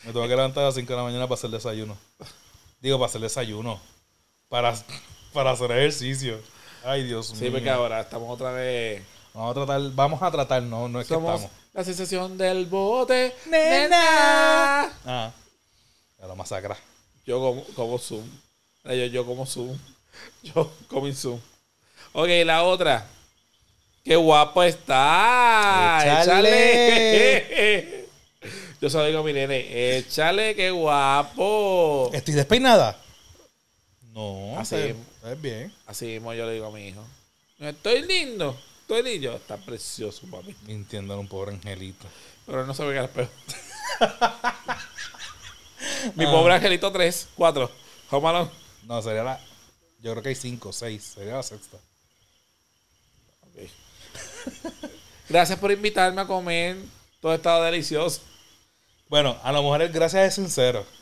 Me 0.04 0.12
tengo 0.12 0.22
que 0.28 0.36
levantar 0.36 0.62
a 0.62 0.66
las 0.66 0.74
5 0.76 0.88
de 0.92 0.96
la 0.96 1.02
mañana 1.02 1.24
para 1.26 1.34
hacer 1.34 1.50
desayuno. 1.50 1.96
Digo, 2.80 2.98
para 2.98 3.08
hacer 3.08 3.20
desayuno. 3.20 3.80
Para, 4.48 4.74
para 5.32 5.50
hacer 5.50 5.72
ejercicio. 5.72 6.38
Ay, 6.84 7.02
Dios 7.04 7.26
Sí, 7.34 7.42
mío. 7.44 7.52
porque 7.54 7.68
ahora 7.70 8.00
estamos 8.00 8.30
otra 8.32 8.52
vez. 8.52 9.02
Vamos 9.34 9.50
a 9.50 9.54
tratar, 9.54 9.80
vamos 9.92 10.22
a 10.22 10.30
tratar, 10.30 10.62
no, 10.62 10.88
no 10.88 11.00
es 11.00 11.08
que 11.08 11.14
estamos. 11.14 11.42
La 11.72 11.84
sensación 11.84 12.36
del 12.38 12.66
bote. 12.66 13.34
Nena. 13.46 14.84
Ah, 15.04 15.32
ya 16.18 16.26
lo 16.26 16.36
masacra. 16.36 16.76
Yo 17.26 17.38
como, 17.40 17.64
como 17.74 17.98
Zoom. 17.98 18.28
Yo, 18.84 19.06
yo 19.06 19.26
como 19.26 19.46
Zoom. 19.46 19.78
Yo 20.42 20.72
como 20.88 21.12
Zoom. 21.12 21.40
Ok, 22.12 22.28
la 22.44 22.64
otra. 22.64 23.06
¡Qué 24.04 24.16
guapo 24.16 24.62
está! 24.62 26.22
Échale. 26.22 27.36
¡Échale! 27.36 27.98
Yo 28.80 28.88
solo 28.88 29.06
digo 29.06 29.18
a 29.18 29.22
mi 29.24 29.32
nene, 29.32 29.96
échale, 29.98 30.54
qué 30.54 30.70
guapo. 30.70 32.10
¿Estoy 32.14 32.34
despeinada? 32.34 32.96
No, 34.12 34.56
Así 34.58 34.76
es 34.76 35.42
bien. 35.42 35.72
Así 35.84 36.06
mismo 36.06 36.32
yo 36.32 36.46
le 36.46 36.52
digo 36.54 36.66
a 36.66 36.70
mi 36.70 36.86
hijo. 36.86 37.04
Estoy 37.58 38.02
lindo. 38.02 38.56
Estoy 38.88 39.02
lindo. 39.02 39.36
Está 39.36 39.58
precioso, 39.58 40.26
papi. 40.30 40.56
Mintiendo 40.66 41.12
en 41.12 41.20
un 41.20 41.28
pobre 41.28 41.52
angelito. 41.52 42.06
Pero 42.46 42.62
él 42.62 42.66
no 42.66 42.72
se 42.72 42.82
ve 42.86 42.98
al 42.98 43.04
espejo. 43.04 43.30
mi 46.14 46.24
pobre 46.24 46.54
angelito 46.54 46.90
3, 46.90 47.28
4. 47.34 47.70
Home 48.12 48.28
Alone. 48.30 48.50
No, 48.84 49.02
sería 49.02 49.22
la. 49.22 49.38
Yo 50.00 50.12
creo 50.12 50.22
que 50.22 50.30
hay 50.30 50.34
cinco, 50.34 50.72
seis. 50.72 51.04
Sería 51.04 51.34
la 51.34 51.42
sexta. 51.42 51.76
Ok. 53.42 53.68
Gracias 55.28 55.58
por 55.58 55.70
invitarme 55.70 56.22
a 56.22 56.26
comer. 56.26 56.78
Todo 57.20 57.34
estaba 57.34 57.66
delicioso. 57.66 58.22
Bueno, 59.10 59.36
a 59.42 59.52
lo 59.52 59.62
mejor 59.62 59.82
el 59.82 59.92
gracias 59.92 60.28
es 60.28 60.34
sincero. 60.34 60.86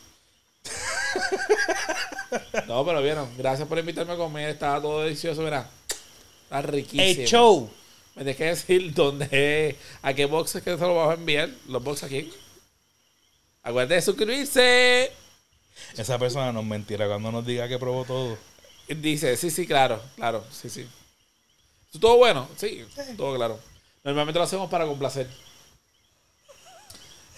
No, 2.67 2.85
pero 2.85 3.01
vieron. 3.01 3.29
Gracias 3.37 3.65
por 3.65 3.77
invitarme 3.77 4.11
a 4.11 4.17
comer. 4.17 4.49
Estaba 4.49 4.81
todo 4.81 5.03
delicioso, 5.03 5.41
mira. 5.41 5.69
Está 6.47 6.61
riquísimo. 6.61 7.03
¡El 7.03 7.27
show! 7.27 7.69
Me 8.15 8.23
tienes 8.23 8.37
que 8.37 8.45
decir 8.45 8.93
dónde, 8.93 9.75
a 10.01 10.13
qué 10.13 10.25
boxes 10.25 10.63
que 10.63 10.77
se 10.77 10.81
lo 10.81 10.95
vas 10.95 11.09
a 11.09 11.13
enviar. 11.19 11.49
Los 11.67 11.83
boxes 11.83 12.05
aquí. 12.05 12.33
Acuérdate 13.63 13.95
de 13.95 14.01
suscribirse. 14.01 15.11
Esa 15.97 16.17
persona 16.17 16.53
nos 16.53 16.63
mentirá 16.63 17.05
cuando 17.07 17.31
nos 17.33 17.45
diga 17.45 17.67
que 17.67 17.77
probó 17.77 18.05
todo. 18.05 18.37
Dice, 18.87 19.35
sí, 19.35 19.51
sí, 19.51 19.67
claro, 19.67 20.01
claro, 20.15 20.45
sí, 20.49 20.69
sí. 20.69 20.87
¿Todo 21.99 22.17
bueno? 22.17 22.47
Sí, 22.55 22.85
todo 23.17 23.35
claro. 23.35 23.59
Normalmente 24.05 24.39
lo 24.39 24.45
hacemos 24.45 24.69
para 24.69 24.85
complacer. 24.85 25.27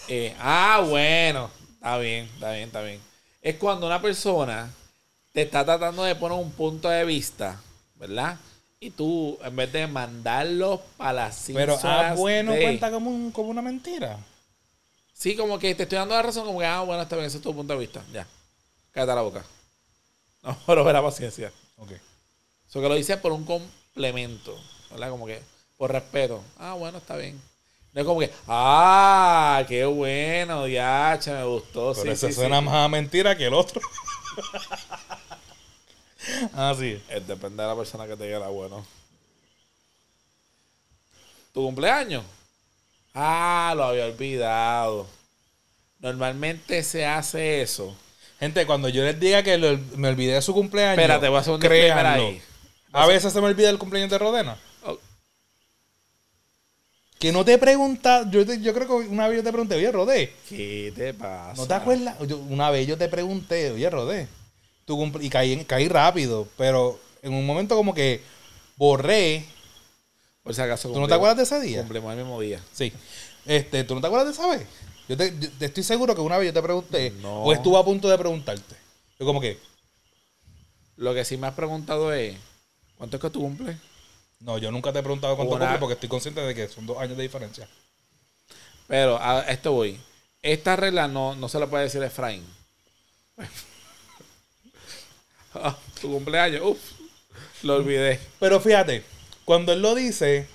Eh, 0.06 0.34
ah, 0.38 0.84
bueno. 0.88 1.50
Está 1.74 1.98
bien, 1.98 2.26
está 2.34 2.52
bien, 2.52 2.64
está 2.66 2.82
bien. 2.82 3.00
Es 3.42 3.56
cuando 3.56 3.86
una 3.86 4.00
persona 4.00 4.72
te 5.32 5.42
está 5.42 5.64
tratando 5.64 6.04
de 6.04 6.14
poner 6.14 6.38
un 6.38 6.52
punto 6.52 6.88
de 6.88 7.04
vista, 7.04 7.60
¿verdad? 7.96 8.38
Y 8.82 8.90
tú, 8.90 9.38
en 9.44 9.54
vez 9.56 9.70
de 9.72 9.86
mandarlo 9.86 10.80
para 10.96 11.12
las 11.12 11.44
Pero, 11.52 11.78
ah, 11.82 12.14
bueno, 12.16 12.52
de- 12.52 12.62
cuenta 12.62 12.90
como, 12.90 13.10
un- 13.10 13.30
como 13.30 13.50
una 13.50 13.60
mentira. 13.60 14.18
Sí, 15.12 15.36
como 15.36 15.58
que 15.58 15.74
te 15.74 15.82
estoy 15.82 15.98
dando 15.98 16.14
la 16.14 16.22
razón, 16.22 16.46
como 16.46 16.60
que, 16.60 16.64
ah, 16.66 16.80
bueno, 16.80 17.02
está 17.02 17.14
bien, 17.16 17.26
ese 17.26 17.36
es 17.36 17.42
tu 17.42 17.54
punto 17.54 17.74
de 17.74 17.78
vista. 17.78 18.02
Ya. 18.12 18.26
Cállate 18.92 19.14
la 19.14 19.22
boca. 19.22 19.44
No, 20.42 20.56
pero 20.66 20.82
verá 20.84 21.02
paciencia. 21.02 21.52
Ok. 21.76 21.90
Eso 22.66 22.80
que 22.80 22.88
lo 22.88 22.96
hice 22.96 23.18
por 23.18 23.30
un 23.32 23.44
complemento, 23.44 24.58
¿verdad? 24.90 25.10
Como 25.10 25.26
que 25.26 25.42
por 25.76 25.92
respeto. 25.92 26.42
Ah, 26.58 26.72
bueno, 26.72 26.96
está 26.96 27.16
bien. 27.16 27.38
No 27.92 28.00
es 28.00 28.06
como 28.06 28.20
que, 28.20 28.32
ah, 28.48 29.62
qué 29.68 29.84
bueno, 29.84 30.66
ya, 30.66 31.18
che, 31.20 31.30
me 31.32 31.44
gustó. 31.44 31.92
Pero 31.92 32.04
sí, 32.04 32.08
ese 32.12 32.28
sí, 32.28 32.32
suena 32.32 32.60
sí. 32.60 32.64
más 32.64 32.74
a 32.86 32.88
mentira 32.88 33.36
que 33.36 33.48
el 33.48 33.52
otro. 33.52 33.82
ah, 36.54 36.74
sí. 36.78 37.00
Eh, 37.08 37.22
Depende 37.26 37.62
de 37.62 37.68
la 37.68 37.76
persona 37.76 38.06
que 38.06 38.16
te 38.16 38.24
diga 38.24 38.48
bueno. 38.48 38.84
¿Tu 41.52 41.62
cumpleaños? 41.62 42.24
Ah, 43.14 43.72
lo 43.76 43.84
había 43.84 44.06
olvidado. 44.06 45.06
Normalmente 45.98 46.82
se 46.82 47.04
hace 47.04 47.62
eso. 47.62 47.94
Gente, 48.38 48.64
cuando 48.66 48.88
yo 48.88 49.02
les 49.04 49.18
diga 49.20 49.42
que 49.42 49.58
lo- 49.58 49.78
me 49.96 50.08
olvidé 50.08 50.34
de 50.34 50.42
su 50.42 50.54
cumpleaños. 50.54 50.98
Espérate, 50.98 51.28
voy 51.28 51.36
a 51.36 51.40
hacer 51.40 51.52
un 51.54 51.60
disclaimer 51.60 52.06
ahí. 52.06 52.42
A 52.92 53.06
veces 53.06 53.32
se 53.32 53.40
me 53.40 53.46
olvida 53.48 53.68
el 53.68 53.78
cumpleaños 53.78 54.10
de 54.10 54.18
Rodena. 54.18 54.56
Oh, 54.84 54.98
Que 57.18 57.32
no 57.32 57.44
te 57.44 57.58
pregunta, 57.58 58.24
yo, 58.30 58.46
te- 58.46 58.60
yo 58.62 58.72
creo 58.72 58.86
que 58.86 58.92
una 58.94 59.28
vez 59.28 59.36
yo 59.38 59.42
te 59.44 59.50
pregunté, 59.52 59.74
oye, 59.74 59.92
Rodé, 59.92 60.32
¿Qué 60.48 60.90
te 60.96 61.12
pasa? 61.12 61.60
¿no 61.60 61.68
te 61.68 61.74
acuerdas? 61.74 62.16
Yo- 62.26 62.38
una 62.38 62.70
vez 62.70 62.86
yo 62.86 62.96
te 62.96 63.08
pregunté, 63.08 63.72
oye, 63.72 63.90
Rodé, 63.90 64.26
cumple- 64.96 65.24
y 65.24 65.30
caí, 65.30 65.64
caí 65.64 65.88
rápido, 65.88 66.46
pero 66.56 66.98
en 67.22 67.32
un 67.34 67.46
momento 67.46 67.76
como 67.76 67.94
que 67.94 68.22
borré. 68.76 69.44
Por 70.42 70.54
si 70.54 70.60
acaso. 70.62 70.90
¿Tú 70.92 70.98
no 71.00 71.06
te 71.08 71.14
acuerdas 71.14 71.36
de 71.36 71.42
ese 71.42 71.60
día? 71.60 71.80
Cumplimos 71.80 72.12
el 72.12 72.18
mismo 72.18 72.40
día. 72.40 72.60
Sí. 72.72 72.92
Este, 73.44 73.84
¿Tú 73.84 73.94
no 73.94 74.00
te 74.00 74.06
acuerdas 74.06 74.28
de 74.28 74.32
esa 74.32 74.46
vez? 74.48 74.66
Yo 75.08 75.16
te, 75.16 75.34
yo 75.38 75.50
te 75.58 75.66
estoy 75.66 75.82
seguro 75.82 76.14
que 76.14 76.20
una 76.20 76.38
vez 76.38 76.46
yo 76.46 76.52
te 76.54 76.62
pregunté, 76.62 77.10
No. 77.20 77.42
o 77.42 77.52
estuve 77.52 77.78
a 77.78 77.82
punto 77.82 78.08
de 78.08 78.16
preguntarte. 78.16 78.74
Yo 79.18 79.26
como 79.26 79.40
que, 79.40 79.58
Lo 80.96 81.12
que 81.14 81.24
sí 81.24 81.36
me 81.36 81.46
has 81.46 81.54
preguntado 81.54 82.12
es: 82.12 82.36
¿cuánto 82.96 83.16
es 83.16 83.20
que 83.22 83.30
tú 83.30 83.40
cumples? 83.40 83.76
no, 84.40 84.56
yo 84.56 84.70
nunca 84.70 84.92
te 84.92 85.00
he 85.00 85.02
preguntado 85.02 85.36
cuánto 85.36 85.54
Una- 85.56 85.64
cumple 85.66 85.78
porque 85.80 85.94
estoy 85.94 86.08
consciente 86.08 86.40
de 86.40 86.54
que 86.54 86.68
son 86.68 86.86
dos 86.86 86.96
años 86.98 87.16
de 87.16 87.22
diferencia. 87.24 87.68
Pero 88.86 89.18
a 89.20 89.40
esto 89.42 89.72
voy. 89.72 90.00
Esta 90.42 90.74
regla 90.76 91.06
no, 91.08 91.34
no 91.36 91.48
se 91.48 91.58
la 91.58 91.66
puede 91.66 91.84
decir 91.84 92.02
a 92.02 92.06
Efraín. 92.06 92.44
Ah, 95.54 95.76
tu 96.00 96.10
cumpleaños, 96.12 96.62
uff, 96.64 96.78
lo 97.62 97.76
olvidé. 97.76 98.20
Pero 98.38 98.60
fíjate, 98.60 99.02
cuando 99.44 99.72
él 99.72 99.82
lo 99.82 99.94
dice, 99.94 100.46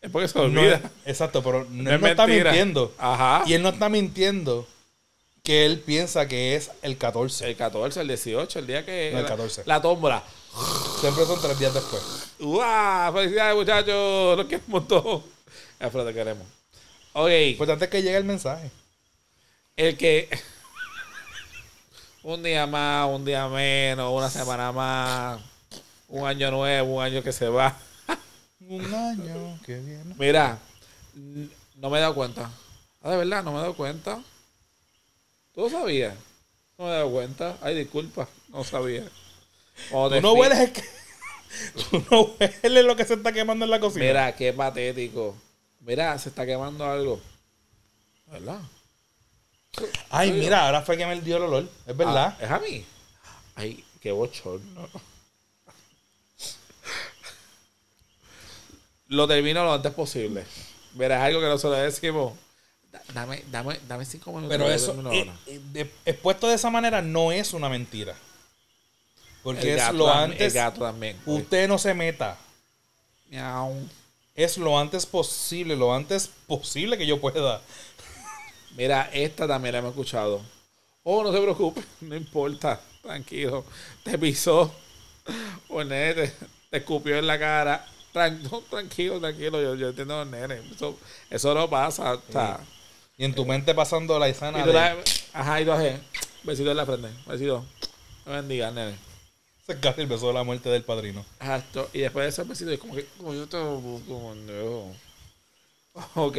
Es 0.00 0.10
porque 0.10 0.28
se 0.28 0.38
no 0.38 0.44
olvida. 0.44 0.76
es- 1.04 1.10
exacto, 1.12 1.42
pero 1.42 1.64
no, 1.68 1.82
No 1.82 1.90
él 1.90 1.96
es 1.96 2.00
no 2.02 2.06
está 2.08 2.26
mintiendo. 2.26 2.94
Ajá. 2.98 3.42
Y 3.46 3.54
él 3.54 3.62
no 3.62 3.70
está 3.70 3.88
mintiendo 3.88 4.66
que 5.42 5.66
él 5.66 5.80
piensa 5.80 6.28
que 6.28 6.54
es 6.56 6.70
el 6.82 6.96
14. 6.96 7.48
El 7.48 7.56
14, 7.56 8.00
el 8.00 8.08
18, 8.08 8.58
el 8.60 8.66
día 8.66 8.84
que. 8.86 9.10
No, 9.12 9.18
el 9.18 9.24
la- 9.24 9.28
14. 9.30 9.62
La, 9.66 9.80
tómbola. 9.82 10.22
Siempre 11.00 11.24
son 11.26 11.40
tres 11.42 11.58
días 11.58 11.74
después. 11.74 12.02
¡Uah! 12.40 13.10
¡Felicidades, 13.12 13.54
muchachos! 13.56 14.36
Los 14.38 14.46
quiero 14.46 14.62
un 14.66 14.72
montón. 14.72 15.22
Alfredo, 15.80 16.06
te 16.06 16.14
queremos. 16.14 16.46
Ok, 17.12 17.30
Pues 17.58 17.68
antes 17.70 17.88
que 17.88 18.02
llegue 18.02 18.16
el 18.16 18.24
mensaje. 18.24 18.70
el 19.76 19.96
que. 19.96 20.28
Un 22.26 22.42
día 22.42 22.66
más, 22.66 23.08
un 23.08 23.24
día 23.24 23.46
menos, 23.46 24.12
una 24.12 24.28
semana 24.28 24.72
más, 24.72 25.40
un 26.08 26.26
año 26.26 26.50
nuevo, 26.50 26.96
un 26.96 27.02
año 27.04 27.22
que 27.22 27.32
se 27.32 27.48
va. 27.48 27.76
Un 28.68 28.92
año 28.92 29.60
que 29.64 29.78
viene. 29.78 30.12
Mira, 30.18 30.58
no 31.76 31.88
me 31.88 31.98
he 31.98 32.00
dado 32.00 32.16
cuenta. 32.16 32.50
Ah, 33.00 33.10
de 33.10 33.18
verdad, 33.18 33.44
no 33.44 33.52
me 33.52 33.58
he 33.58 33.60
dado 33.60 33.76
cuenta. 33.76 34.20
¿Tú 35.54 35.60
lo 35.60 35.70
sabías? 35.70 36.16
No 36.76 36.86
me 36.86 36.90
he 36.90 36.94
dado 36.94 37.10
cuenta. 37.12 37.56
Ay, 37.62 37.76
disculpa, 37.76 38.28
no 38.48 38.64
sabía. 38.64 39.04
Tú 39.88 40.20
no 40.20 40.32
hueles 40.32 40.58
el 40.58 40.72
que... 40.72 40.82
Tú 41.90 42.04
no 42.10 42.22
hueles 42.22 42.84
lo 42.84 42.96
que 42.96 43.04
se 43.04 43.14
está 43.14 43.30
quemando 43.30 43.64
en 43.66 43.70
la 43.70 43.78
cocina. 43.78 44.04
Mira, 44.04 44.34
qué 44.34 44.52
patético. 44.52 45.36
Mira, 45.78 46.18
se 46.18 46.30
está 46.30 46.44
quemando 46.44 46.84
algo. 46.84 47.20
¿Verdad? 48.26 48.58
Ay, 50.10 50.32
mira, 50.32 50.66
ahora 50.66 50.82
fue 50.82 50.96
que 50.96 51.06
me 51.06 51.20
dio 51.20 51.36
el 51.36 51.42
olor. 51.44 51.68
Es 51.86 51.96
verdad. 51.96 52.36
Ah, 52.38 52.44
¿Es 52.44 52.50
a 52.50 52.58
mí? 52.58 52.84
Ay, 53.54 53.84
qué 54.00 54.12
bochorno. 54.12 54.88
Lo 59.08 59.28
termino 59.28 59.64
lo 59.64 59.72
antes 59.72 59.92
posible. 59.92 60.44
Verás 60.94 61.22
algo 61.22 61.40
que 61.40 61.46
nosotros 61.46 61.80
decimos. 61.80 62.32
Da- 62.90 63.02
Dame, 63.14 63.44
dame, 63.50 63.78
dame 63.86 64.04
cinco 64.04 64.32
minutos. 64.32 64.50
Pero 64.50 64.70
eso, 64.70 64.94
eh, 65.12 65.30
eh, 65.74 65.90
expuesto 66.04 66.48
de 66.48 66.54
esa 66.54 66.70
manera, 66.70 67.02
no 67.02 67.30
es 67.30 67.52
una 67.52 67.68
mentira. 67.68 68.14
Porque 69.42 69.62
El 69.62 69.68
es 69.70 69.76
gato 69.76 69.92
lo 69.96 70.12
antes. 70.12 70.40
El 70.40 70.52
gato 70.52 70.80
también. 70.80 71.16
Usted 71.24 71.68
no 71.68 71.78
se 71.78 71.94
meta. 71.94 72.36
Miau. 73.30 73.88
Es 74.34 74.58
lo 74.58 74.78
antes 74.78 75.06
posible, 75.06 75.76
lo 75.76 75.94
antes 75.94 76.30
posible 76.46 76.98
que 76.98 77.06
yo 77.06 77.20
pueda. 77.20 77.60
Mira, 78.76 79.10
esta 79.12 79.46
también 79.48 79.72
la 79.72 79.78
hemos 79.78 79.90
escuchado. 79.90 80.40
Oh, 81.02 81.22
no 81.22 81.32
se 81.32 81.40
preocupe, 81.40 81.82
no 82.02 82.14
importa, 82.16 82.80
tranquilo. 83.02 83.64
Te 84.02 84.18
pisó, 84.18 84.72
o 85.68 85.80
el 85.80 85.88
nene 85.88 86.14
te, 86.14 86.32
te 86.70 86.76
escupió 86.78 87.16
en 87.18 87.26
la 87.26 87.38
cara. 87.38 87.86
Tran- 88.12 88.40
no, 88.50 88.60
tranquilo, 88.62 89.20
tranquilo, 89.20 89.62
yo, 89.62 89.74
yo 89.74 89.88
entiendo 89.88 90.16
los 90.18 90.26
nenes. 90.28 90.60
Eso, 90.74 90.98
eso 91.30 91.54
no 91.54 91.68
pasa. 91.70 92.18
sea, 92.30 92.60
Y 93.16 93.24
en 93.24 93.34
tu 93.34 93.44
mente 93.46 93.74
pasando 93.74 94.18
la 94.18 94.28
y 94.28 94.32
escena 94.32 94.64
de... 94.64 95.04
ajá, 95.32 95.60
y 95.60 95.64
tú 95.64 95.72
haces, 95.72 96.00
besito 96.42 96.70
en 96.70 96.76
la 96.76 96.86
frente, 96.86 97.08
besito. 97.26 97.64
Me 98.26 98.32
bendiga, 98.32 98.70
nene. 98.70 98.96
Es 99.68 99.76
casi 99.76 100.02
el 100.02 100.06
beso 100.06 100.28
de 100.28 100.34
la 100.34 100.44
muerte 100.44 100.68
del 100.68 100.84
padrino. 100.84 101.24
Exacto. 101.40 101.90
Y 101.92 101.98
después 102.00 102.24
de 102.24 102.28
ese 102.30 102.44
besito, 102.44 102.70
es 102.70 102.78
como 102.78 102.94
que, 102.94 103.04
como 103.16 103.34
yo 103.34 103.48
te 103.48 103.58
busco. 103.58 104.34
Ok. 106.14 106.36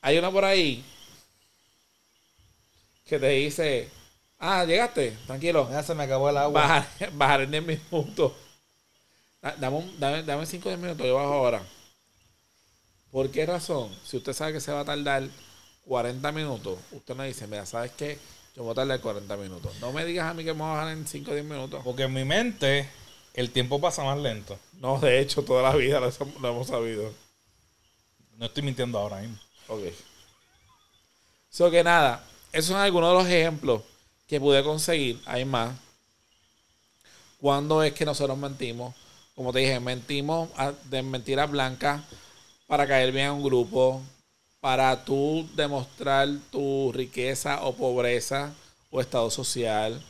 Hay 0.00 0.18
una 0.18 0.30
por 0.30 0.44
ahí 0.44 0.84
que 3.12 3.18
te 3.18 3.28
dice, 3.28 3.90
ah, 4.38 4.64
llegaste, 4.64 5.10
tranquilo. 5.26 5.68
Ya 5.70 5.82
se 5.82 5.94
me 5.94 6.04
acabó 6.04 6.30
el 6.30 6.36
agua. 6.38 6.62
Bajar, 6.62 6.88
bajar 7.12 7.40
en 7.42 7.50
10 7.50 7.64
minutos. 7.90 8.32
Da- 9.42 9.54
Dame, 9.58 9.76
un- 9.76 10.00
dame, 10.00 10.22
dame 10.22 10.46
5 10.46 10.70
10 10.70 10.80
minutos, 10.80 11.06
yo 11.06 11.16
bajo 11.16 11.32
ahora. 11.34 11.62
¿Por 13.10 13.30
qué 13.30 13.44
razón? 13.44 13.94
Si 14.02 14.16
usted 14.16 14.32
sabe 14.32 14.54
que 14.54 14.60
se 14.60 14.72
va 14.72 14.80
a 14.80 14.84
tardar 14.86 15.28
40 15.84 16.32
minutos, 16.32 16.78
usted 16.92 17.14
me 17.14 17.26
dice, 17.26 17.46
mira, 17.46 17.66
¿sabes 17.66 17.92
qué? 17.92 18.18
Yo 18.56 18.62
voy 18.62 18.72
a 18.72 18.76
tardar 18.76 18.98
40 19.00 19.36
minutos. 19.36 19.74
No 19.80 19.92
me 19.92 20.06
digas 20.06 20.30
a 20.30 20.32
mí 20.32 20.42
que 20.42 20.54
me 20.54 20.60
voy 20.60 20.70
a 20.70 20.74
bajar 20.74 20.92
en 20.96 21.06
5 21.06 21.30
o 21.32 21.34
10 21.34 21.44
minutos. 21.44 21.82
Porque 21.84 22.04
en 22.04 22.14
mi 22.14 22.24
mente 22.24 22.88
el 23.34 23.50
tiempo 23.50 23.78
pasa 23.78 24.04
más 24.04 24.18
lento. 24.18 24.58
No, 24.80 24.98
de 24.98 25.20
hecho, 25.20 25.42
toda 25.42 25.62
la 25.62 25.76
vida 25.76 26.00
lo, 26.00 26.10
lo 26.40 26.48
hemos 26.48 26.66
sabido. 26.66 27.12
No 28.38 28.46
estoy 28.46 28.62
mintiendo 28.62 28.98
ahora 28.98 29.18
mismo. 29.20 29.36
Ok. 29.68 29.82
So 31.50 31.70
que 31.70 31.84
nada, 31.84 32.24
esos 32.52 32.66
son 32.66 32.80
algunos 32.80 33.10
de 33.10 33.22
los 33.22 33.26
ejemplos 33.28 33.82
que 34.28 34.38
pude 34.38 34.62
conseguir. 34.62 35.20
Hay 35.24 35.44
más. 35.44 35.74
¿Cuándo 37.40 37.82
es 37.82 37.92
que 37.92 38.04
nosotros 38.04 38.38
mentimos? 38.38 38.94
Como 39.34 39.52
te 39.52 39.60
dije, 39.60 39.80
mentimos 39.80 40.50
de 40.84 41.02
mentiras 41.02 41.50
blancas 41.50 42.02
para 42.66 42.86
caer 42.86 43.10
bien 43.12 43.26
a 43.26 43.32
un 43.32 43.42
grupo, 43.42 44.02
para 44.60 45.04
tú 45.04 45.48
demostrar 45.54 46.28
tu 46.50 46.92
riqueza 46.92 47.62
o 47.64 47.74
pobreza 47.74 48.52
o 48.90 49.00
estado 49.00 49.30
social. 49.30 50.00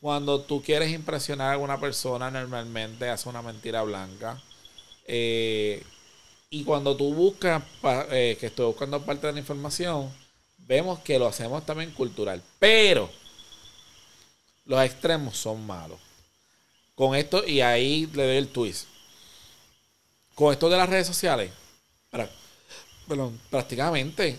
Cuando 0.00 0.40
tú 0.42 0.62
quieres 0.62 0.92
impresionar 0.92 1.48
a 1.48 1.52
alguna 1.52 1.80
persona, 1.80 2.30
normalmente 2.30 3.08
hace 3.08 3.28
una 3.28 3.42
mentira 3.42 3.82
blanca. 3.82 4.40
Eh, 5.06 5.82
y 6.50 6.62
cuando 6.64 6.96
tú 6.96 7.12
buscas, 7.14 7.62
eh, 8.12 8.36
que 8.38 8.46
estoy 8.46 8.66
buscando 8.66 9.02
parte 9.02 9.26
de 9.26 9.32
la 9.32 9.40
información, 9.40 10.10
vemos 10.66 10.98
que 11.00 11.18
lo 11.18 11.26
hacemos 11.26 11.64
también 11.64 11.92
cultural. 11.92 12.42
Pero 12.58 13.10
los 14.64 14.84
extremos 14.84 15.36
son 15.36 15.66
malos. 15.66 16.00
Con 16.94 17.14
esto, 17.14 17.46
y 17.46 17.60
ahí 17.60 18.06
le 18.06 18.26
doy 18.26 18.36
el 18.36 18.48
twist. 18.48 18.86
Con 20.34 20.52
esto 20.52 20.68
de 20.68 20.76
las 20.76 20.88
redes 20.88 21.06
sociales, 21.06 21.50
perdón, 23.06 23.40
prácticamente 23.50 24.38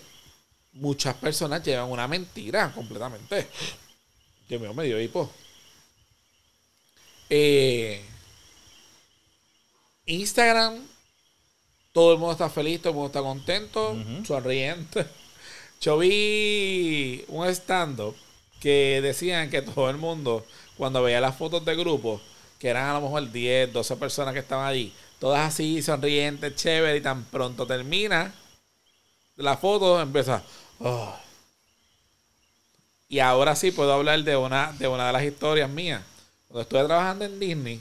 muchas 0.72 1.14
personas 1.14 1.62
llevan 1.62 1.90
una 1.90 2.06
mentira 2.06 2.72
completamente. 2.72 3.48
Mío, 4.48 4.72
me 4.74 4.84
dio 4.84 5.00
hipo. 5.00 5.30
Eh, 7.28 8.02
Instagram, 10.06 10.86
todo 11.92 12.12
el 12.12 12.18
mundo 12.18 12.32
está 12.32 12.48
feliz, 12.48 12.80
todo 12.80 12.90
el 12.90 12.94
mundo 12.94 13.08
está 13.08 13.20
contento, 13.20 13.96
sonriente. 14.24 15.06
Yo 15.80 15.98
vi 15.98 17.24
un 17.28 17.46
stand-up 17.48 18.16
que 18.60 19.00
decían 19.00 19.50
que 19.50 19.62
todo 19.62 19.88
el 19.90 19.96
mundo, 19.96 20.44
cuando 20.76 21.02
veía 21.02 21.20
las 21.20 21.36
fotos 21.36 21.64
de 21.64 21.76
grupo, 21.76 22.20
que 22.58 22.68
eran 22.68 22.88
a 22.90 22.94
lo 22.94 23.02
mejor 23.02 23.30
10, 23.30 23.72
12 23.72 23.96
personas 23.96 24.34
que 24.34 24.40
estaban 24.40 24.66
allí, 24.66 24.92
todas 25.20 25.46
así, 25.46 25.80
sonrientes, 25.82 26.56
chévere, 26.56 26.96
y 26.98 27.00
tan 27.00 27.24
pronto 27.24 27.66
termina 27.66 28.34
la 29.36 29.56
foto, 29.56 30.00
empieza. 30.00 30.42
"Oh". 30.80 31.14
Y 33.08 33.20
ahora 33.20 33.56
sí 33.56 33.70
puedo 33.70 33.92
hablar 33.92 34.22
de 34.22 34.36
una, 34.36 34.72
de 34.78 34.86
una 34.88 35.06
de 35.06 35.12
las 35.12 35.22
historias 35.24 35.70
mías. 35.70 36.02
Cuando 36.48 36.62
estuve 36.62 36.84
trabajando 36.84 37.24
en 37.24 37.40
Disney, 37.40 37.80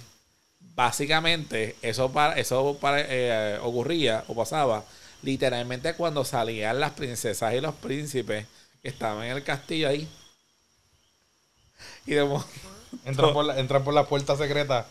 básicamente 0.76 1.76
eso 1.82 2.12
para 2.12 2.38
eso 2.40 2.78
para, 2.80 3.02
eh, 3.02 3.60
ocurría 3.62 4.24
o 4.28 4.36
pasaba 4.36 4.84
literalmente 5.22 5.94
cuando 5.96 6.24
salían 6.26 6.80
las 6.80 6.92
princesas 6.92 7.54
y 7.54 7.62
los 7.62 7.76
príncipes 7.76 8.46
que 8.82 8.88
estaban 8.90 9.24
en 9.26 9.38
el 9.38 9.44
castillo 9.44 9.90
ahí 9.90 10.08
y 12.06 12.14
de 12.14 12.24
mo- 12.24 12.44
Entran 13.06 13.34
por, 13.34 13.46
la, 13.46 13.60
entran 13.60 13.84
por 13.84 13.94
la 13.94 14.06
puerta 14.06 14.36
secreta 14.38 14.86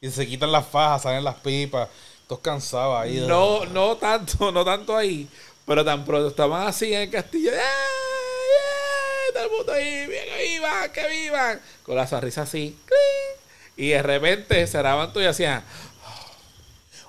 y 0.00 0.10
se 0.10 0.26
quitan 0.26 0.50
las 0.52 0.66
fajas, 0.66 1.02
salen 1.02 1.24
las 1.24 1.36
pipas. 1.36 1.88
Todos 2.26 2.40
cansados 2.42 3.00
ahí. 3.00 3.20
de- 3.20 3.26
no 3.28 3.64
no 3.66 3.96
tanto 3.96 4.50
no 4.50 4.64
tanto 4.64 4.96
ahí 4.96 5.28
pero 5.64 5.84
tan 5.84 6.04
pronto 6.04 6.28
estaban 6.28 6.66
así 6.66 6.92
en 6.92 7.02
el 7.02 7.10
castillo 7.10 7.52
¡eh, 7.52 7.56
eh! 7.56 9.32
todo 9.32 9.44
el 9.44 9.50
mundo 9.50 9.72
ahí 9.72 10.06
bien, 10.06 10.24
que 10.28 10.42
vivan 10.48 10.92
que 10.92 11.08
vivan 11.08 11.60
con 11.84 11.94
la 11.96 12.06
sonrisa 12.06 12.42
así 12.42 12.76
¡cling! 12.84 13.84
y 13.86 13.90
de 13.90 14.02
repente 14.02 14.66
cerraban 14.66 15.12
todo 15.12 15.22
y 15.22 15.26
hacían 15.26 15.62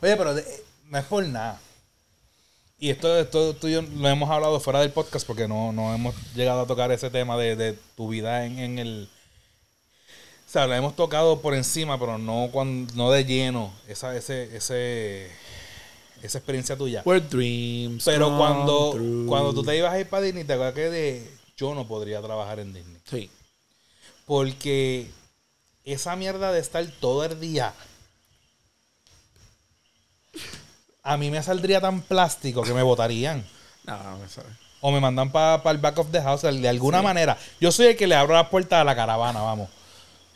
Oye, 0.02 0.16
pero 0.16 0.36
de- 0.36 0.64
no 0.90 0.98
es 1.00 1.06
por 1.06 1.24
nada. 1.26 1.60
Y 2.80 2.92
esto, 2.92 3.18
esto 3.18 3.56
tú 3.56 3.68
y 3.68 3.74
yo 3.74 3.82
lo 3.82 4.08
hemos 4.08 4.30
hablado 4.30 4.60
fuera 4.60 4.82
del 4.82 4.92
podcast 4.92 5.26
porque 5.26 5.48
no, 5.48 5.72
no 5.72 5.94
hemos 5.96 6.16
llegado 6.36 6.62
a 6.62 6.68
tocar 6.68 6.92
ese 6.92 7.10
tema 7.10 7.36
de, 7.38 7.56
de 7.56 7.74
tu 7.96 8.10
vida 8.10 8.46
en, 8.46 8.60
en 8.60 8.80
el... 8.80 9.10
O 10.48 10.50
sea, 10.50 10.68
lo 10.68 10.76
hemos 10.76 10.96
tocado 10.96 11.42
por 11.42 11.56
encima, 11.56 12.00
pero 12.00 12.18
no, 12.18 12.50
cuando, 12.52 12.94
no 12.96 13.12
de 13.12 13.26
lleno. 13.26 13.74
Esa, 13.88 14.16
ese, 14.16 14.56
ese, 14.56 15.30
esa 16.22 16.38
experiencia 16.38 16.78
tuya. 16.78 17.02
Where 17.04 17.20
dreams 17.20 18.06
Pero 18.06 18.28
come 18.28 18.38
cuando, 18.38 18.96
cuando 19.28 19.54
tú 19.54 19.64
te 19.64 19.76
ibas 19.76 19.94
a 19.94 20.00
ir 20.00 20.08
para 20.08 20.24
Disney, 20.24 20.44
te 20.44 20.54
acuerdas 20.54 20.76
que 20.76 20.90
de, 20.90 21.30
yo 21.58 21.74
no 21.74 21.88
podría 21.88 22.22
trabajar 22.22 22.60
en 22.60 22.74
Disney. 22.74 22.98
Sí. 23.10 23.30
Porque 24.26 25.10
esa 25.84 26.16
mierda 26.16 26.52
de 26.52 26.60
estar 26.60 26.86
todo 27.00 27.24
el 27.26 27.40
día. 27.40 27.74
A 31.08 31.16
mí 31.16 31.32
me 31.32 31.42
saldría 31.42 31.80
tan 31.80 32.02
plástico 32.02 32.64
que 32.64 32.74
me 32.74 32.82
votarían. 32.84 33.46
No, 33.86 33.98
no 34.04 34.18
me 34.18 34.28
sabe. 34.28 34.50
O 34.82 34.92
me 34.92 35.00
mandan 35.00 35.32
para 35.32 35.72
el 35.72 35.78
back 35.78 35.98
of 36.00 36.12
the 36.12 36.22
house 36.22 36.42
de 36.42 36.68
alguna 36.68 37.02
manera. 37.02 37.38
Yo 37.62 37.72
soy 37.72 37.88
el 37.88 37.96
que 37.96 38.08
le 38.08 38.16
abro 38.16 38.34
la 38.36 38.50
puerta 38.50 38.82
a 38.82 38.84
la 38.84 38.94
caravana, 38.94 39.42
vamos. 39.42 39.70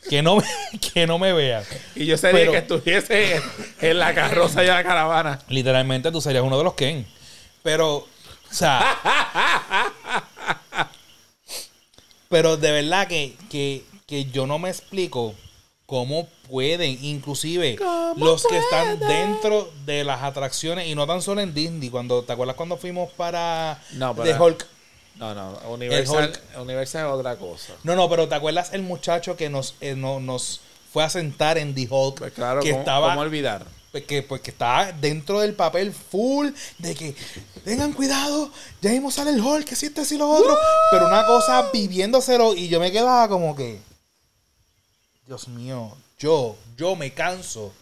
Que 0.08 0.22
no 0.22 0.36
me, 0.36 0.44
que 0.94 1.06
no 1.06 1.18
me 1.18 1.34
vean. 1.34 1.62
Y 1.94 2.06
yo 2.06 2.16
sería 2.16 2.40
Pero- 2.40 2.52
que 2.52 2.58
estuviese 2.58 3.36
en, 3.36 3.42
en 3.82 3.98
la 3.98 4.14
carroza 4.14 4.64
y 4.64 4.66
la 4.66 4.82
caravana. 4.82 5.40
Literalmente 5.48 6.10
tú 6.10 6.22
serías 6.22 6.42
uno 6.42 6.56
de 6.56 6.64
los 6.64 6.72
Ken. 6.74 7.06
Pero, 7.62 7.96
o 7.96 8.08
sea. 8.50 8.96
pero 12.30 12.56
de 12.56 12.72
verdad 12.72 13.06
que, 13.08 13.36
que, 13.50 13.84
que 14.06 14.24
yo 14.24 14.46
no 14.46 14.58
me 14.58 14.70
explico 14.70 15.34
cómo 15.92 16.26
pueden, 16.50 16.96
inclusive 17.04 17.76
los 18.16 18.46
que 18.46 18.56
están 18.56 18.98
dentro 18.98 19.70
de 19.84 20.04
las 20.04 20.22
atracciones, 20.22 20.86
y 20.88 20.94
no 20.94 21.06
tan 21.06 21.20
solo 21.20 21.42
en 21.42 21.52
Disney, 21.52 21.90
cuando, 21.90 22.22
¿te 22.22 22.32
acuerdas 22.32 22.56
cuando 22.56 22.78
fuimos 22.78 23.10
para 23.12 23.78
No, 23.92 24.14
pero- 24.14 24.24
The 24.24 24.42
Hulk? 24.42 24.66
No, 25.16 25.34
no, 25.34 25.58
Universal, 25.68 26.30
Hulk. 26.54 26.60
Universal 26.62 27.06
es 27.08 27.12
otra 27.12 27.36
cosa. 27.36 27.74
No, 27.84 27.94
no, 27.94 28.08
pero 28.08 28.26
¿te 28.26 28.34
acuerdas 28.34 28.72
el 28.72 28.80
muchacho 28.80 29.36
que 29.36 29.50
nos, 29.50 29.74
eh, 29.82 29.94
no- 29.94 30.18
nos 30.18 30.62
fue 30.90 31.04
a 31.04 31.10
sentar 31.10 31.58
en 31.58 31.74
The 31.74 31.86
Hulk? 31.90 32.20
Pues 32.20 32.32
claro, 32.32 32.62
que 32.62 32.70
¿cómo, 32.70 32.80
estaba 32.80 33.08
cómo 33.10 33.20
olvidar? 33.20 33.66
Pues 33.90 34.04
que, 34.04 34.22
pues 34.22 34.40
que 34.40 34.50
estaba 34.50 34.92
dentro 34.92 35.40
del 35.40 35.52
papel 35.52 35.92
full 35.92 36.48
de 36.78 36.94
que 36.94 37.14
tengan 37.66 37.92
cuidado, 37.92 38.50
ya 38.80 38.92
mismo 38.92 39.10
sale 39.10 39.32
el 39.32 39.42
Hulk, 39.42 39.66
que 39.66 39.76
si 39.76 39.84
este, 39.84 40.06
si 40.06 40.16
lo 40.16 40.30
otro. 40.30 40.56
Pero 40.90 41.06
una 41.06 41.26
cosa 41.26 41.68
viviéndoselo 41.70 42.54
y 42.54 42.68
yo 42.68 42.80
me 42.80 42.90
quedaba 42.90 43.28
como 43.28 43.54
que, 43.54 43.78
Dios 45.26 45.48
mío, 45.48 45.92
yo, 46.18 46.56
yo 46.76 46.96
me 46.96 47.12
canso. 47.12 47.72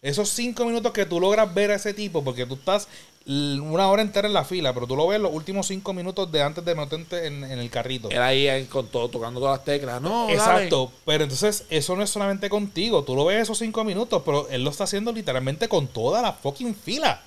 Esos 0.00 0.28
cinco 0.28 0.64
minutos 0.64 0.92
que 0.92 1.06
tú 1.06 1.20
logras 1.20 1.52
ver 1.52 1.70
a 1.70 1.74
ese 1.76 1.92
tipo, 1.94 2.22
porque 2.22 2.46
tú 2.46 2.54
estás 2.54 2.88
una 3.26 3.88
hora 3.88 4.00
entera 4.00 4.26
en 4.26 4.32
la 4.32 4.44
fila, 4.44 4.72
pero 4.72 4.86
tú 4.86 4.96
lo 4.96 5.06
ves 5.06 5.20
los 5.20 5.32
últimos 5.32 5.66
cinco 5.66 5.92
minutos 5.92 6.32
de 6.32 6.40
antes 6.40 6.64
de 6.64 6.74
meterte 6.74 7.26
en, 7.26 7.44
en 7.44 7.58
el 7.58 7.68
carrito. 7.68 8.10
Era 8.10 8.28
ahí 8.28 8.64
con 8.66 8.86
todo, 8.86 9.08
tocando 9.08 9.38
todas 9.38 9.58
las 9.58 9.64
teclas. 9.64 10.00
No, 10.00 10.22
dale. 10.22 10.34
Exacto, 10.34 10.90
pero 11.04 11.24
entonces 11.24 11.64
eso 11.68 11.94
no 11.94 12.02
es 12.02 12.10
solamente 12.10 12.48
contigo. 12.48 13.04
Tú 13.04 13.14
lo 13.14 13.26
ves 13.26 13.42
esos 13.42 13.58
cinco 13.58 13.84
minutos, 13.84 14.22
pero 14.24 14.48
él 14.48 14.64
lo 14.64 14.70
está 14.70 14.84
haciendo 14.84 15.12
literalmente 15.12 15.68
con 15.68 15.88
toda 15.88 16.22
la 16.22 16.32
fucking 16.32 16.74
fila. 16.74 17.22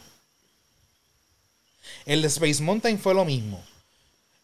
El 2.06 2.24
de 2.24 2.30
Space 2.30 2.64
Mountain 2.64 2.98
fue 2.98 3.14
lo 3.14 3.24
mismo. 3.24 3.64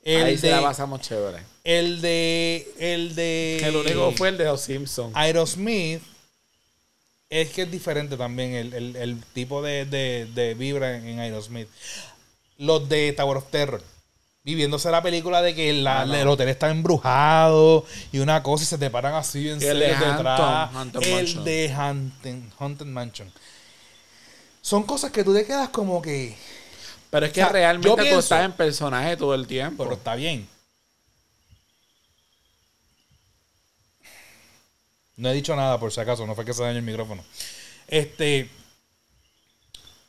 El 0.03 0.23
ahí 0.23 0.37
se 0.37 0.49
la 0.49 0.57
de, 0.57 0.63
pasamos 0.63 1.01
chévere. 1.01 1.39
el 1.63 2.01
de. 2.01 2.71
El 2.79 3.15
de. 3.15 3.59
El 3.63 3.75
único 3.75 4.11
fue 4.13 4.29
el 4.29 4.37
de 4.37 4.45
los 4.45 4.61
Simpsons. 4.61 5.11
Aerosmith. 5.15 6.01
Es 7.29 7.49
que 7.49 7.63
es 7.63 7.71
diferente 7.71 8.15
también 8.15 8.53
el, 8.53 8.73
el- 8.73 8.95
el 8.95 9.21
tipo 9.33 9.61
de, 9.61 9.85
de- 9.85 10.27
de 10.33 10.53
vibra 10.53 10.95
en, 10.95 11.19
Aerosmith. 11.19 11.67
Los 12.57 12.87
de 12.87 13.11
Tower 13.13 13.37
of 13.37 13.49
Terror. 13.51 13.83
Viviéndose 14.43 14.89
la 14.91 15.01
película 15.03 15.41
de 15.41 15.53
que 15.53 15.73
la- 15.73 16.01
Ah, 16.03 16.05
no. 16.05 16.15
el 16.15 16.25
hotel 16.29 16.47
está 16.47 16.69
embrujado 16.69 17.85
y 18.13 18.19
una 18.19 18.41
cosa 18.43 18.63
y 18.63 18.67
se 18.67 18.77
te 18.77 18.89
paran 18.89 19.13
así 19.13 19.49
en 19.49 19.61
el 19.61 19.77
de 19.79 19.87
detrás. 19.87 20.69
El 21.01 21.11
Mansion. 21.11 21.43
de 21.43 21.73
Haunted 22.59 22.85
Mansion. 22.85 23.29
Son 24.61 24.83
cosas 24.83 25.11
que 25.11 25.25
tú 25.25 25.33
te 25.33 25.45
quedas 25.45 25.67
como 25.69 26.01
que. 26.01 26.33
Pero 27.09 27.25
es 27.25 27.31
que 27.33 27.41
O 27.41 27.45
sea, 27.45 27.53
realmente 27.53 27.89
tú 27.89 27.95
pienso- 27.95 28.19
estás 28.19 28.45
en 28.45 28.51
personaje 28.53 29.15
todo 29.17 29.33
el 29.33 29.47
tiempo. 29.47 29.83
Pero 29.83 29.95
está 29.95 30.15
bien. 30.15 30.47
No 35.15 35.29
he 35.29 35.33
dicho 35.33 35.55
nada 35.55 35.79
por 35.79 35.91
si 35.91 35.99
acaso, 35.99 36.27
no 36.27 36.35
fue 36.35 36.45
que 36.45 36.53
se 36.53 36.61
dañó 36.63 36.77
el 36.77 36.83
micrófono. 36.83 37.23
Este. 37.87 38.49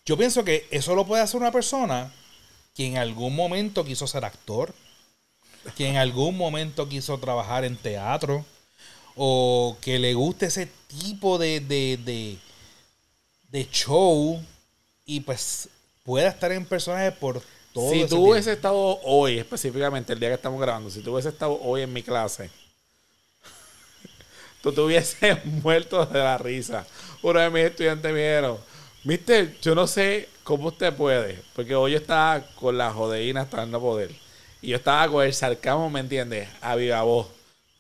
Yo 0.05 0.17
pienso 0.17 0.45
que 0.45 0.67
eso 0.71 0.95
lo 0.95 1.07
puede 1.07 1.23
hacer 1.23 1.41
una 1.41 1.53
persona 1.53 2.13
que 2.75 2.87
en 2.87 2.97
algún 2.97 3.35
momento 3.37 3.85
quiso 3.85 4.07
ser 4.07 4.25
actor, 4.25 4.75
que 5.77 5.89
en 5.89 5.97
algún 5.97 6.37
momento 6.37 6.89
quiso 6.89 7.19
trabajar 7.19 7.65
en 7.65 7.77
teatro, 7.77 8.45
o 9.17 9.77
que 9.81 9.99
le 9.99 10.15
guste 10.15 10.47
ese 10.47 10.67
tipo 10.87 11.37
de, 11.39 11.61
de, 11.61 11.99
de, 11.99 12.39
de 13.51 13.69
show 13.71 14.43
y 15.05 15.21
pues 15.21 15.69
pueda 16.09 16.29
estar 16.29 16.51
en 16.53 16.65
personajes 16.65 17.13
por 17.13 17.43
todo 17.75 17.91
si 17.91 18.01
tú 18.01 18.09
tiempo. 18.09 18.31
hubiese 18.31 18.53
estado 18.55 18.99
hoy, 19.03 19.39
específicamente 19.39 20.15
el 20.15 20.19
día 20.19 20.31
que 20.31 20.37
estamos 20.37 20.59
grabando, 20.59 20.89
si 20.89 21.03
tú 21.03 21.13
hubiese 21.13 21.29
estado 21.29 21.61
hoy 21.61 21.83
en 21.83 21.93
mi 21.93 22.03
clase, 22.03 22.49
tú 24.63 24.73
te 24.73 24.81
hubieses 24.81 25.45
muerto 25.63 26.07
de 26.07 26.19
la 26.19 26.39
risa. 26.39 26.87
Uno 27.21 27.41
de 27.41 27.51
mis 27.51 27.65
estudiantes 27.65 28.11
me 28.11 28.21
dijeron, 28.21 28.57
Mister, 29.05 29.61
yo 29.61 29.75
no 29.75 29.87
sé 29.87 30.31
cómo 30.45 30.69
usted 30.69 30.95
puede, 30.95 31.43
porque 31.55 31.75
hoy 31.75 31.93
yo 31.93 31.99
estaba 31.99 32.41
con 32.55 32.79
la 32.79 32.91
jodeína 32.91 33.43
hasta 33.43 33.67
no 33.67 33.79
poder. 33.79 34.11
Y 34.63 34.69
yo 34.69 34.77
estaba 34.79 35.07
con 35.13 35.27
el 35.27 35.35
sarcasmo, 35.35 35.91
¿me 35.91 36.01
entiendes? 36.01 36.49
A 36.63 36.75
viva 36.75 37.03
voz. 37.03 37.27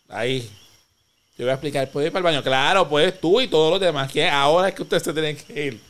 Ahí. 0.06 0.50
Yo 1.38 1.46
voy 1.46 1.50
a 1.50 1.54
explicar, 1.54 1.90
¿puedes 1.90 2.08
ir 2.08 2.12
para 2.12 2.28
el 2.28 2.34
baño? 2.34 2.42
Claro, 2.42 2.86
puedes 2.90 3.18
tú 3.18 3.40
y 3.40 3.48
todos 3.48 3.70
los 3.70 3.80
demás. 3.80 4.12
que 4.12 4.28
Ahora 4.28 4.68
es 4.68 4.74
que 4.74 4.82
ustedes 4.82 5.02
se 5.02 5.14
tienen 5.14 5.34
que 5.34 5.64
ir. 5.64 5.87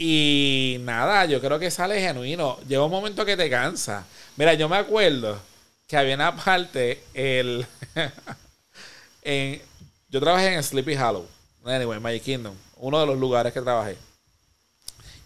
Y 0.00 0.76
nada, 0.80 1.24
yo 1.26 1.40
creo 1.40 1.58
que 1.58 1.70
sale 1.72 2.00
genuino. 2.00 2.58
Llega 2.68 2.84
un 2.84 2.90
momento 2.90 3.24
que 3.24 3.36
te 3.36 3.50
cansa. 3.50 4.06
Mira, 4.36 4.54
yo 4.54 4.68
me 4.68 4.76
acuerdo 4.76 5.40
que 5.88 5.96
había 5.96 6.14
una 6.14 6.36
parte, 6.36 7.02
el 7.14 7.66
en, 9.22 9.60
yo 10.08 10.20
trabajé 10.20 10.54
en 10.54 10.62
Sleepy 10.62 10.96
Hollow, 10.96 11.26
anyway, 11.64 11.98
Magic 12.00 12.22
Kingdom, 12.22 12.54
uno 12.76 13.00
de 13.00 13.06
los 13.06 13.18
lugares 13.18 13.52
que 13.52 13.60
trabajé. 13.60 13.96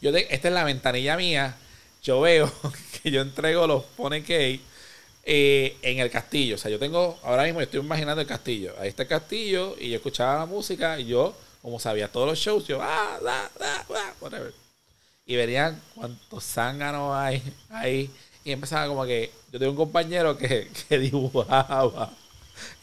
Yo 0.00 0.12
te- 0.12 0.32
esta 0.34 0.48
es 0.48 0.54
la 0.54 0.64
ventanilla 0.64 1.16
mía. 1.16 1.54
Yo 2.02 2.20
veo 2.20 2.50
que 3.02 3.10
yo 3.10 3.20
entrego 3.20 3.66
los 3.66 3.84
pone 3.84 4.22
cake 4.22 4.60
eh, 5.24 5.76
en 5.82 5.98
el 6.00 6.10
castillo. 6.10 6.56
O 6.56 6.58
sea, 6.58 6.70
yo 6.70 6.78
tengo, 6.78 7.18
ahora 7.22 7.44
mismo 7.44 7.60
estoy 7.60 7.80
imaginando 7.80 8.20
el 8.22 8.26
castillo. 8.26 8.74
Ahí 8.80 8.88
está 8.88 9.02
el 9.04 9.08
castillo 9.08 9.76
y 9.78 9.90
yo 9.90 9.96
escuchaba 9.96 10.40
la 10.40 10.46
música 10.46 10.98
y 10.98 11.06
yo, 11.06 11.34
como 11.60 11.78
sabía 11.78 12.08
todos 12.10 12.26
los 12.28 12.38
shows, 12.38 12.66
yo, 12.66 12.80
ah, 12.82 13.18
da, 13.22 13.50
da, 13.58 13.86
whatever. 14.20 14.52
Y 15.32 15.36
verían 15.36 15.80
cuántos 15.94 16.44
zánganos 16.44 17.16
hay 17.16 17.42
ahí. 17.70 18.10
Y 18.44 18.52
empezaba 18.52 18.86
como 18.86 19.06
que, 19.06 19.32
yo 19.50 19.58
tengo 19.58 19.70
un 19.70 19.78
compañero 19.78 20.36
que, 20.36 20.68
que 20.88 20.98
dibujaba 20.98 22.10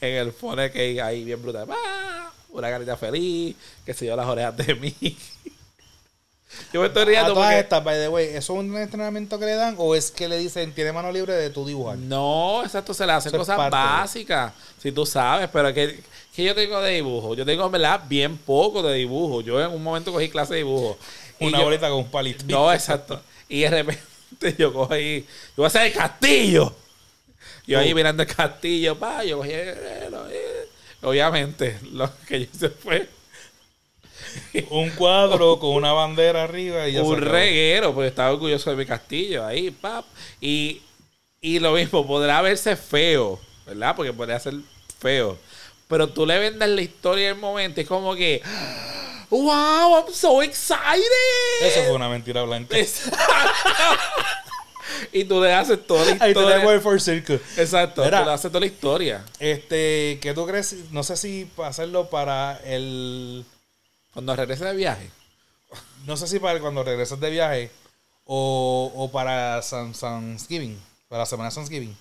en 0.02 0.16
el 0.16 0.34
phone 0.34 0.68
cake 0.72 1.00
ahí 1.00 1.24
bien 1.24 1.40
brutal. 1.40 1.68
¡Ah! 1.70 2.32
Una 2.50 2.72
carita 2.72 2.98
feliz, 2.98 3.56
que 3.86 3.94
se 3.94 4.06
dio 4.06 4.16
las 4.16 4.26
orejas 4.26 4.58
de 4.58 4.74
mí. 4.74 4.96
Yo 6.74 6.82
me 6.82 6.88
estoy 6.88 7.04
A 7.04 7.06
riendo 7.06 7.34
todas 7.36 7.50
porque... 7.50 7.60
estas, 7.60 7.84
by 7.84 8.00
the 8.00 8.10
way, 8.10 8.26
¿eso 8.30 8.54
es 8.54 8.60
un 8.60 8.76
entrenamiento 8.76 9.38
que 9.38 9.46
le 9.46 9.54
dan 9.54 9.76
o 9.78 9.94
es 9.94 10.10
que 10.10 10.28
le 10.28 10.40
dicen 10.40 10.74
tiene 10.74 10.92
mano 10.92 11.12
libre 11.12 11.34
de 11.36 11.52
tu 11.52 11.64
dibujar? 11.68 12.00
No, 12.00 12.64
exacto, 12.64 12.96
se 12.96 13.06
le 13.06 13.12
hacen 13.12 13.30
Eso 13.30 13.38
cosas 13.38 13.58
de- 13.64 13.70
básicas, 13.70 14.54
si 14.82 14.92
tú 14.92 15.06
sabes, 15.06 15.48
pero 15.54 15.72
que, 15.72 16.00
que 16.36 16.44
yo 16.44 16.56
tengo 16.56 16.82
de 16.82 16.96
dibujo. 16.96 17.36
Yo 17.36 17.46
tengo, 17.46 17.68
en 17.68 17.72
verdad, 17.72 18.02
bien 18.10 18.36
poco 18.38 18.82
de 18.82 18.96
dibujo. 18.96 19.42
Yo 19.42 19.62
en 19.64 19.72
un 19.72 19.84
momento 19.84 20.12
cogí 20.12 20.28
clase 20.30 20.54
de 20.56 20.60
dibujo. 20.62 20.98
Una 21.40 21.58
yo- 21.60 21.64
bolita 21.66 21.90
con 21.90 22.00
un 22.00 22.12
palito. 22.12 22.44
No, 22.48 22.72
exacto. 22.74 23.22
Y 23.48 23.62
de 23.62 23.70
repente 23.70 24.56
yo 24.58 24.72
cojo 24.74 24.94
ahí, 24.94 25.22
yo 25.22 25.54
voy 25.58 25.66
a 25.66 25.68
hacer 25.68 25.88
el 25.88 25.94
castillo. 25.94 26.76
Yo 27.66 27.80
ahí 27.80 27.92
Oh. 27.92 27.96
mirando 27.96 28.24
el 28.24 28.30
castillo, 28.36 28.98
pa, 28.98 29.24
yo 29.24 29.38
cogí, 29.38 29.52
eh, 29.54 30.10
obviamente, 31.02 31.78
lo 31.92 32.10
que 32.28 32.40
yo 32.40 32.48
hice 32.52 32.70
fue 32.70 33.08
Un 34.70 34.90
cuadro 34.92 35.60
con 35.60 35.72
una 35.72 35.92
bandera 35.94 36.44
arriba 36.44 36.88
y 36.88 36.94
ya 36.94 37.04
un 37.04 37.22
reguero, 37.22 37.94
porque 37.94 38.10
estaba 38.10 38.32
orgulloso 38.32 38.70
de 38.72 38.76
mi 38.76 38.86
castillo 38.86 39.46
ahí, 39.46 39.72
pap. 39.72 40.06
Y, 40.42 40.82
y 41.42 41.60
lo 41.60 41.74
mismo, 41.74 42.06
podrá 42.06 42.42
verse 42.42 42.76
feo, 42.76 43.40
¿verdad? 43.66 43.96
Porque 43.96 44.14
podría 44.14 44.40
ser 44.40 44.56
feo. 45.00 45.38
Pero 45.88 46.10
tú 46.10 46.26
le 46.26 46.38
vendes 46.38 46.70
la 46.70 46.82
historia 46.82 47.28
del 47.30 47.38
momento, 47.38 47.82
es 47.82 47.88
como 47.88 48.14
que, 48.16 48.42
wow, 49.30 49.96
I'm 50.06 50.14
so 50.14 50.42
excited. 50.42 51.62
Eso 51.62 51.84
fue 51.84 51.94
una 51.94 52.10
mentira 52.10 52.44
blanca. 52.44 52.76
Y 55.12 55.24
tú 55.24 55.42
le 55.42 55.54
haces 55.54 55.86
toda 55.88 56.04
la 56.06 56.12
Ahí 56.14 56.34
tenemos 56.34 56.52
historia. 56.56 56.74
el 56.74 56.82
Four 56.82 57.02
Circle. 57.02 57.40
Exacto, 57.58 58.04
Mira. 58.04 58.20
tú 58.20 58.26
le 58.26 58.32
haces 58.34 58.52
toda 58.52 58.60
la 58.60 58.66
historia. 58.66 59.26
Este, 59.40 60.20
¿qué 60.22 60.34
tú 60.34 60.46
crees? 60.46 60.76
No 60.92 61.04
sé 61.04 61.16
si 61.16 61.50
hacerlo 61.64 62.10
para 62.10 62.60
el... 62.66 63.46
Cuando 64.14 64.36
regrese 64.36 64.66
de 64.66 64.76
viaje. 64.76 65.10
no 66.06 66.18
sé 66.18 66.28
si 66.28 66.40
para 66.40 66.60
cuando 66.60 66.84
regresas 66.84 67.20
de 67.20 67.30
viaje 67.30 67.72
o, 68.26 68.92
o 68.96 69.12
para 69.12 69.62
San, 69.62 69.94
Thanksgiving, 69.94 70.80
para 71.08 71.20
la 71.22 71.26
semana 71.26 71.50
de 71.50 71.56
Thanksgiving. 71.56 71.98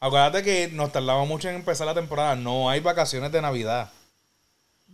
Acuérdate 0.00 0.42
que 0.42 0.68
nos 0.68 0.90
tardamos 0.92 1.28
mucho 1.28 1.48
en 1.48 1.56
empezar 1.56 1.86
la 1.86 1.94
temporada. 1.94 2.34
No 2.34 2.70
hay 2.70 2.80
vacaciones 2.80 3.30
de 3.30 3.42
Navidad. 3.42 3.90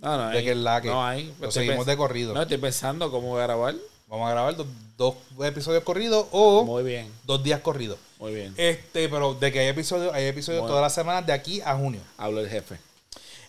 No, 0.05 0.17
no 0.19 0.29
De 0.31 0.39
hay. 0.39 0.45
que 0.45 0.51
es 0.53 0.57
la 0.57 0.81
que. 0.81 0.89
No 0.89 1.05
hay. 1.05 1.35
Lo 1.41 1.51
seguimos 1.51 1.87
de 1.87 1.97
corrido. 1.97 2.33
No, 2.35 2.43
estoy 2.43 2.59
pensando 2.59 3.11
cómo 3.11 3.29
voy 3.29 3.41
a 3.41 3.45
grabar. 3.45 3.75
Vamos 4.07 4.29
a 4.29 4.31
grabar 4.33 4.55
dos, 4.57 4.67
dos 4.99 5.15
episodios 5.45 5.83
corridos 5.83 6.27
o 6.31 6.65
Muy 6.65 6.83
bien, 6.85 7.11
dos 7.25 7.43
días 7.43 7.61
corridos. 7.61 7.99
muy 8.19 8.35
bien. 8.35 8.55
Este, 8.57 9.09
pero 9.09 9.35
de 9.35 9.51
que 9.51 9.61
hay 9.61 9.69
episodios, 9.69 10.13
hay 10.15 10.27
episodios 10.27 10.61
Bueno. 10.61 10.73
todas 10.75 10.83
las 10.83 10.95
semanas 10.95 11.27
de 11.27 11.33
aquí 11.33 11.61
a 11.63 11.75
junio. 11.75 12.01
Hablo 12.19 12.41
el 12.41 12.49
jefe. 12.49 12.79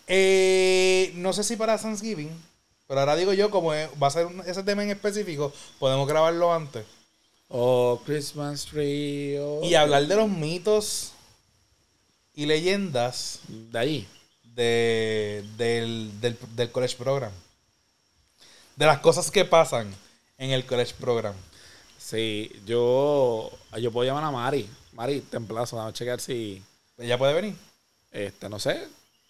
Eh, 0.08 1.12
no 1.16 1.32
sé 1.32 1.44
si 1.44 1.56
para 1.56 1.76
Thanksgiving, 1.78 2.30
pero 2.88 3.00
ahora 3.00 3.16
digo 3.16 3.32
yo, 3.32 3.50
como 3.50 3.68
va 3.70 4.06
a 4.06 4.10
ser 4.10 4.26
un- 4.26 4.40
ese 4.46 4.62
tema 4.62 4.82
en 4.82 4.90
específico, 4.90 5.52
podemos 5.78 6.08
grabarlo 6.08 6.52
antes. 6.52 6.84
Oh, 7.48 8.00
Christmas 8.04 8.64
tree. 8.66 9.38
oh. 9.38 9.60
Y 9.62 9.74
hablar 9.74 10.06
de 10.06 10.16
los 10.16 10.28
mitos 10.28 11.12
y 12.34 12.46
leyendas 12.46 13.40
De 13.48 13.78
ahí. 13.78 14.08
De, 14.56 15.44
del, 15.56 16.20
del, 16.20 16.36
del 16.56 16.72
college 16.72 16.96
program. 16.96 17.30
De 18.74 18.86
las 18.86 18.98
cosas 18.98 19.30
que 19.30 19.44
pasan 19.44 19.94
en 20.38 20.50
el 20.50 20.66
college 20.66 20.94
program. 20.98 21.34
Sí, 21.98 22.50
yo, 22.66 23.50
yo 23.80 23.92
puedo 23.92 24.06
llamar 24.08 24.24
a 24.24 24.30
Mari. 24.30 24.68
Mari, 24.92 25.20
te 25.20 25.36
emplazo, 25.36 25.76
vamos 25.76 25.90
a 25.90 25.94
checar 25.94 26.20
si, 26.20 26.62
¿Ella 26.98 27.18
puede 27.18 27.34
venir? 27.34 27.54
este, 28.10 28.48
no 28.48 28.58
sé, 28.58 28.88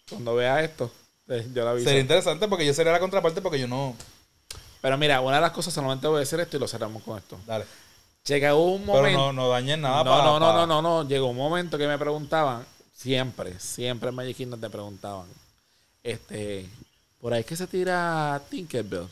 cuando 0.09 0.35
vea 0.35 0.63
esto, 0.63 0.89
eh, 1.27 1.45
yo 1.53 1.65
la 1.65 1.71
aviso. 1.71 1.85
Sería 1.89 2.01
interesante 2.01 2.47
porque 2.47 2.65
yo 2.65 2.73
sería 2.73 2.91
la 2.93 2.99
contraparte 2.99 3.41
porque 3.41 3.59
yo 3.59 3.67
no... 3.67 3.95
Pero 4.79 4.97
mira, 4.97 5.19
una 5.21 5.35
de 5.37 5.41
las 5.41 5.51
cosas 5.51 5.73
solamente 5.73 6.07
voy 6.07 6.17
a 6.17 6.19
decir 6.21 6.39
esto 6.39 6.55
y 6.55 6.59
lo 6.59 6.67
cerramos 6.67 7.03
con 7.03 7.17
esto. 7.17 7.37
Dale. 7.45 7.65
Llega 8.25 8.55
un 8.55 8.81
Pero 8.81 8.93
momento. 8.93 9.19
no, 9.19 9.33
no 9.33 9.49
dañes 9.49 9.77
nada 9.79 10.03
no, 10.03 10.11
para- 10.11 10.23
no, 10.23 10.39
no, 10.39 10.45
para- 10.45 10.65
no, 10.67 10.81
no, 10.81 10.81
no. 11.03 11.09
Llegó 11.09 11.27
un 11.27 11.35
momento 11.37 11.77
que 11.77 11.87
me 11.87 11.97
preguntaban, 11.97 12.65
siempre, 12.97 13.59
siempre 13.59 14.09
en 14.09 14.15
Magic 14.15 14.35
Kingdom 14.35 14.59
te 14.59 14.69
preguntaban, 14.69 15.27
este, 16.03 16.67
por 17.21 17.33
ahí 17.33 17.41
es 17.41 17.45
que 17.45 17.55
se 17.55 17.67
tira 17.67 18.41
Tinkerbell. 18.49 19.07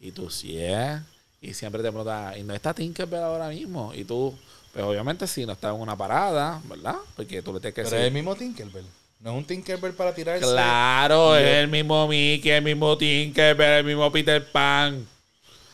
Y 0.00 0.12
tú, 0.12 0.30
sí 0.30 0.58
es. 0.58 1.00
Y 1.40 1.54
siempre 1.54 1.82
te 1.82 1.88
preguntaban, 1.88 2.38
¿y 2.38 2.42
no 2.42 2.54
está 2.54 2.74
Tinkerbell 2.74 3.22
ahora 3.22 3.48
mismo? 3.48 3.92
Y 3.94 4.04
tú, 4.04 4.34
pues 4.72 4.84
obviamente 4.84 5.26
sí, 5.26 5.44
no 5.44 5.52
está 5.52 5.68
en 5.68 5.80
una 5.80 5.96
parada, 5.96 6.60
¿verdad? 6.64 6.96
Porque 7.14 7.42
tú 7.42 7.52
le 7.52 7.60
tienes 7.60 7.74
que 7.74 7.82
Pero 7.82 7.96
es 7.96 8.02
el 8.02 8.12
mismo 8.12 8.34
Tinkerbell. 8.34 8.86
No 9.20 9.30
es 9.30 9.36
un 9.36 9.44
Tinkerbell 9.44 9.94
para 9.94 10.14
tirarse. 10.14 10.44
Claro, 10.44 11.36
es 11.36 11.46
el 11.46 11.68
mismo 11.68 12.08
Mickey, 12.08 12.50
el 12.50 12.62
mismo 12.62 12.96
Tinkerbell, 12.96 13.78
el 13.78 13.84
mismo 13.84 14.10
Peter 14.10 14.44
Pan. 14.50 15.06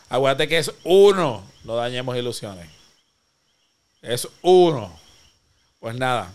Acuérdate 0.09 0.49
que 0.49 0.59
es 0.59 0.73
uno. 0.85 1.43
No 1.65 1.77
dañemos 1.77 2.17
ilusiones. 2.17 2.69
Es 4.01 4.29
uno. 4.43 4.93
Pues 5.81 5.97
nada. 5.97 6.33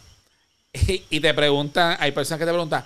Y, 0.88 1.04
y 1.10 1.20
te 1.20 1.34
preguntan, 1.34 1.98
hay 2.00 2.12
personas 2.12 2.40
que 2.40 2.46
te 2.46 2.52
preguntan, 2.52 2.84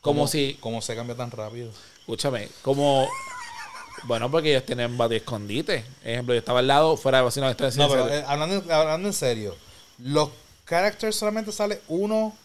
como 0.00 0.20
¿Cómo- 0.20 0.28
si, 0.28 0.56
¿Cómo 0.60 0.80
se 0.82 0.94
cambia 0.96 1.16
tan 1.16 1.30
rápido? 1.30 1.70
escúchame, 2.00 2.48
como, 2.62 3.08
bueno, 4.04 4.30
porque 4.30 4.50
ellos 4.50 4.66
tienen 4.66 4.96
varios 4.98 5.22
escondites. 5.22 5.84
Ejemplo, 6.02 6.34
yo 6.34 6.38
estaba 6.40 6.58
al 6.60 6.66
lado, 6.66 6.96
fuera 6.96 7.18
de 7.18 7.24
vacino, 7.24 7.48
estoy 7.48 7.70
No, 7.76 7.88
pero 7.88 8.08
eh, 8.08 8.24
hablando, 8.26 8.74
hablando 8.74 9.08
en 9.08 9.14
serio, 9.14 9.56
los 9.98 10.30
characters 10.64 11.16
solamente 11.16 11.52
sale 11.52 11.80
uno. 11.88 12.36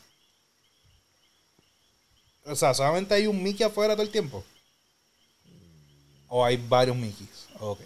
O 2.46 2.56
sea, 2.56 2.74
solamente 2.76 3.14
hay 3.16 3.26
un 3.28 3.42
Mickey 3.42 3.66
afuera 3.66 3.94
todo 3.96 4.04
el 4.04 4.12
tiempo. 4.12 4.44
O 6.28 6.44
hay 6.46 6.58
varios 6.58 6.96
Mickeys. 6.96 7.48
Ok. 7.60 7.80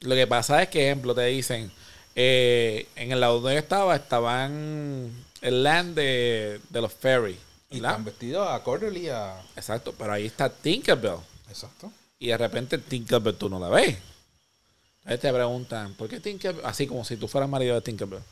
Lo 0.00 0.14
que 0.14 0.26
pasa 0.26 0.62
es 0.62 0.68
que, 0.68 0.86
ejemplo, 0.86 1.14
te 1.14 1.24
dicen, 1.24 1.72
eh, 2.14 2.86
en 2.94 3.10
el 3.12 3.20
lado 3.20 3.40
donde 3.40 3.54
yo 3.54 3.58
estaba, 3.58 3.96
estaban 3.96 5.10
el 5.46 5.62
land 5.62 5.94
de, 5.94 6.60
de 6.68 6.80
los 6.80 6.92
ferries. 6.92 7.38
Y 7.70 7.76
están 7.76 8.04
vestidos 8.04 8.48
accordingly 8.48 9.08
a. 9.08 9.40
Exacto, 9.54 9.94
pero 9.96 10.12
ahí 10.12 10.26
está 10.26 10.50
Tinkerbell. 10.50 11.18
Exacto. 11.48 11.92
Y 12.18 12.28
de 12.28 12.36
repente 12.38 12.78
Tinkerbell 12.78 13.36
tú 13.36 13.48
no 13.48 13.58
la 13.60 13.68
ves. 13.68 13.96
Entonces 14.98 15.20
te 15.20 15.32
preguntan, 15.32 15.94
¿por 15.94 16.08
qué 16.08 16.18
Tinkerbell? 16.18 16.64
Así 16.64 16.86
como 16.88 17.04
si 17.04 17.16
tú 17.16 17.28
fueras 17.28 17.48
marido 17.48 17.74
de 17.76 17.80
Tinkerbell. 17.80 18.22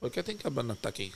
¿Por 0.00 0.10
qué 0.10 0.22
Tinkerbell 0.22 0.66
no 0.66 0.72
está 0.72 0.88
aquí? 0.88 1.12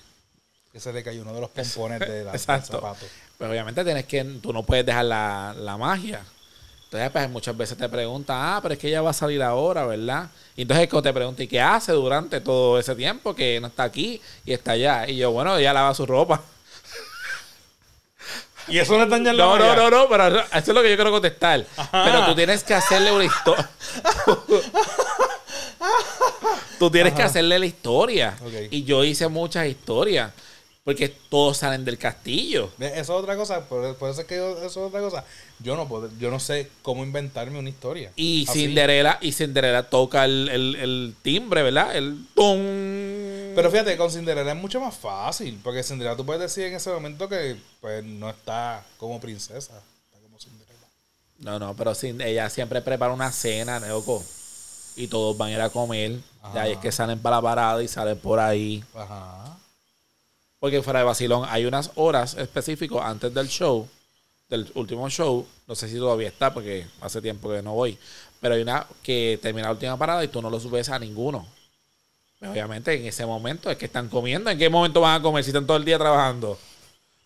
Que 0.71 0.81
se 0.81 0.93
le 0.93 1.03
cayó 1.03 1.23
uno 1.23 1.33
de 1.33 1.41
los 1.41 1.51
pompones 1.55 2.01
de 2.01 2.25
la, 2.25 2.33
del 2.33 2.41
Exacto. 2.41 2.73
zapato. 2.73 3.07
Pues 3.39 3.51
obviamente 3.51 3.85
tienes 3.85 4.05
que, 4.05 4.23
tú 4.43 4.53
no 4.53 4.65
puedes 4.65 4.85
dejar 4.85 5.07
la, 5.07 5.55
la 5.59 5.79
magia. 5.79 6.23
Entonces, 6.89 7.11
pues 7.11 7.29
muchas 7.29 7.55
veces 7.55 7.77
te 7.77 7.87
preguntan, 7.87 8.39
ah, 8.41 8.61
pero 8.63 8.73
es 8.73 8.81
que 8.81 8.89
ella 8.89 9.03
va 9.03 9.11
a 9.11 9.13
salir 9.13 9.43
ahora, 9.43 9.85
¿verdad? 9.85 10.31
Y 10.57 10.63
entonces 10.63 10.89
te 10.89 11.13
preguntan, 11.13 11.45
¿y 11.45 11.47
qué 11.47 11.61
hace 11.61 11.93
durante 11.93 12.41
todo 12.41 12.79
ese 12.79 12.95
tiempo 12.95 13.35
que 13.35 13.61
no 13.61 13.67
está 13.67 13.83
aquí 13.83 14.23
y 14.47 14.55
está 14.55 14.73
allá? 14.73 15.07
Y 15.07 15.19
yo, 15.19 15.31
bueno, 15.31 15.59
ella 15.59 15.75
lava 15.75 15.95
su 15.95 16.07
ropa. 16.07 16.41
Y 18.69 18.79
eso 18.79 18.99
no 18.99 19.05
es 19.05 19.09
dañar 19.09 19.35
la 19.35 19.45
No, 19.45 19.59
no, 19.59 19.75
no, 19.75 19.91
no, 19.91 20.07
pero 20.11 20.41
eso 20.41 20.47
es 20.53 20.69
lo 20.69 20.83
que 20.83 20.91
yo 20.91 20.97
quiero 20.97 21.11
contestar. 21.11 21.65
Pero 21.91 22.27
tú 22.27 22.35
tienes 22.35 22.63
que 22.63 22.75
hacerle 22.75 23.11
una 23.13 23.25
historia. 23.25 23.67
tú 26.79 26.91
tienes 26.91 27.15
que 27.15 27.23
hacerle 27.23 27.59
la 27.59 27.65
historia. 27.65 28.37
Y 28.71 28.85
yo 28.85 29.05
hice 29.05 29.27
muchas 29.29 29.69
historias. 29.69 30.33
Porque 30.89 31.11
todos 31.11 31.59
salen 31.59 31.85
del 31.85 31.99
castillo. 31.99 32.71
Eso 32.81 32.99
es 32.99 33.11
otra 33.11 33.37
cosa, 33.37 33.61
por, 33.69 33.95
por 33.97 34.09
eso 34.09 34.23
es 34.23 34.27
que 34.27 34.37
yo- 34.37 34.57
eso 34.57 34.67
es 34.67 34.77
otra 34.79 35.01
cosa. 35.01 35.23
Yo 35.59 35.77
no 35.77 35.87
puedo, 35.87 36.09
yo 36.19 36.31
no 36.31 36.41
sé 36.41 36.71
cómo 36.81 37.05
inventarme 37.05 37.59
una 37.59 37.69
historia. 37.69 38.11
Y 38.17 38.47
Así. 38.49 38.61
Cinderella, 38.61 39.19
y 39.21 39.33
Cinderella 39.33 39.83
toca 39.83 40.25
el, 40.25 40.49
el- 40.49 40.77
el 40.77 41.15
timbre, 41.21 41.63
¿verdad? 41.63 41.95
El 41.95 42.25
tum. 42.35 42.57
Pero 43.55 43.71
fíjate, 43.71 43.99
con 43.99 44.11
Cinderella 44.11 44.53
es 44.53 44.57
mucho 44.57 44.81
más 44.81 44.97
fácil, 44.97 45.61
porque 45.63 45.83
Cinderella 45.83 46.17
tú 46.17 46.25
puedes 46.25 46.41
decir 46.41 46.65
en 46.65 46.77
ese 46.77 46.91
momento 46.91 47.29
que 47.29 47.57
pues 47.83 48.03
no 48.03 48.31
está 48.31 48.83
como 48.97 49.21
princesa, 49.21 49.75
está 49.77 50.19
como 50.23 50.39
Cinderella. 50.41 50.87
No, 51.41 51.59
no, 51.59 51.75
pero 51.77 51.95
sin, 51.95 52.19
ella 52.23 52.49
siempre 52.49 52.81
prepara 52.81 53.13
una 53.13 53.31
cena, 53.31 53.79
Neoco. 53.79 54.25
Y 54.97 55.07
todos 55.09 55.37
van 55.37 55.51
a 55.51 55.53
ir 55.53 55.61
a 55.61 55.69
comer. 55.69 56.13
Y 56.55 56.59
ahí 56.59 56.73
es 56.73 56.79
que 56.79 56.91
salen 56.91 57.19
para 57.19 57.37
la 57.37 57.43
parada 57.43 57.83
y 57.83 57.89
salen 57.89 58.19
por 58.19 58.41
ahí. 58.41 58.83
Ajá. 58.95 59.59
Porque 60.61 60.83
fuera 60.83 61.01
de 61.01 61.05
vacilón 61.05 61.47
hay 61.49 61.67
unas 61.67 61.93
horas 61.95 62.35
específicas 62.35 62.99
antes 63.03 63.33
del 63.33 63.49
show, 63.49 63.89
del 64.49 64.71
último 64.75 65.09
show. 65.09 65.47
No 65.67 65.75
sé 65.75 65.89
si 65.89 65.97
todavía 65.97 66.29
está 66.29 66.53
porque 66.53 66.87
hace 67.01 67.23
tiempo 67.23 67.51
que 67.51 67.63
no 67.63 67.75
voy. 67.75 67.99
Pero 68.41 68.55
hay 68.55 68.63
una 68.63 68.87
que 69.03 69.39
termina 69.41 69.69
la 69.69 69.73
última 69.73 69.97
parada 69.97 70.25
y 70.25 70.29
tú 70.29 70.43
no 70.43 70.51
lo 70.51 70.59
subes 70.59 70.89
a 70.89 70.99
ninguno. 70.99 71.47
Obviamente 72.41 72.95
en 72.95 73.05
ese 73.07 73.27
momento 73.27 73.71
es 73.71 73.77
que 73.77 73.87
están 73.87 74.09
comiendo. 74.09 74.51
¿En 74.51 74.59
qué 74.59 74.69
momento 74.69 75.01
van 75.01 75.21
a 75.21 75.23
comer 75.23 75.43
si 75.43 75.51
están 75.51 75.67
todo 75.67 75.77
el 75.77 75.85
día 75.85 75.99
trabajando? 75.99 76.59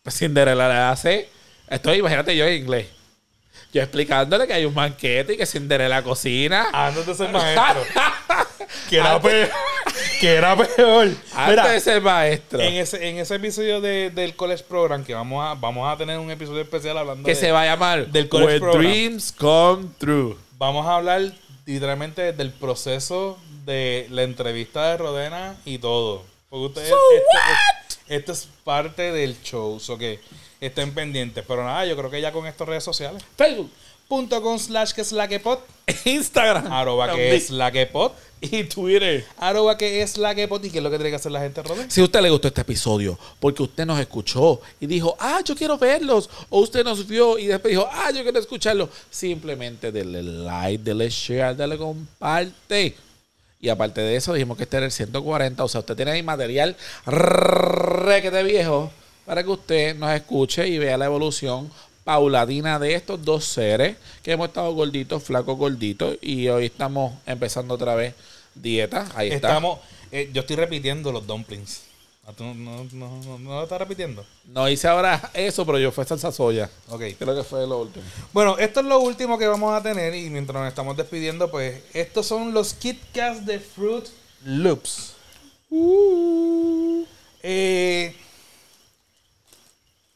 Pues 0.02 0.16
Cinderella 0.16 0.68
le 0.68 0.74
hace. 0.74 1.28
Estoy, 1.68 1.98
imagínate 1.98 2.36
yo 2.36 2.46
en 2.46 2.62
inglés. 2.62 2.88
Yo 3.72 3.82
explicándole 3.82 4.46
que 4.46 4.52
hay 4.54 4.64
un 4.64 4.74
banquete 4.74 5.34
y 5.34 5.36
que 5.36 5.46
Cinderella 5.46 6.02
cocina. 6.02 6.68
Antes 6.72 7.06
de 7.06 7.14
ser 7.14 7.30
maestro. 7.30 7.82
que 8.88 9.00
peor. 9.22 9.50
Que 10.23 10.35
era 10.35 10.57
peor. 10.57 11.09
Antes 11.35 11.70
de 11.73 11.81
ser 11.81 12.01
maestro. 12.01 12.61
en 12.61 12.74
ese, 12.74 13.09
en 13.09 13.19
ese 13.19 13.35
episodio 13.35 13.81
de- 13.81 14.11
del 14.11 14.36
College 14.36 14.62
Program, 14.69 15.05
que 15.05 15.15
vamos 15.15 15.44
a, 15.44 15.55
vamos 15.55 15.93
a 15.93 15.97
tener 15.97 16.16
un 16.19 16.31
episodio 16.31 16.62
especial 16.62 16.97
hablando 16.97 17.24
que 17.24 17.35
de, 17.35 17.40
se 17.40 17.51
va 17.51 17.62
a 17.62 17.66
llamar 17.66 18.07
del 18.07 18.28
college 18.28 18.53
When 18.53 18.61
program. 18.61 18.82
Dreams 18.82 19.32
Come 19.32 19.89
True. 19.99 20.36
Vamos 20.59 20.86
a 20.86 20.94
hablar 20.94 21.32
literalmente 21.66 22.32
del 22.32 22.51
proceso 22.53 23.36
de 23.65 24.07
la 24.11 24.23
entrevista 24.23 24.90
de 24.93 24.97
Rodena 24.99 25.57
y 25.65 25.78
todo. 25.78 26.23
Porque 26.49 26.66
ustedes, 26.66 26.89
So 26.90 26.97
esto, 27.15 27.39
es- 27.89 27.99
esto 28.09 28.32
es 28.32 28.49
parte 28.62 29.11
del 29.12 29.40
show, 29.43 29.81
so 29.81 29.99
que 29.99 30.20
estén 30.66 30.93
pendientes. 30.94 31.44
Pero 31.47 31.64
nada, 31.64 31.84
yo 31.86 31.97
creo 31.97 32.10
que 32.10 32.20
ya 32.20 32.32
con 32.32 32.47
estas 32.47 32.66
redes 32.68 32.84
sociales. 32.84 33.22
Facebook. 33.36 33.70
Punto 34.09 34.43
com 34.43 34.59
slash 34.59 34.93
que 34.93 35.01
es 35.01 35.12
la 35.12 35.26
que 35.26 35.40
pod, 35.40 35.60
Instagram. 36.05 36.70
arroba 36.70 37.14
que 37.14 37.34
es 37.34 37.48
la 37.51 37.70
que 37.72 37.86
pod, 37.86 38.12
Y 38.43 38.64
Twitter. 38.64 39.24
arroba 39.39 39.78
que 39.78 40.02
es 40.02 40.18
la 40.18 40.34
que 40.34 40.47
pod. 40.48 40.62
¿Y 40.64 40.70
qué 40.70 40.78
es 40.78 40.84
lo 40.84 40.90
que 40.90 40.97
tiene 40.98 41.09
que 41.10 41.16
hacer 41.16 41.32
la 41.32 41.40
gente, 41.40 41.62
Rodena? 41.62 41.89
Si 41.90 42.01
a 42.02 42.05
usted 42.05 42.20
le 42.20 42.28
gustó 42.28 42.48
este 42.48 42.60
episodio 42.60 43.18
porque 43.40 43.62
usted 43.62 43.86
nos 43.86 43.98
escuchó 43.98 44.60
y 44.80 44.86
dijo, 44.86 45.16
ah, 45.18 45.40
yo 45.44 45.55
quiero 45.56 45.78
verlos, 45.78 46.28
o 46.51 46.60
usted 46.60 46.84
nos 46.84 47.06
vio 47.06 47.39
y 47.39 47.47
después 47.47 47.70
dijo, 47.72 47.89
ah, 47.90 48.10
yo 48.14 48.22
quiero 48.22 48.39
escucharlo, 48.39 48.90
simplemente 49.10 49.90
denle 49.90 50.22
like, 50.22 50.82
denle 50.84 51.09
share, 51.09 51.56
denle 51.56 51.78
comparte. 51.78 52.94
Y 53.60 53.68
aparte 53.70 54.01
de 54.02 54.16
eso, 54.16 54.34
dijimos 54.34 54.56
que 54.59 54.64
este 54.64 54.76
era 54.76 54.86
el 54.86 54.93
140, 54.93 55.64
o 55.64 55.68
sea, 55.68 55.80
usted 55.80 55.97
tiene 55.97 56.10
ahí 56.10 56.22
material 56.22 56.76
requete 57.06 58.43
viejo 58.43 58.90
para 59.24 59.43
que 59.43 59.51
usted 59.51 59.97
nos 59.97 60.11
escuche 60.12 60.66
y 60.69 60.78
vea 60.78 60.97
la 60.97 61.07
evolución 61.07 61.70
paulatina 62.05 62.78
de 62.78 62.94
estos 62.94 63.24
dos 63.24 63.44
seres 63.44 63.97
que 64.23 64.32
hemos 64.32 64.49
estado 64.49 64.73
gorditos, 64.74 65.23
flacos, 65.23 65.57
gorditos 65.57 66.16
y 66.20 66.49
hoy 66.49 66.66
estamos 66.66 67.15
empezando 67.27 67.74
otra 67.74 67.94
vez 67.94 68.15
dieta. 68.55 69.07
Ahí 69.15 69.28
está. 69.28 69.49
Estamos, 69.49 69.78
eh, 70.11 70.31
yo 70.32 70.40
estoy 70.40 70.57
repitiendo 70.57 71.12
los 71.12 71.27
dumplings. 71.27 71.82
Ah, 72.27 72.32
¿tú 72.36 72.44
no, 72.44 72.55
no, 72.55 72.85
no, 72.93 73.23
no- 73.24 73.39
no 73.39 73.51
lo 73.51 73.62
estás 73.65 73.81
repitiendo? 73.81 74.24
No 74.47 74.69
hice 74.69 74.86
ahora 74.86 75.31
eso, 75.35 75.66
pero 75.66 75.78
yo 75.78 75.90
fue 75.90 76.05
salsa 76.05 76.31
soya. 76.31 76.70
Ok. 76.89 77.03
Creo 77.19 77.35
que 77.35 77.43
fue 77.43 77.66
lo 77.66 77.81
último. 77.81 78.05
Bueno, 78.32 78.57
esto 78.59 78.78
es 78.81 78.86
lo 78.86 79.01
último 79.01 79.39
que 79.39 79.47
vamos 79.49 79.73
a 79.74 79.82
tener 79.82 80.15
y 80.15 80.31
mientras 80.31 80.61
nos 80.61 80.69
estamos 80.69 80.97
despidiendo, 80.97 81.51
pues 81.51 81.82
estos 81.94 82.27
son 82.27 82.53
los 82.55 82.74
Kit 82.74 83.01
Kats 83.12 83.44
de 83.44 83.59
Fruit 83.59 84.05
Loops. 84.44 85.15
Eh, 87.43 88.15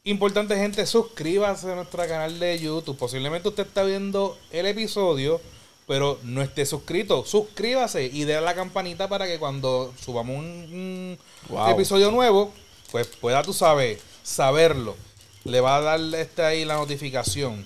importante 0.07 0.57
gente, 0.57 0.87
suscríbase 0.87 1.71
a 1.71 1.75
nuestro 1.75 1.99
canal 2.07 2.39
de 2.39 2.59
YouTube. 2.59 2.97
Posiblemente 2.97 3.49
usted 3.49 3.67
está 3.67 3.83
viendo 3.85 4.39
el 4.51 4.67
episodio, 4.67 5.41
pero 5.87 6.19
no 6.23 6.43
esté 6.43 6.65
suscrito. 6.65 7.25
Suscríbase 7.25 8.05
y 8.07 8.25
dé 8.25 8.37
a 8.37 8.41
la 8.41 8.55
campanita 8.55 9.09
para 9.09 9.27
que 9.27 9.39
cuando 9.39 9.93
subamos 10.01 10.37
un, 10.39 10.45
un 10.45 11.19
Wow. 11.49 11.69
episodio 11.71 12.11
nuevo, 12.11 12.53
pues 12.91 13.07
pueda 13.07 13.43
tú 13.43 13.53
sabes 13.53 14.01
saberlo. 14.23 14.97
Le 15.45 15.61
va 15.61 15.77
a 15.77 15.81
dar 15.81 16.01
este 16.15 16.43
ahí 16.43 16.65
la 16.65 16.75
notificación. 16.75 17.65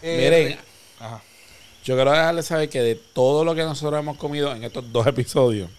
Eh, 0.00 0.16
Miren. 0.18 0.58
Ajá. 1.00 1.22
Yo 1.84 1.94
quiero 1.94 2.10
dejarles 2.10 2.46
saber 2.46 2.68
que 2.68 2.80
de 2.80 2.94
todo 2.94 3.44
lo 3.44 3.54
que 3.54 3.62
nosotros 3.62 3.98
hemos 4.00 4.16
comido 4.16 4.54
en 4.54 4.64
estos 4.64 4.90
dos 4.92 5.06
episodios, 5.06 5.70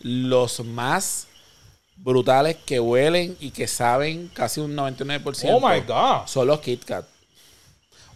los 0.00 0.60
más 0.64 1.26
brutales 2.02 2.56
que 2.64 2.80
huelen 2.80 3.36
y 3.40 3.50
que 3.50 3.66
saben 3.66 4.28
casi 4.34 4.60
un 4.60 4.74
99% 4.76 5.50
Oh 5.52 5.60
my 5.60 5.80
God. 5.80 6.26
son 6.26 6.46
los 6.46 6.60
Kit 6.60 6.84
Kat. 6.84 7.04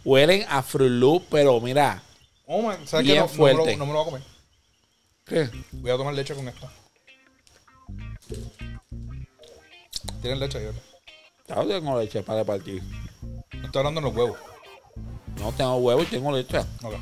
Huelen 0.03 0.45
a 0.49 0.61
Fruit 0.63 0.91
Loop, 0.91 1.23
pero 1.29 1.59
mira, 1.61 2.01
Oh 2.47 2.61
my, 2.61 2.75
¿sabes 2.85 3.05
Bien 3.07 3.15
qué? 3.15 3.19
No, 3.21 3.25
no 3.27 3.31
me 3.43 3.53
lo- 3.53 3.55
fuerte. 3.63 3.77
no 3.77 3.85
me 3.87 3.93
lo 3.93 4.03
voy 4.03 4.07
a 4.07 4.11
comer. 4.11 4.27
¿qué? 5.25 5.49
Voy 5.71 5.91
a 5.91 5.97
tomar 5.97 6.13
leche 6.13 6.35
con 6.35 6.47
esto. 6.47 6.69
Tienen 10.21 10.39
leche 10.39 10.57
ahí, 10.57 10.65
¿verdad? 10.65 10.81
Claro, 11.45 11.67
tengo 11.67 11.99
leche 11.99 12.23
para 12.23 12.43
partir. 12.43 12.81
No 13.53 13.65
estoy 13.65 13.79
hablando 13.79 14.01
de 14.01 14.07
los 14.07 14.15
huevos. 14.15 14.37
No 15.39 15.51
tengo 15.51 15.75
huevo 15.77 16.01
y 16.03 16.05
tengo 16.05 16.31
leche. 16.31 16.59
Ok. 16.83 16.95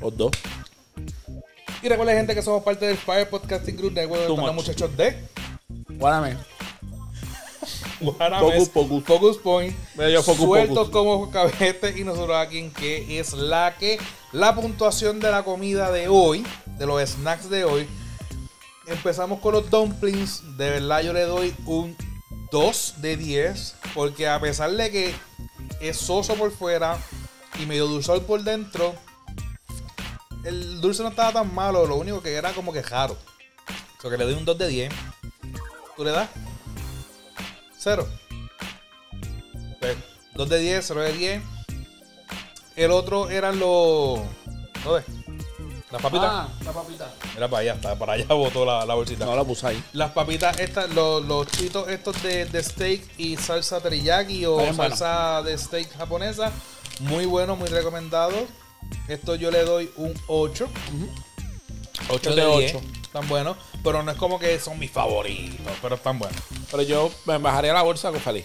Los 0.00 0.16
dos. 0.16 0.30
Y 1.82 1.88
recuerden, 1.88 2.16
gente, 2.16 2.34
que 2.34 2.42
somos 2.42 2.62
parte 2.62 2.86
del 2.86 2.96
Fire 2.96 3.28
Podcasting 3.28 3.76
Group 3.76 3.94
donde 3.94 4.08
Too 4.08 4.16
están 4.16 4.36
los 4.46 4.54
much. 4.54 4.64
muchachos 4.66 4.96
de 4.96 5.16
Guárdame. 5.96 6.36
Guarames, 8.00 8.70
Focus, 8.70 9.04
Focus 9.04 9.38
Point, 9.38 9.74
yo 9.96 10.22
Focus, 10.22 10.44
sueltos 10.44 10.88
Focus. 10.88 10.90
como 10.90 11.30
cabete 11.30 11.98
y 11.98 12.04
nosotros 12.04 12.36
aquí 12.36 12.58
en 12.58 12.70
que 12.70 13.18
es 13.18 13.32
la 13.32 13.76
que 13.78 13.98
la 14.32 14.54
puntuación 14.54 15.18
de 15.18 15.30
la 15.30 15.42
comida 15.44 15.90
de 15.90 16.08
hoy, 16.08 16.46
de 16.78 16.86
los 16.86 17.00
snacks 17.08 17.48
de 17.48 17.64
hoy. 17.64 17.88
Empezamos 18.86 19.40
con 19.40 19.54
los 19.54 19.68
dumplings, 19.68 20.56
de 20.56 20.70
verdad 20.70 21.02
yo 21.02 21.12
le 21.12 21.22
doy 21.22 21.54
un 21.64 21.96
2 22.52 22.94
de 22.98 23.16
10, 23.16 23.74
porque 23.94 24.28
a 24.28 24.38
pesar 24.40 24.70
de 24.70 24.90
que 24.90 25.14
es 25.80 25.96
soso 25.96 26.34
por 26.34 26.52
fuera 26.52 26.96
y 27.60 27.66
medio 27.66 27.88
dulzor 27.88 28.22
por 28.22 28.44
dentro, 28.44 28.94
el 30.44 30.80
dulce 30.80 31.02
no 31.02 31.08
estaba 31.08 31.32
tan 31.32 31.52
malo, 31.52 31.84
lo 31.84 31.96
único 31.96 32.22
que 32.22 32.34
era 32.34 32.52
como 32.52 32.72
que 32.72 32.82
raro. 32.82 33.16
O 33.98 34.00
sea 34.00 34.10
que 34.10 34.18
le 34.18 34.24
doy 34.24 34.34
un 34.34 34.44
2 34.44 34.56
de 34.56 34.68
10. 34.68 34.92
¿Tú 35.96 36.04
le 36.04 36.10
das? 36.10 36.28
Cero. 37.78 38.06
Ok. 39.76 39.86
2 40.34 40.48
de 40.48 40.58
10, 40.58 40.84
0 40.86 41.00
de 41.00 41.12
10. 41.12 41.42
El 42.76 42.90
otro 42.90 43.30
eran 43.30 43.58
los. 43.58 44.20
¿Dónde? 44.84 45.04
Las 45.90 46.02
papitas. 46.02 46.28
Ah, 46.30 46.48
la 46.64 46.72
papita. 46.72 47.14
Era 47.36 47.48
para 47.48 47.60
allá, 47.60 47.74
está, 47.74 47.98
para 47.98 48.12
allá 48.14 48.26
botó 48.34 48.64
la, 48.64 48.84
la 48.84 48.94
bolsita. 48.94 49.24
No 49.24 49.36
la 49.36 49.44
puse 49.44 49.68
ahí. 49.68 49.84
Las 49.92 50.10
papitas, 50.10 50.58
estas, 50.58 50.90
los, 50.90 51.24
los 51.24 51.46
chitos 51.46 51.88
estos 51.88 52.20
de, 52.22 52.44
de 52.44 52.62
steak 52.62 53.02
y 53.18 53.36
salsa 53.36 53.80
teriyaki 53.80 54.44
o 54.46 54.54
bueno. 54.54 54.74
salsa 54.74 55.42
de 55.42 55.56
steak 55.56 55.96
japonesa. 55.96 56.52
Muy 57.00 57.24
bueno, 57.24 57.56
muy 57.56 57.68
recomendado. 57.68 58.34
Esto 59.08 59.36
yo 59.36 59.50
le 59.50 59.64
doy 59.64 59.90
un 59.96 60.12
8. 60.26 60.68
8 62.08 62.34
de 62.34 62.42
de 62.42 62.58
10. 62.58 62.76
Están 63.16 63.30
buenos, 63.30 63.56
pero 63.82 64.02
no 64.02 64.10
es 64.10 64.18
como 64.18 64.38
que 64.38 64.60
son 64.60 64.78
mis 64.78 64.90
favoritos, 64.90 65.74
pero 65.80 65.94
están 65.94 66.18
buenos. 66.18 66.38
Pero 66.70 66.82
yo 66.82 67.10
me 67.24 67.38
bajaría 67.38 67.72
la 67.72 67.80
bolsa 67.80 68.10
con 68.10 68.20
feliz. 68.20 68.44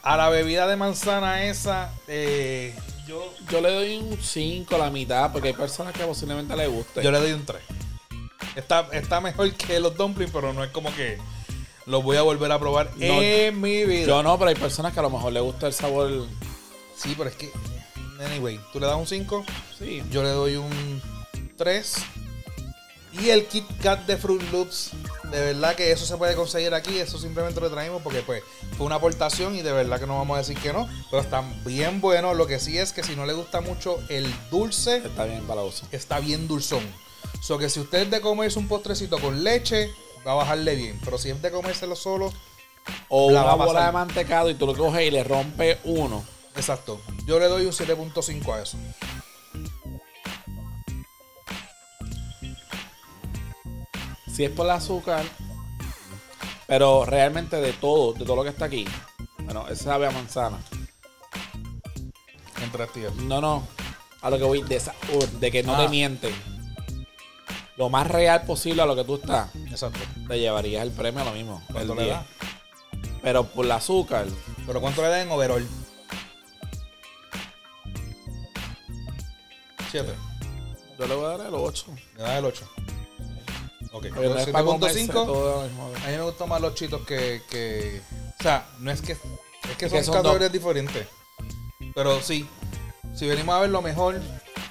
A 0.00 0.16
la 0.16 0.28
bebida 0.28 0.68
de 0.68 0.76
manzana 0.76 1.42
esa, 1.42 1.92
eh, 2.06 2.72
yo, 3.08 3.34
Yo 3.50 3.60
le 3.60 3.72
doy 3.72 3.96
un 3.96 4.16
5 4.22 4.72
a 4.76 4.78
la 4.78 4.90
mitad 4.90 5.32
porque 5.32 5.48
hay 5.48 5.54
personas 5.54 5.92
que 5.92 6.04
posiblemente 6.04 6.54
les 6.56 6.68
guste. 6.70 7.02
yo 7.02 7.10
le 7.10 7.18
doy 7.18 7.32
un 7.32 7.44
3. 7.44 7.60
Está, 8.54 8.86
está 8.92 9.20
mejor 9.20 9.52
que 9.54 9.80
los 9.80 9.96
dumplings, 9.96 10.30
pero 10.30 10.52
no 10.52 10.62
es 10.62 10.70
como 10.70 10.94
que 10.94 11.18
los 11.86 12.04
voy 12.04 12.16
a 12.16 12.22
volver 12.22 12.52
a 12.52 12.60
probar 12.60 12.92
No, 12.94 13.20
en 13.20 13.60
mi 13.60 13.82
vida. 13.84 14.06
Yo 14.06 14.22
no, 14.22 14.38
pero 14.38 14.50
hay 14.50 14.54
personas 14.54 14.92
que 14.92 15.00
a 15.00 15.02
lo 15.02 15.10
mejor 15.10 15.32
les 15.32 15.42
gusta 15.42 15.66
el 15.66 15.72
sabor. 15.72 16.28
Sí, 16.96 17.16
pero 17.18 17.28
es 17.28 17.34
que. 17.34 17.50
Anyway, 18.24 18.60
tú 18.72 18.78
le 18.78 18.86
das 18.86 18.94
un 18.94 19.08
5, 19.08 19.44
Sí. 19.80 20.00
yo 20.12 20.22
le 20.22 20.28
doy 20.28 20.54
un 20.54 21.02
3. 21.56 21.96
Y 23.12 23.30
el 23.30 23.46
Kit 23.46 23.64
Kat 23.82 24.06
de 24.06 24.16
Fruit 24.16 24.42
Loops, 24.52 24.90
de 25.30 25.40
verdad 25.40 25.74
que 25.74 25.90
eso 25.90 26.04
se 26.04 26.16
puede 26.16 26.34
conseguir 26.34 26.74
aquí, 26.74 26.98
eso 26.98 27.18
simplemente 27.18 27.60
lo 27.60 27.70
traímos 27.70 28.02
porque 28.02 28.20
pues 28.22 28.42
fue 28.76 28.86
una 28.86 28.96
aportación 28.96 29.54
y 29.54 29.62
de 29.62 29.72
verdad 29.72 29.98
que 29.98 30.06
no 30.06 30.18
vamos 30.18 30.34
a 30.36 30.38
decir 30.38 30.58
que 30.58 30.72
no, 30.72 30.88
pero 31.10 31.22
están 31.22 31.64
bien 31.64 32.00
buenos. 32.00 32.36
Lo 32.36 32.46
que 32.46 32.58
sí 32.60 32.76
es 32.78 32.92
que 32.92 33.02
si 33.02 33.16
no 33.16 33.24
le 33.26 33.32
gusta 33.32 33.60
mucho 33.60 33.98
el 34.08 34.32
dulce, 34.50 34.98
Está 34.98 35.24
bien 35.24 35.42
para 35.46 35.62
la 35.62 35.66
uso. 35.66 35.86
está 35.90 36.20
bien 36.20 36.46
dulzón. 36.46 36.82
So 37.40 37.58
que 37.58 37.68
si 37.70 37.80
usted 37.80 38.02
es 38.02 38.10
de 38.10 38.20
comerse 38.20 38.58
un 38.58 38.68
postrecito 38.68 39.18
con 39.18 39.42
leche, 39.42 39.90
va 40.26 40.32
a 40.32 40.36
bajarle 40.36 40.74
bien, 40.76 41.00
pero 41.04 41.16
si 41.18 41.30
es 41.30 41.40
de 41.40 41.50
comérselo 41.50 41.96
solo, 41.96 42.32
O 43.08 43.30
La 43.30 43.40
una 43.42 43.54
va 43.54 43.64
a 43.64 43.66
bola 43.66 43.86
de 43.86 43.92
mantecado 43.92 44.48
y 44.50 44.54
tú 44.54 44.66
lo 44.66 44.74
coges 44.76 45.06
y 45.06 45.10
le 45.10 45.24
rompes 45.24 45.78
uno. 45.84 46.24
exacto. 46.56 47.00
Yo 47.26 47.38
le 47.38 47.46
doy 47.46 47.66
un 47.66 47.72
7.5 47.72 48.54
a 48.54 48.62
eso. 48.62 48.78
Si 54.38 54.44
es 54.44 54.52
por 54.52 54.66
el 54.66 54.70
azúcar. 54.70 55.24
Pero 56.68 57.04
realmente 57.04 57.56
de 57.56 57.72
todo, 57.72 58.12
de 58.12 58.24
todo 58.24 58.36
lo 58.36 58.44
que 58.44 58.50
está 58.50 58.66
aquí. 58.66 58.86
Bueno, 59.38 59.66
ese 59.68 59.82
sabe 59.82 60.06
a 60.06 60.12
manzana. 60.12 60.60
Entre 62.62 62.86
tíos. 62.86 63.16
No, 63.16 63.40
no. 63.40 63.66
A 64.22 64.30
lo 64.30 64.38
que 64.38 64.44
voy 64.44 64.62
de, 64.62 64.76
esa, 64.76 64.94
uh, 65.12 65.38
de 65.40 65.50
que 65.50 65.64
no 65.64 65.74
Ah. 65.74 65.78
te 65.78 65.88
mienten. 65.88 66.32
Lo 67.76 67.88
más 67.88 68.06
real 68.06 68.42
posible 68.44 68.80
a 68.82 68.86
lo 68.86 68.94
que 68.94 69.02
tú 69.02 69.16
estás. 69.16 69.52
Exacto. 69.68 69.98
Te 70.28 70.38
llevarías 70.38 70.84
el 70.84 70.92
premio 70.92 71.22
a 71.22 71.24
lo 71.24 71.32
mismo. 71.32 71.60
¿Cuánto 71.72 71.96
le 71.96 72.04
10. 72.04 72.14
da? 72.14 72.26
Pero 73.20 73.42
por 73.42 73.64
el 73.64 73.72
azúcar. 73.72 74.26
Pero 74.68 74.80
¿cuánto 74.80 75.02
le 75.02 75.08
da 75.08 75.20
en 75.20 75.32
overall? 75.32 75.66
7. 79.90 80.14
Yo 80.96 81.06
le 81.08 81.14
voy 81.16 81.24
a 81.24 81.28
dar 81.38 81.46
el 81.48 81.54
8. 81.54 81.86
Le 82.18 82.22
da 82.22 82.38
el 82.38 82.44
8. 82.44 82.68
Ok. 83.92 84.06
Porque 84.14 84.28
no 84.28 84.38
es 84.38 84.46
para 84.48 84.64
comerse 84.64 85.06
7.5. 85.06 85.12
todo 85.12 85.60
al 85.62 85.68
mismo- 85.68 85.86
A 85.86 86.08
mí 86.08 86.16
me 86.16 86.22
gustan 86.22 86.48
más 86.48 86.60
los 86.60 86.74
chitos 86.74 87.06
que, 87.06 87.42
que. 87.50 88.00
O 88.38 88.42
sea, 88.42 88.66
no 88.78 88.90
es 88.90 89.00
que. 89.02 89.12
Es 89.12 89.76
que 89.78 89.88
son, 89.90 90.04
son 90.04 90.14
categorías 90.14 90.52
diferentes. 90.52 91.06
Pero 91.94 92.20
sí. 92.22 92.48
Si 93.14 93.26
venimos 93.26 93.54
a 93.54 93.60
ver 93.60 93.70
lo 93.70 93.82
mejor, 93.82 94.20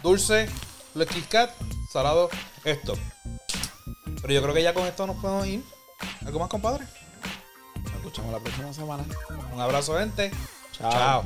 dulce, 0.04 0.48
los 0.94 1.08
Kit 1.08 1.28
Kat, 1.28 1.52
salado, 1.92 2.30
esto. 2.64 2.96
Pero 4.22 4.34
yo 4.34 4.42
creo 4.42 4.54
que 4.54 4.64
ya 4.64 4.74
con 4.74 4.86
esto 4.88 5.06
nos 5.08 5.18
podemos 5.18 5.46
ir. 5.48 5.64
¿Algo 6.26 6.40
más, 6.40 6.50
compadre? 6.50 6.86
Nos 7.84 7.94
escuchamos 7.96 8.32
la 8.32 8.40
próxima 8.40 8.72
semana. 8.74 9.04
Un 9.54 9.60
abrazo, 9.60 9.98
gente. 9.98 10.32
Chao. 10.78 10.92
Chao. 10.92 11.24